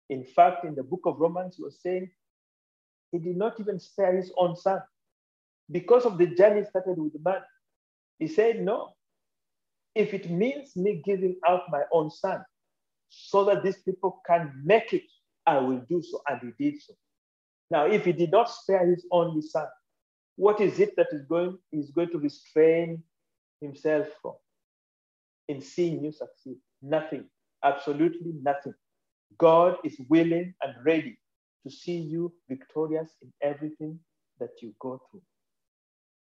In 0.10 0.24
fact, 0.24 0.66
in 0.66 0.76
the 0.76 0.84
book 0.84 1.02
of 1.06 1.20
Romans, 1.20 1.56
he 1.58 1.64
was 1.64 1.80
saying 1.82 2.10
he 3.12 3.20
did 3.20 3.38
not 3.38 3.60
even 3.60 3.80
spare 3.80 4.16
his 4.16 4.32
own 4.38 4.56
son 4.56 4.82
because 5.72 6.06
of 6.06 6.18
the 6.18 6.28
journey 6.28 6.64
started 6.66 6.98
with 6.98 7.14
the 7.14 7.20
man. 7.24 7.42
He 8.20 8.28
said, 8.28 8.62
No, 8.62 8.94
if 9.96 10.14
it 10.14 10.30
means 10.30 10.76
me 10.76 11.02
giving 11.06 11.36
out 11.48 11.64
my 11.70 11.84
own 11.92 12.10
son 12.10 12.44
so 13.10 13.46
that 13.46 13.64
these 13.64 13.78
people 13.84 14.22
can 14.26 14.52
make 14.64 14.94
it, 14.94 15.04
I 15.46 15.60
will 15.60 15.82
do 15.90 16.02
so. 16.02 16.22
And 16.28 16.54
he 16.58 16.72
did 16.72 16.82
so. 16.82 16.94
Now, 17.70 17.86
if 17.86 18.06
he 18.06 18.12
did 18.12 18.32
not 18.32 18.50
spare 18.50 18.86
his 18.86 19.06
only 19.12 19.42
son, 19.42 19.68
what 20.36 20.60
is 20.60 20.80
it 20.80 20.96
that 20.98 21.08
is 21.12 21.24
going, 21.26 21.58
is 21.72 21.92
going 21.92 22.10
to 22.10 22.20
restrain 22.20 23.04
himself 23.62 24.08
from 24.22 24.34
in 25.48 25.62
seeing 25.62 26.04
you 26.04 26.12
succeed? 26.12 26.58
Nothing, 26.84 27.26
absolutely 27.64 28.34
nothing. 28.44 28.76
God 29.40 29.78
is 29.86 29.98
willing 30.10 30.54
and 30.64 30.76
ready 30.86 31.18
to 31.66 31.72
see 31.72 31.98
you 31.98 32.34
victorious 32.50 33.10
in 33.24 33.34
everything 33.44 34.00
that 34.40 34.52
you 34.62 34.76
go 34.82 35.02
through. 35.12 35.24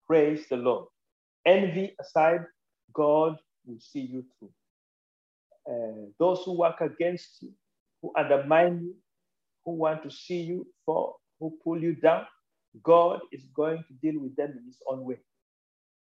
Praise 0.08 0.48
the 0.50 0.58
Lord. 0.58 0.88
Envy 1.46 1.96
aside, 2.02 2.46
God 2.93 3.38
will 3.66 3.80
see 3.80 4.02
you 4.02 4.26
through. 4.39 4.52
Uh, 5.70 6.08
those 6.20 6.43
who 6.46 6.54
work 6.60 6.82
against 6.82 7.41
you, 7.41 7.52
who 8.02 8.14
undermine 8.18 8.82
you, 8.82 8.96
who 9.66 9.74
want 9.74 10.04
to 10.04 10.12
see 10.12 10.41
you 10.41 10.68
fall, 10.86 11.20
who 11.39 11.58
pull 11.64 11.82
you 11.82 11.96
down, 11.96 12.26
God 12.84 13.22
is 13.32 13.43
going 13.56 13.84
to 13.88 13.93
deal 14.02 14.22
with 14.22 14.36
them 14.36 14.54
in 14.58 14.66
his 14.68 14.80
own 14.88 15.04
way. 15.06 15.18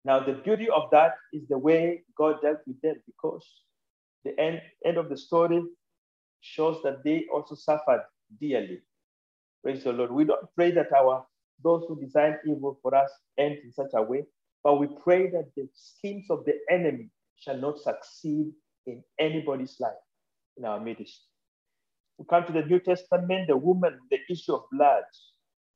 Now, 0.06 0.20
the 0.20 0.34
beauty 0.34 0.70
of 0.70 0.90
that 0.92 1.14
is 1.34 1.48
the 1.50 1.58
way 1.58 2.04
God 2.18 2.42
dealt 2.42 2.60
with 2.68 2.82
them 2.82 2.96
because 3.06 3.46
the 4.24 4.40
end, 4.40 4.62
end 4.86 4.98
of 4.98 5.10
the 5.10 5.18
story 5.18 5.62
shows 6.42 6.82
that 6.84 7.04
they 7.04 7.26
also 7.34 7.56
suffered 7.56 8.04
dearly. 8.40 8.80
Praise 9.64 9.84
the 9.84 9.94
Lord. 9.94 10.12
We 10.12 10.26
don't 10.26 10.46
pray 10.56 10.72
that 10.72 10.92
our 10.94 11.26
those 11.64 11.86
who 11.88 12.00
design 12.00 12.38
evil 12.46 12.78
for 12.82 12.94
us 12.94 13.10
end 13.38 13.58
in 13.64 13.72
such 13.72 13.92
a 13.94 14.02
way, 14.02 14.26
but 14.64 14.80
we 14.80 14.88
pray 15.02 15.30
that 15.30 15.50
the 15.56 15.68
schemes 15.74 16.26
of 16.30 16.44
the 16.46 16.56
enemy 16.70 17.10
shall 17.38 17.58
not 17.58 17.80
succeed 17.80 18.52
in 18.86 19.04
anybody's 19.20 19.80
life 19.80 19.94
in 20.58 20.66
our 20.66 20.80
midst. 20.80 21.22
We 22.18 22.26
come 22.30 22.46
to 22.46 22.54
the 22.54 22.66
New 22.66 22.80
Testament, 22.80 23.48
the 23.48 23.58
woman, 23.58 24.00
the 24.12 24.20
issue 24.30 24.54
of 24.54 24.64
blood. 24.72 25.04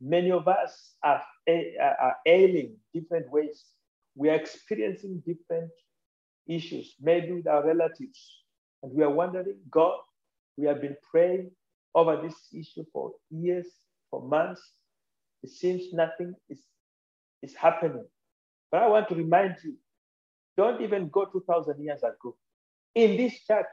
Many 0.01 0.31
of 0.31 0.47
us 0.47 0.95
are, 1.03 1.23
are 1.47 2.15
ailing 2.25 2.75
different 2.93 3.31
ways. 3.31 3.65
We 4.15 4.29
are 4.29 4.35
experiencing 4.35 5.23
different 5.25 5.71
issues, 6.47 6.95
maybe 6.99 7.33
with 7.33 7.47
our 7.47 7.65
relatives. 7.65 8.43
And 8.83 8.93
we 8.93 9.03
are 9.03 9.09
wondering, 9.11 9.57
God, 9.69 9.97
we 10.57 10.67
have 10.67 10.81
been 10.81 10.95
praying 11.11 11.51
over 11.95 12.21
this 12.21 12.35
issue 12.53 12.85
for 12.93 13.11
years, 13.29 13.67
for 14.09 14.21
months. 14.21 14.61
It 15.43 15.49
seems 15.49 15.93
nothing 15.93 16.33
is, 16.49 16.59
is 17.41 17.55
happening. 17.55 18.05
But 18.71 18.83
I 18.83 18.87
want 18.87 19.09
to 19.09 19.15
remind 19.15 19.55
you 19.63 19.75
don't 20.57 20.81
even 20.81 21.09
go 21.09 21.25
2,000 21.25 21.83
years 21.83 22.01
ago. 22.03 22.35
In 22.95 23.15
this 23.15 23.39
church, 23.45 23.65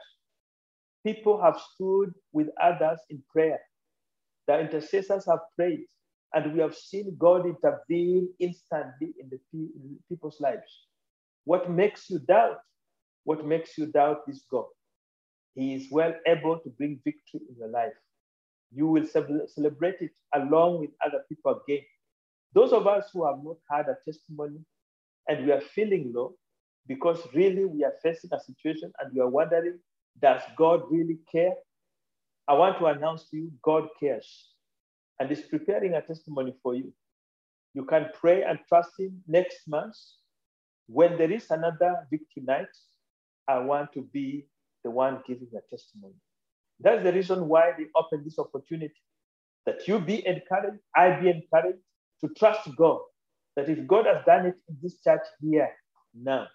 people 1.03 1.41
have 1.41 1.59
stood 1.73 2.13
with 2.31 2.47
others 2.61 2.99
in 3.09 3.23
prayer. 3.31 3.59
The 4.47 4.59
intercessors 4.59 5.25
have 5.25 5.39
prayed, 5.55 5.85
and 6.33 6.53
we 6.53 6.59
have 6.59 6.75
seen 6.75 7.15
God 7.17 7.45
intervene 7.45 8.29
instantly 8.39 9.13
in 9.19 9.29
the 9.29 9.39
people's 10.07 10.39
lives. 10.39 10.87
What 11.45 11.71
makes 11.71 12.09
you 12.09 12.19
doubt? 12.19 12.57
What 13.23 13.45
makes 13.45 13.77
you 13.77 13.87
doubt 13.87 14.27
this 14.27 14.43
God? 14.51 14.65
He 15.55 15.73
is 15.75 15.87
well 15.89 16.13
able 16.27 16.59
to 16.59 16.69
bring 16.69 16.99
victory 17.03 17.41
in 17.49 17.55
your 17.57 17.69
life. 17.69 17.93
You 18.73 18.87
will 18.87 19.05
celebrate 19.05 20.01
it 20.01 20.11
along 20.33 20.81
with 20.81 20.89
other 21.05 21.23
people 21.29 21.61
again. 21.65 21.83
Those 22.53 22.73
of 22.73 22.87
us 22.87 23.09
who 23.13 23.25
have 23.25 23.43
not 23.43 23.57
had 23.71 23.85
a 23.87 23.97
testimony 24.03 24.59
and 25.27 25.45
we 25.45 25.51
are 25.51 25.61
feeling 25.61 26.11
low, 26.13 26.35
because 26.87 27.19
really 27.33 27.65
we 27.65 27.83
are 27.83 27.93
facing 28.03 28.31
a 28.33 28.39
situation 28.39 28.91
and 28.99 29.11
we 29.13 29.21
are 29.21 29.29
wondering, 29.29 29.79
does 30.21 30.41
God 30.57 30.83
really 30.89 31.19
care? 31.31 31.53
I 32.47 32.53
want 32.53 32.77
to 32.79 32.85
announce 32.87 33.29
to 33.29 33.37
you, 33.37 33.51
God 33.63 33.87
cares 33.99 34.49
and 35.19 35.31
is 35.31 35.41
preparing 35.41 35.93
a 35.93 36.01
testimony 36.01 36.53
for 36.61 36.75
you. 36.75 36.93
You 37.73 37.85
can 37.85 38.09
pray 38.13 38.43
and 38.43 38.59
trust 38.67 38.91
Him 38.99 39.21
next 39.27 39.67
month. 39.67 39.95
When 40.87 41.17
there 41.17 41.31
is 41.31 41.49
another 41.49 42.07
victory 42.11 42.43
night, 42.43 42.67
I 43.47 43.59
want 43.59 43.93
to 43.93 44.01
be 44.01 44.47
the 44.83 44.91
one 44.91 45.21
giving 45.27 45.49
a 45.55 45.61
testimony. 45.69 46.15
That's 46.79 47.03
the 47.03 47.13
reason 47.13 47.47
why 47.47 47.71
they 47.77 47.85
open 47.95 48.23
this 48.23 48.37
opportunity 48.37 48.93
that 49.65 49.87
you 49.87 49.99
be 49.99 50.25
encouraged, 50.27 50.79
I 50.95 51.19
be 51.19 51.29
encouraged 51.29 51.79
to 52.21 52.29
trust 52.37 52.69
God. 52.77 52.99
That 53.55 53.69
if 53.69 53.87
God 53.87 54.05
has 54.05 54.23
done 54.25 54.47
it 54.47 54.55
in 54.69 54.77
this 54.81 54.97
church 55.03 55.25
here 55.41 55.69
now, 56.13 56.47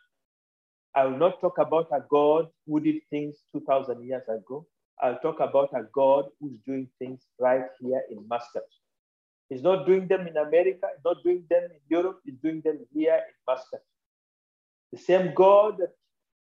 I 0.94 1.04
will 1.04 1.16
not 1.16 1.40
talk 1.40 1.58
about 1.58 1.88
a 1.92 2.00
God 2.10 2.48
who 2.66 2.80
did 2.80 2.96
things 3.10 3.36
2,000 3.52 4.04
years 4.04 4.22
ago. 4.28 4.66
I'll 5.02 5.18
talk 5.18 5.40
about 5.40 5.70
a 5.74 5.84
God 5.94 6.26
who's 6.40 6.58
doing 6.66 6.88
things 6.98 7.26
right 7.38 7.64
here 7.80 8.02
in 8.10 8.26
Muscat. 8.28 8.64
He's 9.48 9.62
not 9.62 9.86
doing 9.86 10.06
them 10.08 10.26
in 10.26 10.36
America, 10.36 10.86
he's 10.94 11.04
not 11.04 11.22
doing 11.24 11.44
them 11.48 11.64
in 11.64 11.80
Europe, 11.88 12.20
he's 12.24 12.36
doing 12.42 12.60
them 12.64 12.78
here 12.94 13.14
in 13.14 13.34
Muscat. 13.48 13.80
The 14.92 14.98
same 14.98 15.34
God 15.34 15.78
that 15.78 15.90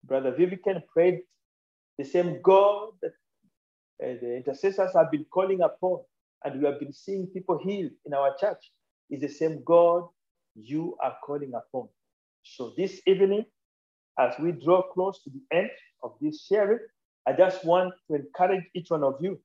Brother 0.04 0.32
Vivican 0.32 0.82
prayed, 0.92 1.20
the 1.98 2.04
same 2.04 2.40
God 2.42 2.90
that 3.02 3.12
uh, 4.02 4.14
the 4.20 4.36
intercessors 4.36 4.92
have 4.94 5.10
been 5.10 5.26
calling 5.30 5.60
upon, 5.60 6.00
and 6.44 6.60
we 6.60 6.66
have 6.66 6.80
been 6.80 6.92
seeing 6.92 7.26
people 7.26 7.58
healed 7.62 7.92
in 8.06 8.14
our 8.14 8.34
church, 8.38 8.72
is 9.10 9.20
the 9.20 9.28
same 9.28 9.62
God 9.64 10.08
you 10.54 10.96
are 11.02 11.16
calling 11.22 11.52
upon. 11.54 11.88
So 12.42 12.72
this 12.76 13.00
evening, 13.06 13.44
as 14.18 14.34
we 14.38 14.52
draw 14.52 14.82
close 14.82 15.22
to 15.24 15.30
the 15.30 15.56
end 15.56 15.70
of 16.02 16.14
this 16.20 16.46
sharing, 16.46 16.78
I 17.26 17.32
just 17.32 17.64
want 17.64 17.92
to 18.08 18.16
encourage 18.16 18.64
each 18.74 18.90
one 18.90 19.04
of 19.04 19.16
you. 19.20 19.38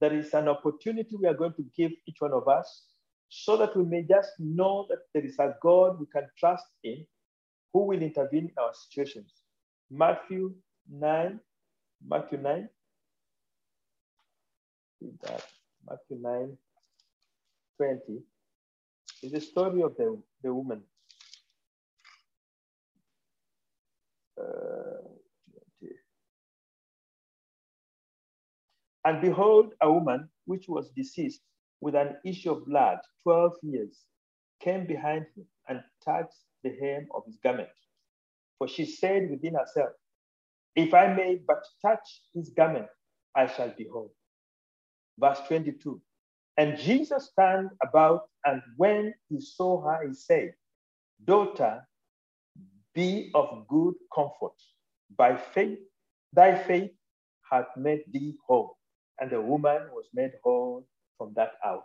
There 0.00 0.12
is 0.12 0.34
an 0.34 0.48
opportunity 0.48 1.16
we 1.16 1.26
are 1.26 1.34
going 1.34 1.54
to 1.54 1.64
give 1.74 1.92
each 2.06 2.16
one 2.18 2.32
of 2.32 2.46
us 2.48 2.84
so 3.30 3.56
that 3.56 3.74
we 3.74 3.84
may 3.84 4.02
just 4.02 4.30
know 4.38 4.86
that 4.90 4.98
there 5.14 5.24
is 5.24 5.38
a 5.38 5.54
God 5.62 5.98
we 5.98 6.06
can 6.12 6.28
trust 6.38 6.66
in 6.84 7.06
who 7.72 7.86
will 7.86 8.02
intervene 8.02 8.46
in 8.46 8.62
our 8.62 8.72
situations. 8.72 9.32
Matthew 9.90 10.54
9, 10.90 11.40
Matthew 12.06 12.38
9. 12.38 12.68
That 15.22 15.44
Matthew 15.88 16.18
9, 16.20 16.56
20 17.76 18.00
is 19.22 19.32
the 19.32 19.40
story 19.40 19.82
of 19.82 19.96
the, 19.96 20.20
the 20.42 20.52
woman. 20.52 20.82
Uh, 24.40 25.06
and 29.04 29.20
behold, 29.20 29.72
a 29.80 29.90
woman 29.92 30.28
which 30.46 30.66
was 30.68 30.90
deceased 30.96 31.40
with 31.80 31.94
an 31.94 32.16
issue 32.24 32.52
of 32.52 32.66
blood 32.66 32.98
12 33.22 33.52
years 33.62 34.06
came 34.60 34.86
behind 34.86 35.26
him 35.36 35.46
and 35.68 35.82
touched 36.04 36.36
the 36.62 36.70
hem 36.80 37.08
of 37.14 37.24
his 37.26 37.38
garment. 37.42 37.68
For 38.58 38.68
she 38.68 38.86
said 38.86 39.30
within 39.30 39.54
herself, 39.54 39.90
If 40.74 40.94
I 40.94 41.12
may 41.12 41.40
but 41.46 41.62
touch 41.82 42.22
his 42.34 42.50
garment, 42.50 42.86
I 43.34 43.46
shall 43.46 43.72
be 43.76 43.86
whole. 43.92 44.14
Verse 45.18 45.40
22 45.48 46.00
And 46.56 46.78
Jesus 46.78 47.32
turned 47.38 47.70
about, 47.82 48.22
and 48.44 48.62
when 48.76 49.14
he 49.28 49.40
saw 49.40 49.82
her, 49.82 50.06
he 50.06 50.14
said, 50.14 50.54
Daughter, 51.24 51.86
be 52.94 53.30
of 53.34 53.66
good 53.68 53.94
comfort. 54.14 54.56
By 55.16 55.36
faith, 55.36 55.78
thy 56.32 56.56
faith 56.56 56.90
hath 57.50 57.68
made 57.76 58.04
thee 58.10 58.34
whole. 58.46 58.78
And 59.20 59.30
the 59.30 59.40
woman 59.40 59.82
was 59.92 60.06
made 60.14 60.32
whole 60.42 60.86
from 61.18 61.32
that 61.36 61.52
hour. 61.64 61.84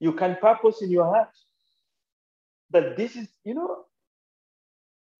You 0.00 0.14
can 0.14 0.36
purpose 0.40 0.82
in 0.82 0.90
your 0.90 1.06
heart 1.06 1.30
that 2.70 2.96
this 2.96 3.16
is, 3.16 3.28
you 3.44 3.54
know, 3.54 3.84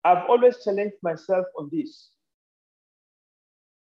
I've 0.03 0.29
always 0.29 0.63
challenged 0.63 0.97
myself 1.03 1.45
on 1.57 1.69
this. 1.71 2.09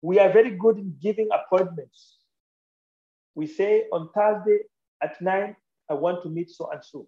We 0.01 0.19
are 0.19 0.31
very 0.31 0.51
good 0.51 0.77
in 0.77 0.95
giving 1.01 1.29
appointments. 1.33 2.17
We 3.35 3.47
say 3.47 3.85
on 3.93 4.09
Thursday 4.13 4.59
at 5.01 5.21
nine, 5.21 5.55
I 5.89 5.93
want 5.95 6.23
to 6.23 6.29
meet 6.29 6.49
so 6.51 6.69
and 6.71 6.83
so. 6.83 7.07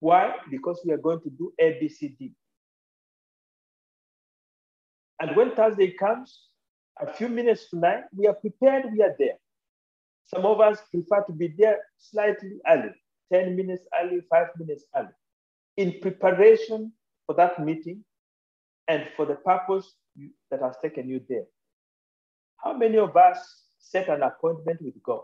Why? 0.00 0.34
Because 0.50 0.80
we 0.84 0.92
are 0.92 0.98
going 0.98 1.20
to 1.22 1.30
do 1.30 1.52
A, 1.60 1.78
B, 1.80 1.88
C, 1.88 2.16
D. 2.18 2.32
And 5.20 5.36
when 5.36 5.54
Thursday 5.54 5.92
comes, 5.92 6.48
a 7.00 7.12
few 7.12 7.28
minutes 7.28 7.70
to 7.70 7.78
nine, 7.78 8.04
we 8.16 8.26
are 8.26 8.34
prepared, 8.34 8.86
we 8.92 9.02
are 9.02 9.14
there. 9.18 9.36
Some 10.26 10.46
of 10.46 10.60
us 10.60 10.78
prefer 10.90 11.24
to 11.24 11.32
be 11.32 11.54
there 11.58 11.78
slightly 11.98 12.58
early, 12.68 12.92
10 13.32 13.56
minutes 13.56 13.84
early, 14.00 14.20
five 14.30 14.48
minutes 14.58 14.84
early, 14.96 15.08
in 15.76 16.00
preparation 16.00 16.92
for 17.26 17.34
that 17.34 17.64
meeting 17.64 18.04
and 18.88 19.06
for 19.16 19.26
the 19.26 19.36
purpose 19.36 19.94
that 20.50 20.60
has 20.60 20.76
taken 20.82 21.08
you 21.08 21.20
there. 21.28 21.44
How 22.56 22.76
many 22.76 22.98
of 22.98 23.16
us 23.16 23.64
set 23.78 24.08
an 24.08 24.22
appointment 24.22 24.82
with 24.82 25.02
God? 25.02 25.22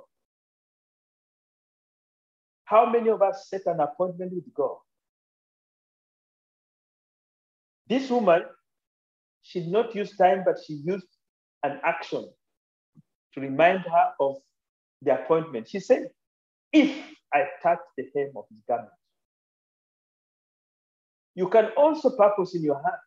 How 2.64 2.90
many 2.90 3.10
of 3.10 3.22
us 3.22 3.46
set 3.48 3.66
an 3.66 3.80
appointment 3.80 4.32
with 4.32 4.52
God? 4.54 4.76
This 7.88 8.10
woman, 8.10 8.42
she 9.42 9.60
did 9.60 9.70
not 9.70 9.94
use 9.94 10.16
time, 10.16 10.42
but 10.44 10.56
she 10.66 10.74
used 10.84 11.06
an 11.62 11.80
action 11.84 12.28
to 13.34 13.40
remind 13.40 13.80
her 13.80 14.12
of 14.18 14.36
the 15.02 15.14
appointment. 15.22 15.68
She 15.68 15.80
said, 15.80 16.10
If 16.72 16.96
I 17.34 17.44
touch 17.62 17.78
the 17.96 18.04
hem 18.14 18.32
of 18.36 18.44
his 18.50 18.60
garment. 18.68 18.90
You 21.34 21.48
can 21.48 21.66
also 21.76 22.16
purpose 22.16 22.54
in 22.54 22.62
your 22.62 22.80
heart, 22.80 23.00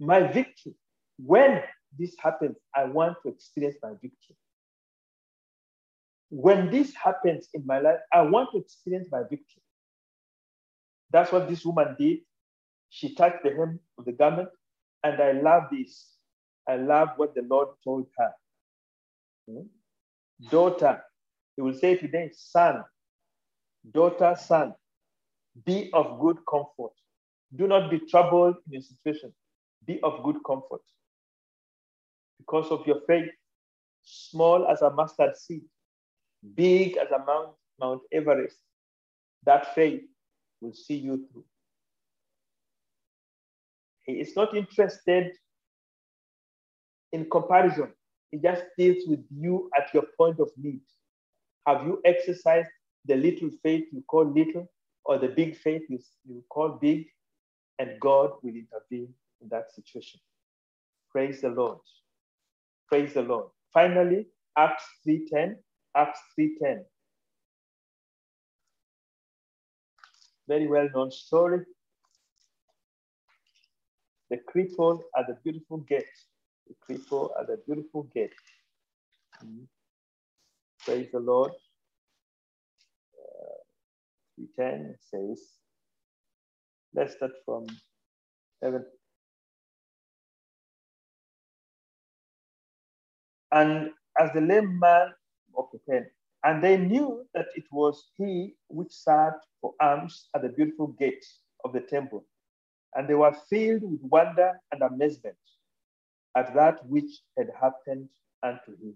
my 0.00 0.22
victory. 0.32 0.74
When 1.18 1.62
this 1.98 2.14
happens, 2.18 2.56
I 2.74 2.84
want 2.84 3.16
to 3.24 3.30
experience 3.30 3.76
my 3.82 3.92
victory. 3.92 4.36
When 6.30 6.70
this 6.70 6.94
happens 6.94 7.48
in 7.54 7.66
my 7.66 7.80
life, 7.80 7.98
I 8.12 8.22
want 8.22 8.50
to 8.52 8.58
experience 8.58 9.08
my 9.12 9.22
victory. 9.22 9.62
That's 11.12 11.32
what 11.32 11.48
this 11.48 11.64
woman 11.64 11.96
did. 11.98 12.20
She 12.90 13.14
touched 13.14 13.44
the 13.44 13.50
hem 13.50 13.80
of 13.98 14.04
the 14.04 14.12
garment, 14.12 14.48
and 15.04 15.20
I 15.20 15.32
love 15.32 15.64
this. 15.72 16.08
I 16.68 16.76
love 16.76 17.10
what 17.16 17.34
the 17.34 17.42
Lord 17.42 17.68
told 17.84 18.06
her. 18.18 18.30
Hmm? 19.48 19.66
Daughter, 20.50 21.02
he 21.60 21.62
will 21.62 21.74
say 21.74 21.94
to 21.94 22.08
them, 22.08 22.30
son, 22.32 22.82
daughter, 23.92 24.34
son, 24.40 24.72
be 25.66 25.90
of 25.92 26.18
good 26.18 26.38
comfort. 26.48 26.94
Do 27.54 27.66
not 27.66 27.90
be 27.90 28.00
troubled 28.10 28.56
in 28.66 28.72
your 28.72 28.80
situation. 28.80 29.34
Be 29.86 30.00
of 30.02 30.22
good 30.22 30.36
comfort. 30.46 30.80
Because 32.38 32.70
of 32.70 32.86
your 32.86 33.02
faith, 33.06 33.28
small 34.02 34.68
as 34.68 34.80
a 34.80 34.88
mustard 34.88 35.36
seed, 35.36 35.60
big 36.54 36.96
as 36.96 37.10
a 37.10 37.22
Mount, 37.26 37.50
Mount 37.78 38.00
Everest, 38.10 38.56
that 39.44 39.74
faith 39.74 40.00
will 40.62 40.72
see 40.72 40.96
you 40.96 41.28
through. 41.30 41.44
He 44.06 44.12
is 44.14 44.34
not 44.34 44.56
interested 44.56 45.32
in 47.12 47.28
comparison. 47.28 47.92
He 48.30 48.38
just 48.38 48.62
deals 48.78 49.04
with 49.06 49.20
you 49.30 49.68
at 49.76 49.92
your 49.92 50.04
point 50.16 50.40
of 50.40 50.48
need. 50.56 50.80
Have 51.66 51.84
you 51.86 52.00
exercised 52.04 52.68
the 53.06 53.16
little 53.16 53.50
faith 53.62 53.84
you 53.92 54.02
call 54.06 54.24
little 54.24 54.70
or 55.04 55.18
the 55.18 55.28
big 55.28 55.56
faith 55.56 55.82
you, 55.88 55.98
you 56.26 56.42
call 56.48 56.78
big? 56.80 57.06
And 57.78 57.98
God 57.98 58.32
will 58.42 58.54
intervene 58.54 59.14
in 59.40 59.48
that 59.48 59.72
situation. 59.72 60.20
Praise 61.10 61.40
the 61.40 61.48
Lord. 61.48 61.78
Praise 62.88 63.14
the 63.14 63.22
Lord. 63.22 63.46
Finally, 63.72 64.26
Acts 64.56 64.84
3.10. 65.06 65.56
Acts 65.96 66.20
3.10. 66.38 66.84
Very 70.46 70.66
well-known 70.66 71.10
story. 71.10 71.60
The 74.30 74.38
cripple 74.54 75.00
at 75.16 75.26
the 75.26 75.36
beautiful 75.42 75.78
gate. 75.78 76.04
The 76.68 76.74
cripple 76.84 77.30
at 77.40 77.46
the 77.46 77.58
beautiful 77.66 78.04
gate. 78.14 78.32
Mm-hmm. 79.44 79.64
Praise 80.84 81.08
the 81.12 81.20
Lord. 81.20 81.52
Uh, 83.18 84.60
3.10 84.60 84.94
says, 85.00 85.42
let's 86.94 87.14
start 87.14 87.32
from 87.44 87.66
seven. 88.62 88.84
And 93.52 93.90
as 94.20 94.30
the 94.34 94.40
lame 94.40 94.78
man, 94.78 95.08
okay, 95.58 95.78
10, 95.90 96.06
and 96.44 96.64
they 96.64 96.76
knew 96.76 97.24
that 97.34 97.46
it 97.56 97.64
was 97.72 98.10
he 98.16 98.54
which 98.68 98.92
sat 98.92 99.34
for 99.60 99.74
alms 99.80 100.28
at 100.34 100.42
the 100.42 100.48
beautiful 100.48 100.88
gate 100.88 101.24
of 101.64 101.72
the 101.72 101.80
temple. 101.80 102.24
And 102.94 103.08
they 103.08 103.14
were 103.14 103.36
filled 103.50 103.82
with 103.82 104.00
wonder 104.02 104.52
and 104.72 104.82
amazement 104.82 105.36
at 106.36 106.54
that 106.54 106.86
which 106.88 107.10
had 107.38 107.48
happened 107.60 108.08
unto 108.42 108.72
him. 108.80 108.94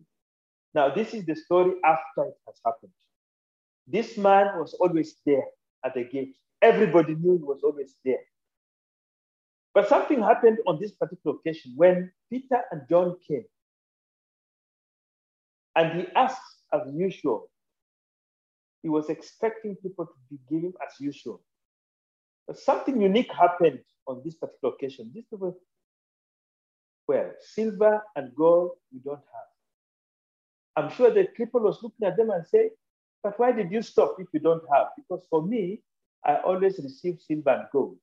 Now, 0.75 0.93
this 0.93 1.15
is 1.15 1.25
the 1.25 1.37
story 1.37 1.75
after 1.85 2.29
it 2.29 2.37
has 2.47 2.57
happened. 2.65 2.93
This 3.87 4.17
man 4.19 4.59
was 4.59 4.75
always 4.75 5.17
there 5.27 5.45
at 5.85 5.95
the 5.95 6.05
gate. 6.05 6.37
Everybody 6.63 7.15
knew 7.15 7.39
he 7.39 7.45
was 7.45 7.61
always 7.63 7.97
there. 8.05 8.21
But 9.75 9.89
something 9.89 10.23
happened 10.23 10.59
on 10.67 10.81
this 10.81 10.93
particular 10.93 11.37
occasion 11.37 11.73
when 11.77 12.11
Peter 12.31 12.63
and 12.71 12.83
John 12.89 13.17
came. 13.27 13.45
And 15.77 16.01
he 16.01 16.07
asked 16.17 16.41
as 16.73 16.83
usual. 16.95 17.51
He 18.83 18.89
was 18.89 19.09
expecting 19.11 19.77
people 19.77 20.07
to 20.07 20.13
be 20.31 20.39
giving 20.49 20.73
as 20.87 20.95
usual. 21.01 21.43
But 22.47 22.59
something 22.59 23.01
unique 23.01 23.33
happened 23.33 23.81
on 24.07 24.23
this 24.25 24.35
particular 24.35 24.75
occasion. 24.75 25.11
These 25.15 25.25
people, 25.31 25.57
well, 27.09 27.33
silver 27.41 28.03
and 28.17 28.35
gold 28.37 28.73
we 28.93 29.01
don't 29.01 29.17
have. 29.17 29.54
I'm 30.77 30.91
sure 30.91 31.11
the 31.11 31.25
people 31.37 31.61
was 31.61 31.83
looking 31.83 32.07
at 32.07 32.17
them 32.17 32.31
and 32.31 32.47
say, 32.47 32.71
but 33.23 33.39
why 33.39 33.53
did 33.53 33.71
you 33.73 33.83
stop 33.83 34.17
if 34.19 34.29
you 34.33 34.41
don't 34.41 34.63
have? 34.73 34.89
Because 34.97 35.25
for 35.31 35.43
me, 35.43 35.83
I 36.25 36.37
always 36.37 36.79
receive 36.83 37.21
silver 37.21 37.51
and 37.51 37.67
gold. 37.73 37.99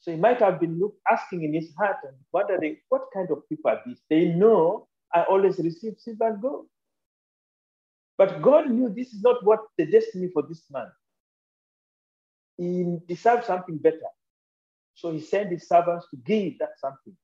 So 0.00 0.10
he 0.10 0.16
might 0.16 0.40
have 0.40 0.60
been 0.60 0.80
look, 0.80 0.96
asking 1.10 1.44
in 1.44 1.54
his 1.54 1.72
heart 1.76 1.96
and 2.04 2.16
wondering, 2.32 2.78
what 2.88 3.02
kind 3.14 3.30
of 3.30 3.48
people 3.48 3.70
are 3.70 3.80
these? 3.86 4.00
They 4.10 4.26
know 4.26 4.88
I 5.14 5.22
always 5.24 5.58
receive 5.58 5.94
silver 5.98 6.28
and 6.28 6.42
gold. 6.42 6.66
But 8.18 8.42
God 8.42 8.70
knew 8.70 8.88
this 8.88 9.12
is 9.12 9.22
not 9.22 9.44
what 9.44 9.60
the 9.78 9.86
destiny 9.86 10.28
for 10.32 10.42
this 10.42 10.64
man. 10.70 10.88
He 12.58 12.98
deserved 13.08 13.44
something 13.44 13.78
better. 13.78 13.98
So 14.94 15.12
he 15.12 15.20
sent 15.20 15.50
his 15.50 15.68
servants 15.68 16.06
to 16.10 16.16
give 16.16 16.58
that 16.58 16.78
something. 16.80 17.16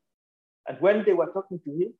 And 0.68 0.80
when 0.80 1.04
they 1.04 1.12
were 1.12 1.30
talking 1.32 1.60
to 1.60 1.70
him, 1.70 1.94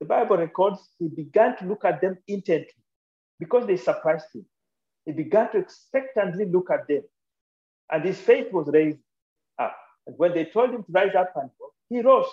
the 0.00 0.06
Bible 0.06 0.36
records 0.36 0.80
he 0.98 1.08
began 1.08 1.56
to 1.58 1.64
look 1.66 1.84
at 1.84 2.00
them 2.00 2.18
intently 2.28 2.82
because 3.38 3.66
they 3.66 3.76
surprised 3.76 4.26
him. 4.34 4.44
He 5.04 5.12
began 5.12 5.50
to 5.52 5.58
expectantly 5.58 6.46
look 6.46 6.70
at 6.70 6.88
them. 6.88 7.02
And 7.90 8.04
his 8.04 8.20
faith 8.20 8.52
was 8.52 8.68
raised 8.72 8.98
up. 9.58 9.76
And 10.06 10.16
when 10.18 10.34
they 10.34 10.46
told 10.46 10.70
him 10.70 10.82
to 10.82 10.92
rise 10.92 11.14
up 11.14 11.32
and 11.36 11.50
walk, 11.58 11.72
he 11.88 12.00
rose. 12.00 12.26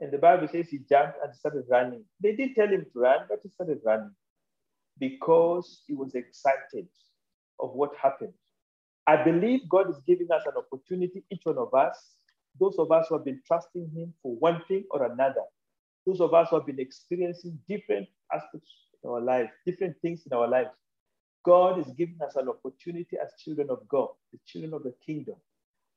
And 0.00 0.12
the 0.12 0.18
Bible 0.18 0.48
says 0.48 0.68
he 0.68 0.78
jumped 0.88 1.18
and 1.22 1.34
started 1.34 1.64
running. 1.68 2.04
They 2.22 2.36
didn't 2.36 2.54
tell 2.54 2.68
him 2.68 2.86
to 2.92 3.00
run, 3.00 3.20
but 3.28 3.40
he 3.42 3.48
started 3.50 3.80
running 3.84 4.14
because 4.98 5.82
he 5.86 5.94
was 5.94 6.14
excited 6.14 6.86
of 7.60 7.72
what 7.72 7.90
happened. 8.00 8.32
I 9.06 9.22
believe 9.22 9.68
God 9.68 9.90
is 9.90 9.96
giving 10.06 10.30
us 10.30 10.42
an 10.46 10.52
opportunity, 10.56 11.24
each 11.30 11.40
one 11.44 11.58
of 11.58 11.74
us, 11.74 11.96
those 12.60 12.76
of 12.78 12.92
us 12.92 13.06
who 13.08 13.16
have 13.16 13.24
been 13.24 13.40
trusting 13.46 13.90
Him 13.94 14.12
for 14.22 14.36
one 14.36 14.62
thing 14.68 14.84
or 14.90 15.04
another, 15.04 15.42
those 16.08 16.22
of 16.22 16.34
us 16.34 16.48
who 16.50 16.56
have 16.56 16.66
been 16.66 16.80
experiencing 16.80 17.58
different 17.68 18.08
aspects 18.34 18.70
in 19.04 19.10
our 19.10 19.20
lives, 19.20 19.50
different 19.66 19.94
things 20.02 20.22
in 20.26 20.36
our 20.36 20.48
lives. 20.48 20.70
God 21.44 21.78
is 21.78 21.86
giving 21.98 22.18
us 22.26 22.36
an 22.36 22.48
opportunity 22.48 23.18
as 23.22 23.30
children 23.42 23.68
of 23.70 23.86
God, 23.88 24.08
the 24.32 24.38
children 24.46 24.74
of 24.74 24.84
the 24.84 24.94
kingdom, 25.04 25.36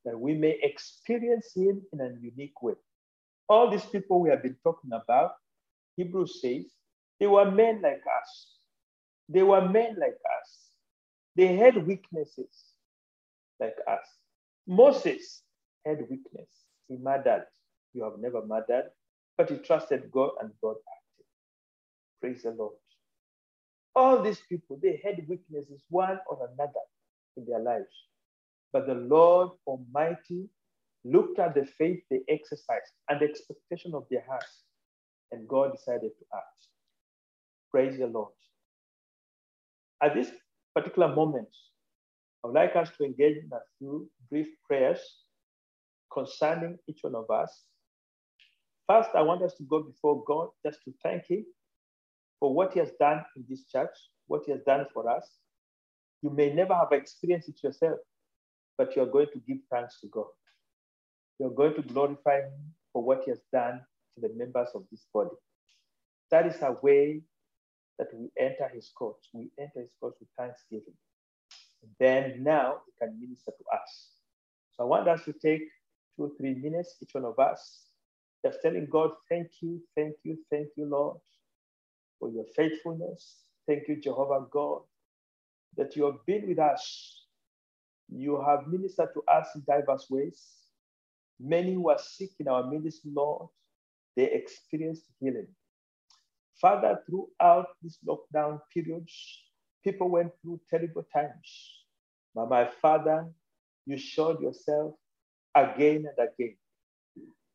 that 0.06 0.20
we 0.20 0.34
may 0.36 0.60
experience 0.64 1.54
Him 1.56 1.82
in 1.94 2.02
a 2.02 2.10
unique 2.22 2.62
way. 2.62 2.74
All 3.50 3.72
these 3.72 3.86
people 3.86 4.22
we 4.22 4.30
have 4.30 4.44
been 4.44 4.58
talking 4.64 4.92
about, 4.94 5.34
Hebrews 5.98 6.42
says, 6.42 6.66
they 7.20 7.28
were 7.28 7.50
men 7.50 7.82
like 7.82 8.02
us. 8.22 8.58
They 9.30 9.44
were 9.44 9.68
men 9.70 9.96
like 10.00 10.18
us. 10.42 10.58
They 11.36 11.56
had 11.56 11.88
weaknesses 11.88 12.66
like 13.60 13.76
us. 13.90 14.08
Moses 14.68 15.44
had 15.86 16.00
weakness. 16.10 16.50
He 16.90 16.98
murdered. 16.98 17.46
You 17.94 18.04
have 18.06 18.20
never 18.20 18.46
murdered, 18.46 18.92
but 19.42 19.50
he 19.50 19.58
trusted 19.58 20.12
God 20.12 20.30
and 20.40 20.52
God 20.62 20.76
acted. 20.76 21.26
Praise 22.22 22.44
the 22.44 22.52
Lord. 22.52 22.76
All 23.96 24.22
these 24.22 24.40
people, 24.48 24.80
they 24.80 25.02
had 25.04 25.28
weaknesses, 25.28 25.82
one 25.90 26.20
or 26.30 26.48
another, 26.54 26.86
in 27.38 27.46
their 27.48 27.60
lives. 27.60 27.92
But 28.72 28.86
the 28.86 28.94
Lord 28.94 29.50
Almighty 29.66 30.48
looked 31.04 31.40
at 31.40 31.56
the 31.56 31.66
faith 31.66 32.04
they 32.12 32.20
exercised 32.30 32.94
and 33.10 33.20
the 33.20 33.26
expectation 33.26 33.96
of 33.96 34.06
their 34.12 34.24
hearts, 34.30 34.62
and 35.32 35.48
God 35.48 35.72
decided 35.72 36.12
to 36.20 36.26
act. 36.36 36.68
Praise 37.72 37.98
the 37.98 38.06
Lord. 38.06 38.34
At 40.04 40.14
this 40.14 40.30
particular 40.76 41.16
moment, 41.16 41.50
I 42.44 42.48
would 42.48 42.54
like 42.56 42.76
us 42.76 42.92
to 43.00 43.06
engage 43.06 43.38
in 43.38 43.50
a 43.52 43.62
few 43.80 44.08
brief 44.30 44.50
prayers 44.68 45.00
concerning 46.14 46.78
each 46.88 47.00
one 47.02 47.16
of 47.16 47.28
us. 47.32 47.64
First, 48.92 49.12
I 49.16 49.22
want 49.22 49.42
us 49.42 49.54
to 49.54 49.64
go 49.64 49.84
before 49.84 50.22
God 50.26 50.50
just 50.66 50.84
to 50.84 50.94
thank 51.02 51.24
Him 51.30 51.46
for 52.42 52.54
what 52.54 52.74
He 52.74 52.80
has 52.80 52.92
done 53.00 53.24
in 53.38 53.46
this 53.48 53.64
church, 53.64 53.96
what 54.28 54.42
He 54.46 54.52
has 54.52 54.60
done 54.68 54.86
for 54.94 55.10
us. 55.10 55.26
You 56.22 56.30
may 56.30 56.52
never 56.52 56.76
have 56.76 56.92
experienced 56.92 57.48
it 57.48 57.64
yourself, 57.64 58.00
but 58.78 58.94
you 58.94 59.04
are 59.04 59.06
going 59.06 59.28
to 59.32 59.40
give 59.48 59.60
thanks 59.72 60.02
to 60.02 60.08
God. 60.08 60.26
You 61.40 61.46
are 61.46 61.56
going 61.56 61.76
to 61.76 61.84
glorify 61.84 62.40
Him 62.40 62.74
for 62.92 63.02
what 63.02 63.22
He 63.24 63.32
has 63.32 63.40
done 63.54 63.80
to 64.16 64.28
the 64.28 64.34
members 64.36 64.68
of 64.76 64.84
this 64.92 65.06
body. 65.14 65.38
That 66.30 66.46
is 66.48 66.62
a 66.62 66.76
way 66.84 67.22
that 67.98 68.10
we 68.14 68.30
enter 68.38 68.70
His 68.76 68.92
courts. 68.94 69.30
We 69.34 69.52
enter 69.58 69.80
His 69.80 69.94
courts 70.02 70.18
with 70.20 70.28
thanksgiving. 70.38 70.98
And 71.82 71.92
then 71.98 72.44
now 72.44 72.82
He 72.86 72.92
can 73.00 73.18
minister 73.22 73.54
to 73.58 73.64
us. 73.74 74.10
So 74.72 74.84
I 74.84 74.86
want 74.86 75.08
us 75.08 75.24
to 75.24 75.32
take 75.32 75.62
two 76.18 76.26
or 76.26 76.32
three 76.38 76.56
minutes, 76.56 76.98
each 77.02 77.14
one 77.14 77.24
of 77.24 77.40
us, 77.40 77.91
just 78.46 78.60
telling 78.64 78.88
God, 78.92 79.12
thank 79.30 79.48
you, 79.62 79.82
thank 79.96 80.16
you, 80.24 80.38
thank 80.52 80.70
you, 80.78 80.86
Lord 80.86 81.18
for 82.20 82.32
your 82.32 82.46
faithfulness. 82.56 83.38
Thank 83.68 83.90
you, 83.90 84.02
Jehovah 84.02 84.46
God, 84.52 84.82
that 85.78 85.96
you 85.98 86.06
have 86.06 86.26
been 86.28 86.48
with 86.50 86.60
us. 86.60 87.26
You 88.10 88.44
have 88.48 88.68
ministered 88.68 89.10
to 89.16 89.24
us 89.34 89.48
in 89.56 89.64
diverse 89.68 90.08
ways. 90.10 90.44
Many 91.40 91.76
who 91.76 91.90
are 91.90 92.00
sick 92.00 92.32
in 92.40 92.48
our 92.48 92.66
ministry, 92.70 93.12
Lord, 93.16 93.48
they 94.18 94.32
experienced 94.32 95.06
healing. 95.20 95.48
Father, 96.62 97.00
throughout 97.08 97.68
this 97.84 98.00
lockdown 98.08 98.60
periods, 98.74 99.14
people 99.84 100.10
went 100.10 100.32
through 100.42 100.62
terrible 100.70 101.06
times. 101.14 101.84
But 102.36 102.50
my 102.50 102.70
Father, 102.82 103.28
you 103.86 103.98
showed 103.98 104.42
yourself 104.42 104.96
again 105.56 106.06
and 106.18 106.30
again. 106.30 106.58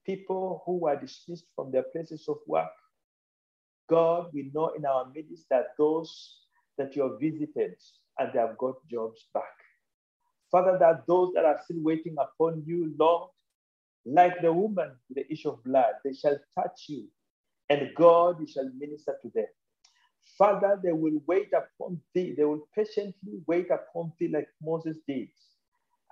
People 0.06 0.62
who 0.64 0.78
were 0.78 0.96
dismissed 0.98 1.48
from 1.56 1.72
their 1.72 1.82
places 1.82 2.26
of 2.28 2.38
work, 2.46 2.70
God, 3.88 4.30
we 4.32 4.50
know 4.54 4.68
in 4.70 4.86
our 4.86 5.06
midst 5.14 5.46
that 5.50 5.68
those 5.78 6.38
that 6.78 6.96
you 6.96 7.02
have 7.02 7.20
visited 7.20 7.74
and 8.18 8.32
they 8.32 8.38
have 8.38 8.58
got 8.58 8.76
jobs 8.90 9.26
back. 9.34 9.44
Father, 10.50 10.78
that 10.78 11.06
those 11.06 11.32
that 11.34 11.44
are 11.44 11.60
still 11.64 11.82
waiting 11.82 12.16
upon 12.18 12.62
you, 12.66 12.94
Lord, 12.98 13.30
like 14.04 14.40
the 14.40 14.52
woman 14.52 14.92
with 15.08 15.16
the 15.16 15.32
issue 15.32 15.50
of 15.50 15.64
blood, 15.64 15.94
they 16.04 16.12
shall 16.14 16.38
touch 16.58 16.84
you, 16.88 17.06
and 17.68 17.90
God 17.96 18.40
you 18.40 18.46
shall 18.46 18.70
minister 18.78 19.16
to 19.22 19.30
them. 19.34 19.46
Father, 20.38 20.80
they 20.82 20.92
will 20.92 21.20
wait 21.26 21.50
upon 21.52 22.00
thee, 22.14 22.34
they 22.36 22.44
will 22.44 22.68
patiently 22.74 23.40
wait 23.46 23.70
upon 23.70 24.12
thee 24.18 24.28
like 24.28 24.48
Moses 24.62 24.98
did. 25.08 25.28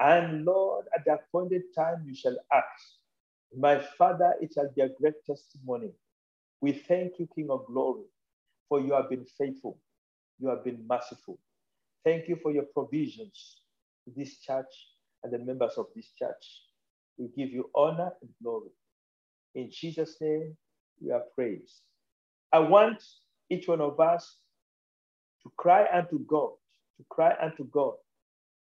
And 0.00 0.44
Lord, 0.44 0.86
at 0.96 1.04
the 1.04 1.14
appointed 1.14 1.62
time 1.76 2.04
you 2.06 2.14
shall 2.14 2.36
act. 2.52 2.82
My 3.56 3.80
Father, 3.98 4.34
it 4.40 4.52
shall 4.54 4.70
be 4.74 4.82
a 4.82 4.88
great 5.00 5.14
testimony 5.26 5.90
we 6.62 6.72
thank 6.72 7.20
you, 7.20 7.28
King 7.36 7.48
of 7.50 7.66
glory, 7.66 8.04
for 8.68 8.80
you 8.80 8.94
have 8.94 9.10
been 9.10 9.26
faithful. 9.38 9.78
You 10.40 10.48
have 10.50 10.64
been 10.64 10.86
merciful. 10.88 11.38
Thank 12.04 12.28
you 12.28 12.36
for 12.42 12.52
your 12.52 12.64
provisions 12.74 13.62
to 14.06 14.12
this 14.16 14.40
church 14.40 14.72
and 15.24 15.32
the 15.32 15.38
members 15.38 15.74
of 15.78 15.86
this 15.96 16.12
church. 16.18 16.62
We 17.18 17.28
give 17.36 17.52
you 17.52 17.70
honor 17.74 18.12
and 18.22 18.30
glory. 18.42 18.70
In 19.54 19.70
Jesus' 19.72 20.16
name, 20.20 20.56
we 21.00 21.12
are 21.12 21.22
praised. 21.34 21.80
I 22.52 22.60
want 22.60 23.02
each 23.50 23.68
one 23.68 23.80
of 23.82 24.00
us 24.00 24.38
to 25.44 25.52
cry 25.58 25.86
unto 25.92 26.20
God, 26.26 26.50
to 26.98 27.04
cry 27.10 27.34
unto 27.42 27.64
God 27.66 27.94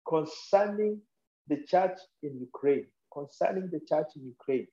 concerning 0.07 1.01
the 1.47 1.57
church 1.67 1.97
in 2.23 2.39
Ukraine, 2.39 2.87
concerning 3.13 3.69
the 3.71 3.79
church 3.87 4.07
in 4.15 4.25
Ukraine. 4.25 4.67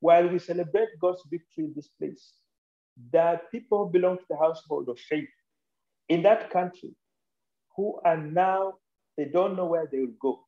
While 0.00 0.28
we 0.28 0.38
celebrate 0.38 0.88
God's 1.00 1.22
victory 1.30 1.64
in 1.64 1.72
this 1.74 1.88
place, 1.88 2.32
that 3.12 3.50
people 3.50 3.86
belong 3.86 4.18
to 4.18 4.24
the 4.30 4.36
household 4.36 4.88
of 4.88 4.98
faith 4.98 5.28
in 6.08 6.22
that 6.22 6.50
country 6.50 6.94
who 7.76 8.00
are 8.04 8.16
now, 8.16 8.74
they 9.16 9.26
don't 9.26 9.56
know 9.56 9.66
where 9.66 9.88
they 9.90 10.00
will 10.00 10.18
go. 10.20 10.40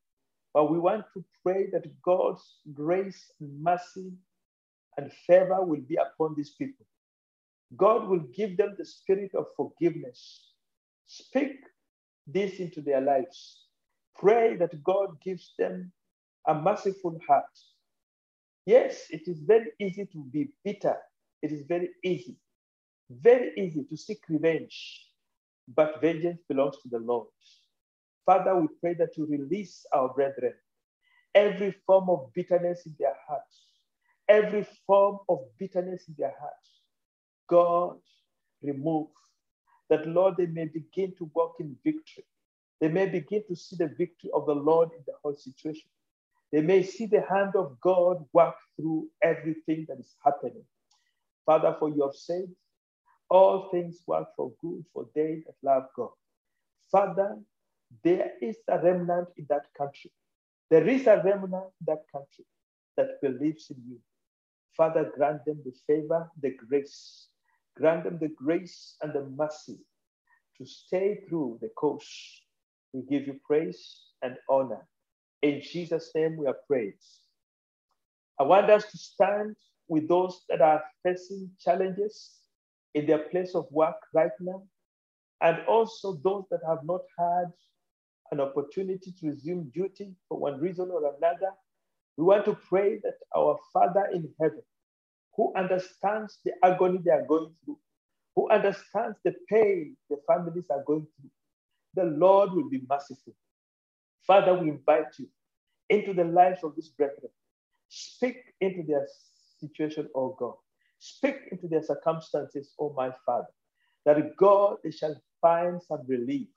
But 0.53 0.71
we 0.71 0.79
want 0.79 1.05
to 1.13 1.23
pray 1.43 1.67
that 1.71 1.85
God's 2.03 2.43
grace 2.73 3.31
and 3.39 3.63
mercy 3.63 4.11
and 4.97 5.11
favor 5.27 5.63
will 5.63 5.81
be 5.81 5.95
upon 5.95 6.35
these 6.35 6.51
people. 6.51 6.85
God 7.75 8.07
will 8.07 8.25
give 8.35 8.57
them 8.57 8.75
the 8.77 8.85
spirit 8.85 9.31
of 9.35 9.45
forgiveness. 9.57 10.51
Speak 11.07 11.55
this 12.27 12.59
into 12.59 12.81
their 12.81 13.01
lives. 13.01 13.65
Pray 14.15 14.55
that 14.57 14.83
God 14.83 15.19
gives 15.23 15.53
them 15.57 15.91
a 16.47 16.55
merciful 16.55 17.19
heart. 17.27 17.45
Yes, 18.65 19.07
it 19.11 19.27
is 19.27 19.39
very 19.41 19.71
easy 19.79 20.05
to 20.07 20.23
be 20.31 20.49
bitter. 20.65 20.97
It 21.41 21.51
is 21.51 21.63
very 21.67 21.89
easy. 22.03 22.37
Very 23.11 23.53
easy 23.57 23.85
to 23.89 23.97
seek 23.97 24.19
revenge, 24.29 25.07
but 25.75 26.01
vengeance 26.01 26.41
belongs 26.49 26.77
to 26.83 26.89
the 26.89 26.99
Lord. 26.99 27.27
Father, 28.25 28.55
we 28.59 28.67
pray 28.81 28.95
that 28.95 29.17
you 29.17 29.27
release 29.27 29.85
our 29.93 30.13
brethren. 30.13 30.53
every 31.35 31.75
form 31.85 32.09
of 32.09 32.31
bitterness 32.33 32.85
in 32.85 32.95
their 32.99 33.15
hearts, 33.27 33.63
every 34.27 34.67
form 34.87 35.19
of 35.29 35.39
bitterness 35.59 36.05
in 36.07 36.15
their 36.17 36.33
hearts, 36.39 36.69
God, 37.49 37.97
remove 38.63 39.07
that, 39.89 40.07
Lord, 40.07 40.35
they 40.37 40.47
may 40.47 40.65
begin 40.65 41.13
to 41.17 41.29
walk 41.35 41.55
in 41.59 41.75
victory. 41.83 42.25
They 42.81 42.89
may 42.89 43.07
begin 43.07 43.43
to 43.49 43.55
see 43.55 43.77
the 43.77 43.87
victory 43.87 44.31
of 44.33 44.45
the 44.47 44.55
Lord 44.55 44.91
in 44.97 45.03
the 45.07 45.13
whole 45.23 45.35
situation. 45.35 45.89
They 46.53 46.61
may 46.61 46.83
see 46.83 47.07
the 47.07 47.23
hand 47.29 47.55
of 47.57 47.81
God 47.81 48.25
work 48.33 48.55
through 48.77 49.09
everything 49.23 49.87
that 49.89 49.99
is 49.99 50.15
happening. 50.25 50.65
Father, 51.45 51.75
for 51.79 51.89
you 51.89 52.03
have 52.03 52.15
said, 52.15 52.47
all 53.29 53.69
things 53.71 53.99
work 54.07 54.29
for 54.37 54.53
good 54.61 54.85
for 54.93 55.07
they 55.15 55.43
that 55.47 55.55
love 55.63 55.85
God. 55.95 56.11
Father, 56.91 57.39
there 58.03 58.31
is 58.41 58.57
a 58.69 58.79
remnant 58.79 59.29
in 59.37 59.47
that 59.49 59.65
country. 59.77 60.11
There 60.71 60.87
is 60.87 61.07
a 61.07 61.21
remnant 61.23 61.71
in 61.81 61.85
that 61.87 62.03
country 62.11 62.45
that 62.97 63.21
believes 63.21 63.69
in 63.71 63.77
you. 63.87 63.99
Father, 64.77 65.11
grant 65.15 65.45
them 65.45 65.61
the 65.65 65.73
favor, 65.87 66.29
the 66.41 66.51
grace. 66.69 67.27
Grant 67.77 68.05
them 68.05 68.19
the 68.21 68.29
grace 68.29 68.95
and 69.01 69.13
the 69.13 69.25
mercy 69.37 69.79
to 70.57 70.65
stay 70.65 71.21
through 71.27 71.59
the 71.61 71.69
course. 71.69 72.41
We 72.93 73.03
give 73.03 73.27
you 73.27 73.39
praise 73.45 74.01
and 74.23 74.37
honor. 74.49 74.87
In 75.43 75.61
Jesus' 75.61 76.11
name 76.15 76.37
we 76.37 76.47
are 76.47 76.57
praised. 76.67 77.21
I 78.39 78.43
want 78.43 78.69
us 78.71 78.91
to 78.91 78.97
stand 78.99 79.55
with 79.89 80.09
those 80.09 80.41
that 80.49 80.61
are 80.61 80.83
facing 81.03 81.51
challenges 81.61 82.31
in 82.95 83.07
their 83.07 83.19
place 83.19 83.55
of 83.55 83.67
work 83.71 83.97
right 84.13 84.31
now, 84.41 84.63
and 85.41 85.59
also 85.67 86.19
those 86.23 86.45
that 86.51 86.61
have 86.67 86.79
not 86.85 87.01
had 87.19 87.53
an 88.31 88.41
opportunity 88.41 89.13
to 89.19 89.27
resume 89.27 89.71
duty 89.73 90.15
for 90.29 90.39
one 90.39 90.61
reason 90.61 90.89
or 90.91 91.15
another. 91.17 91.51
We 92.17 92.25
want 92.25 92.45
to 92.45 92.55
pray 92.69 92.99
that 93.03 93.15
our 93.35 93.59
Father 93.73 94.07
in 94.13 94.29
heaven, 94.41 94.63
who 95.37 95.53
understands 95.57 96.39
the 96.45 96.53
agony 96.63 96.99
they 97.03 97.11
are 97.11 97.27
going 97.27 97.53
through, 97.65 97.79
who 98.35 98.49
understands 98.49 99.17
the 99.25 99.33
pain 99.49 99.97
the 100.09 100.17
families 100.27 100.67
are 100.71 100.83
going 100.87 101.07
through, 101.17 101.31
the 101.95 102.05
Lord 102.17 102.53
will 102.53 102.69
be 102.69 102.81
merciful. 102.89 103.35
Father, 104.25 104.53
we 104.57 104.69
invite 104.69 105.17
you 105.19 105.27
into 105.89 106.13
the 106.13 106.23
lives 106.23 106.63
of 106.63 106.75
these 106.75 106.89
brethren. 106.89 107.29
Speak 107.89 108.37
into 108.61 108.83
their 108.83 109.07
situation, 109.59 110.09
oh 110.15 110.35
God. 110.39 110.55
Speak 110.99 111.35
into 111.51 111.67
their 111.67 111.83
circumstances, 111.83 112.73
oh 112.79 112.93
my 112.95 113.11
Father, 113.25 113.47
that 114.05 114.35
God, 114.37 114.77
they 114.83 114.91
shall 114.91 115.15
find 115.41 115.81
some 115.83 116.01
relief. 116.07 116.47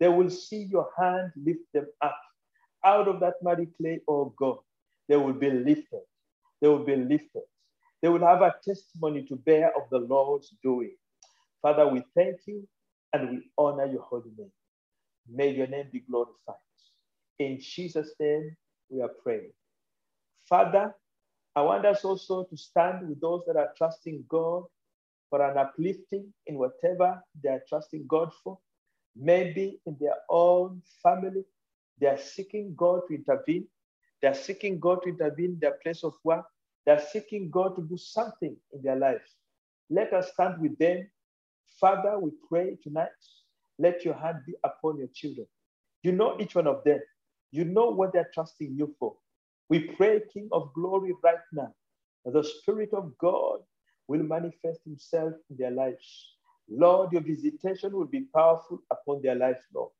They 0.00 0.08
will 0.08 0.30
see 0.30 0.64
your 0.64 0.88
hand 0.98 1.32
lift 1.36 1.60
them 1.74 1.86
up 2.00 2.18
out 2.84 3.08
of 3.08 3.20
that 3.20 3.34
muddy 3.42 3.68
clay, 3.78 4.00
oh 4.08 4.34
God. 4.36 4.58
They 5.08 5.16
will 5.16 5.34
be 5.34 5.50
lifted. 5.50 6.02
They 6.60 6.68
will 6.68 6.84
be 6.84 6.96
lifted. 6.96 7.42
They 8.02 8.08
will 8.08 8.26
have 8.26 8.42
a 8.42 8.54
testimony 8.64 9.24
to 9.26 9.36
bear 9.36 9.68
of 9.76 9.88
the 9.90 9.98
Lord's 9.98 10.54
doing. 10.62 10.96
Father, 11.62 11.86
we 11.88 12.02
thank 12.16 12.38
you 12.46 12.66
and 13.12 13.30
we 13.30 13.50
honor 13.58 13.86
your 13.86 14.02
holy 14.02 14.30
name. 14.36 14.50
May 15.28 15.50
your 15.50 15.68
name 15.68 15.88
be 15.92 16.00
glorified. 16.00 16.56
In 17.38 17.58
Jesus' 17.60 18.12
name, 18.20 18.56
we 18.90 19.02
are 19.02 19.10
praying. 19.22 19.52
Father, 20.48 20.94
I 21.56 21.62
want 21.62 21.86
us 21.86 22.04
also 22.04 22.44
to 22.44 22.56
stand 22.56 23.08
with 23.08 23.20
those 23.20 23.42
that 23.46 23.56
are 23.56 23.72
trusting 23.76 24.24
God 24.28 24.64
for 25.30 25.42
an 25.42 25.58
uplifting 25.58 26.32
in 26.46 26.58
whatever 26.58 27.22
they 27.42 27.50
are 27.50 27.62
trusting 27.68 28.06
God 28.08 28.32
for. 28.42 28.58
Maybe 29.16 29.80
in 29.86 29.96
their 30.00 30.16
own 30.30 30.82
family, 31.02 31.44
they 32.00 32.06
are 32.08 32.18
seeking 32.18 32.74
God 32.76 33.02
to 33.08 33.14
intervene. 33.14 33.66
They 34.22 34.28
are 34.28 34.34
seeking 34.34 34.80
God 34.80 35.02
to 35.02 35.10
intervene 35.10 35.52
in 35.52 35.58
their 35.60 35.78
place 35.82 36.04
of 36.04 36.14
work. 36.24 36.44
They 36.86 36.92
are 36.92 37.00
seeking 37.12 37.50
God 37.50 37.76
to 37.76 37.82
do 37.82 37.96
something 37.98 38.56
in 38.72 38.82
their 38.82 38.96
lives. 38.96 39.30
Let 39.90 40.12
us 40.14 40.32
stand 40.32 40.60
with 40.60 40.78
them. 40.78 41.08
Father, 41.80 42.18
we 42.18 42.30
pray 42.48 42.76
tonight, 42.82 43.08
let 43.78 44.04
your 44.04 44.14
hand 44.14 44.38
be 44.46 44.54
upon 44.64 44.98
your 44.98 45.08
children. 45.14 45.46
You 46.02 46.12
know 46.12 46.38
each 46.40 46.54
one 46.54 46.66
of 46.66 46.84
them. 46.84 47.00
You 47.52 47.66
know 47.66 47.90
what 47.90 48.14
they're 48.14 48.30
trusting 48.34 48.76
you 48.76 48.94
for. 49.00 49.16
We 49.70 49.80
pray, 49.96 50.22
King 50.34 50.50
of 50.52 50.72
glory, 50.74 51.14
right 51.24 51.36
now, 51.52 51.74
that 52.26 52.34
the 52.34 52.44
Spirit 52.44 52.90
of 52.94 53.18
God 53.18 53.60
will 54.08 54.24
manifest 54.24 54.80
Himself 54.86 55.34
in 55.50 55.58
their 55.58 55.72
lives. 55.72 56.36
Lord, 56.70 57.12
your 57.12 57.22
visitation 57.22 57.92
will 57.94 58.06
be 58.06 58.26
powerful 58.34 58.80
upon 58.92 59.22
their 59.22 59.36
lives, 59.36 59.62
Lord. 59.74 59.92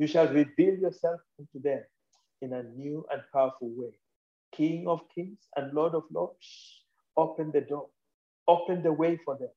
You 0.00 0.08
shall 0.08 0.28
reveal 0.28 0.76
yourself 0.76 1.20
unto 1.40 1.62
them 1.62 1.82
in 2.42 2.54
a 2.54 2.64
new 2.64 3.06
and 3.12 3.22
powerful 3.32 3.70
way. 3.76 3.92
King 4.52 4.88
of 4.88 5.00
kings 5.14 5.40
and 5.56 5.72
Lord 5.74 5.94
of 5.94 6.04
lords, 6.12 6.82
open 7.16 7.52
the 7.52 7.62
door, 7.62 7.88
open 8.48 8.82
the 8.82 8.92
way 8.92 9.18
for 9.24 9.38
them, 9.38 9.50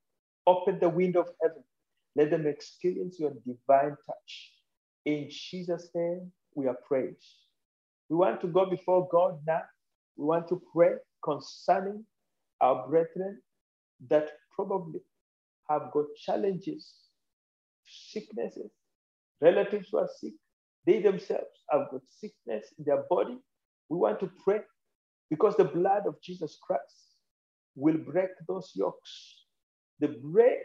open 0.48 0.80
the 0.80 0.90
window 0.90 1.22
of 1.22 1.30
heaven. 1.42 1.64
Let 2.16 2.32
them 2.32 2.48
experience 2.48 3.20
your 3.20 3.34
divine 3.46 3.98
touch. 4.08 4.54
In 5.06 5.30
Jesus' 5.32 5.90
name, 5.96 6.32
we 6.56 6.68
are 6.68 6.78
praised. 6.88 7.36
We 8.10 8.18
want 8.18 8.42
to 8.42 8.48
go 8.48 8.66
before 8.66 9.08
God 9.12 9.40
now. 9.48 9.62
We 10.18 10.26
want 10.26 10.48
to 10.50 10.62
pray 10.74 10.94
concerning 11.24 12.06
our 12.62 12.88
brethren 12.88 13.42
that 14.10 14.30
probably 14.56 15.02
have 15.70 15.92
got 15.94 16.06
challenges, 16.26 16.94
sicknesses, 17.86 18.72
relatives 19.42 19.90
who 19.92 20.00
are 20.00 20.10
sick. 20.20 20.34
They 20.86 21.02
themselves 21.02 21.64
have 21.72 21.90
got 21.92 22.02
sickness 22.10 22.74
in 22.78 22.86
their 22.86 23.04
body. 23.10 23.38
We 23.90 23.98
want 23.98 24.20
to 24.22 24.32
pray 24.44 24.62
because 25.30 25.56
the 25.58 25.66
blood 25.66 26.08
of 26.08 26.22
Jesus 26.24 26.58
Christ 26.62 27.16
will 27.76 27.98
break 27.98 28.30
those 28.48 28.72
yokes. 28.76 29.46
The, 30.00 30.10
break, 30.10 30.60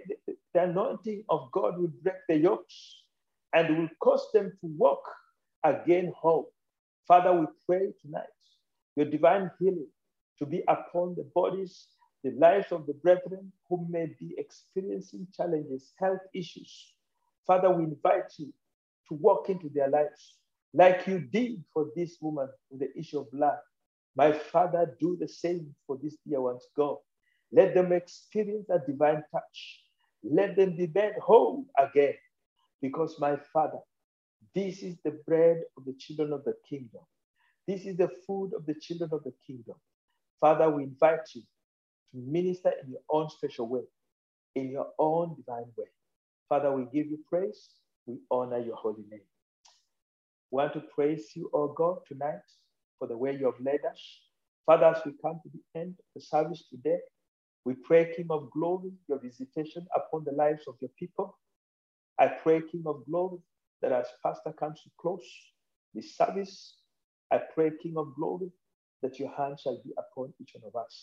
the 0.54 0.62
anointing 0.62 1.24
of 1.28 1.50
God 1.52 1.78
will 1.78 1.92
break 2.02 2.16
the 2.28 2.36
yokes 2.38 3.02
and 3.54 3.78
will 3.78 3.88
cause 4.02 4.26
them 4.32 4.52
to 4.60 4.66
walk 4.78 5.02
again 5.64 6.12
home. 6.16 6.46
Father, 7.08 7.32
we 7.38 7.46
pray 7.66 7.92
tonight 8.02 8.26
your 8.96 9.06
divine 9.06 9.50
healing 9.58 9.88
to 10.38 10.46
be 10.46 10.62
upon 10.68 11.14
the 11.16 11.24
bodies, 11.34 11.88
the 12.22 12.32
lives 12.32 12.72
of 12.72 12.86
the 12.86 12.94
brethren 12.94 13.52
who 13.68 13.86
may 13.90 14.06
be 14.20 14.34
experiencing 14.38 15.26
challenges, 15.36 15.92
health 15.98 16.20
issues. 16.34 16.94
Father, 17.46 17.70
we 17.70 17.84
invite 17.84 18.32
you 18.38 18.52
to 19.08 19.14
walk 19.14 19.50
into 19.50 19.68
their 19.74 19.88
lives 19.88 20.38
like 20.74 21.06
you 21.06 21.20
did 21.20 21.62
for 21.72 21.88
this 21.96 22.16
woman 22.20 22.48
with 22.70 22.80
the 22.80 22.98
issue 22.98 23.20
of 23.20 23.30
blood. 23.30 23.58
My 24.16 24.32
Father, 24.32 24.96
do 25.00 25.16
the 25.20 25.28
same 25.28 25.74
for 25.86 25.98
these 26.02 26.16
dear 26.26 26.40
ones, 26.40 26.66
God. 26.76 26.96
Let 27.52 27.74
them 27.74 27.92
experience 27.92 28.68
a 28.70 28.78
divine 28.78 29.22
touch. 29.32 29.82
Let 30.22 30.56
them 30.56 30.76
be 30.76 30.90
made 30.94 31.14
whole 31.22 31.64
again. 31.78 32.14
Because, 32.80 33.16
my 33.20 33.36
Father, 33.52 33.78
this 34.54 34.82
is 34.82 34.96
the 35.04 35.12
bread 35.26 35.62
of 35.76 35.84
the 35.86 35.94
children 35.98 36.32
of 36.32 36.44
the 36.44 36.54
kingdom. 36.68 37.02
This 37.68 37.86
is 37.86 37.96
the 37.98 38.10
food 38.26 38.52
of 38.56 38.66
the 38.66 38.74
children 38.74 39.10
of 39.12 39.24
the 39.24 39.32
kingdom. 39.46 39.76
Father, 40.40 40.70
we 40.70 40.84
invite 40.84 41.20
you 41.34 41.42
to 42.12 42.18
minister 42.18 42.72
in 42.84 42.90
your 42.92 43.00
own 43.10 43.30
special 43.30 43.68
way, 43.68 43.82
in 44.56 44.70
your 44.70 44.88
own 44.98 45.36
divine 45.36 45.70
way. 45.76 45.86
Father, 46.48 46.72
we 46.72 46.84
give 46.84 47.10
you 47.10 47.18
praise. 47.28 47.70
We 48.06 48.18
honor 48.30 48.58
your 48.60 48.76
holy 48.76 49.04
name. 49.10 49.22
We 50.50 50.58
want 50.58 50.74
to 50.74 50.82
praise 50.94 51.32
you, 51.36 51.50
oh 51.54 51.68
God, 51.76 51.98
tonight 52.08 52.40
for 52.98 53.08
the 53.08 53.18
way 53.18 53.36
you 53.36 53.46
have 53.46 53.60
led 53.64 53.80
us. 53.90 54.00
Father, 54.66 54.86
as 54.86 55.02
we 55.06 55.12
come 55.22 55.40
to 55.42 55.50
the 55.52 55.80
end 55.80 55.96
of 55.98 56.04
the 56.16 56.22
service 56.22 56.64
today, 56.70 56.98
we 57.64 57.74
pray, 57.84 58.14
King 58.16 58.28
of 58.30 58.50
glory, 58.52 58.92
your 59.08 59.20
visitation 59.20 59.86
upon 59.96 60.24
the 60.24 60.32
lives 60.32 60.64
of 60.68 60.76
your 60.80 60.90
people. 60.98 61.38
I 62.18 62.28
pray, 62.28 62.62
King 62.62 62.84
of 62.86 63.04
glory, 63.06 63.38
that 63.82 63.92
as 63.92 64.06
Pastor 64.24 64.52
comes 64.58 64.82
to 64.82 64.90
close 65.00 65.26
this 65.94 66.16
service, 66.16 66.76
I 67.32 67.40
pray, 67.54 67.72
King 67.82 67.94
of 67.98 68.14
glory, 68.16 68.50
that 69.02 69.18
your 69.18 69.30
hand 69.36 69.58
shall 69.60 69.80
be 69.84 69.92
upon 69.98 70.34
each 70.40 70.52
one 70.54 70.70
of 70.74 70.76
us. 70.80 71.02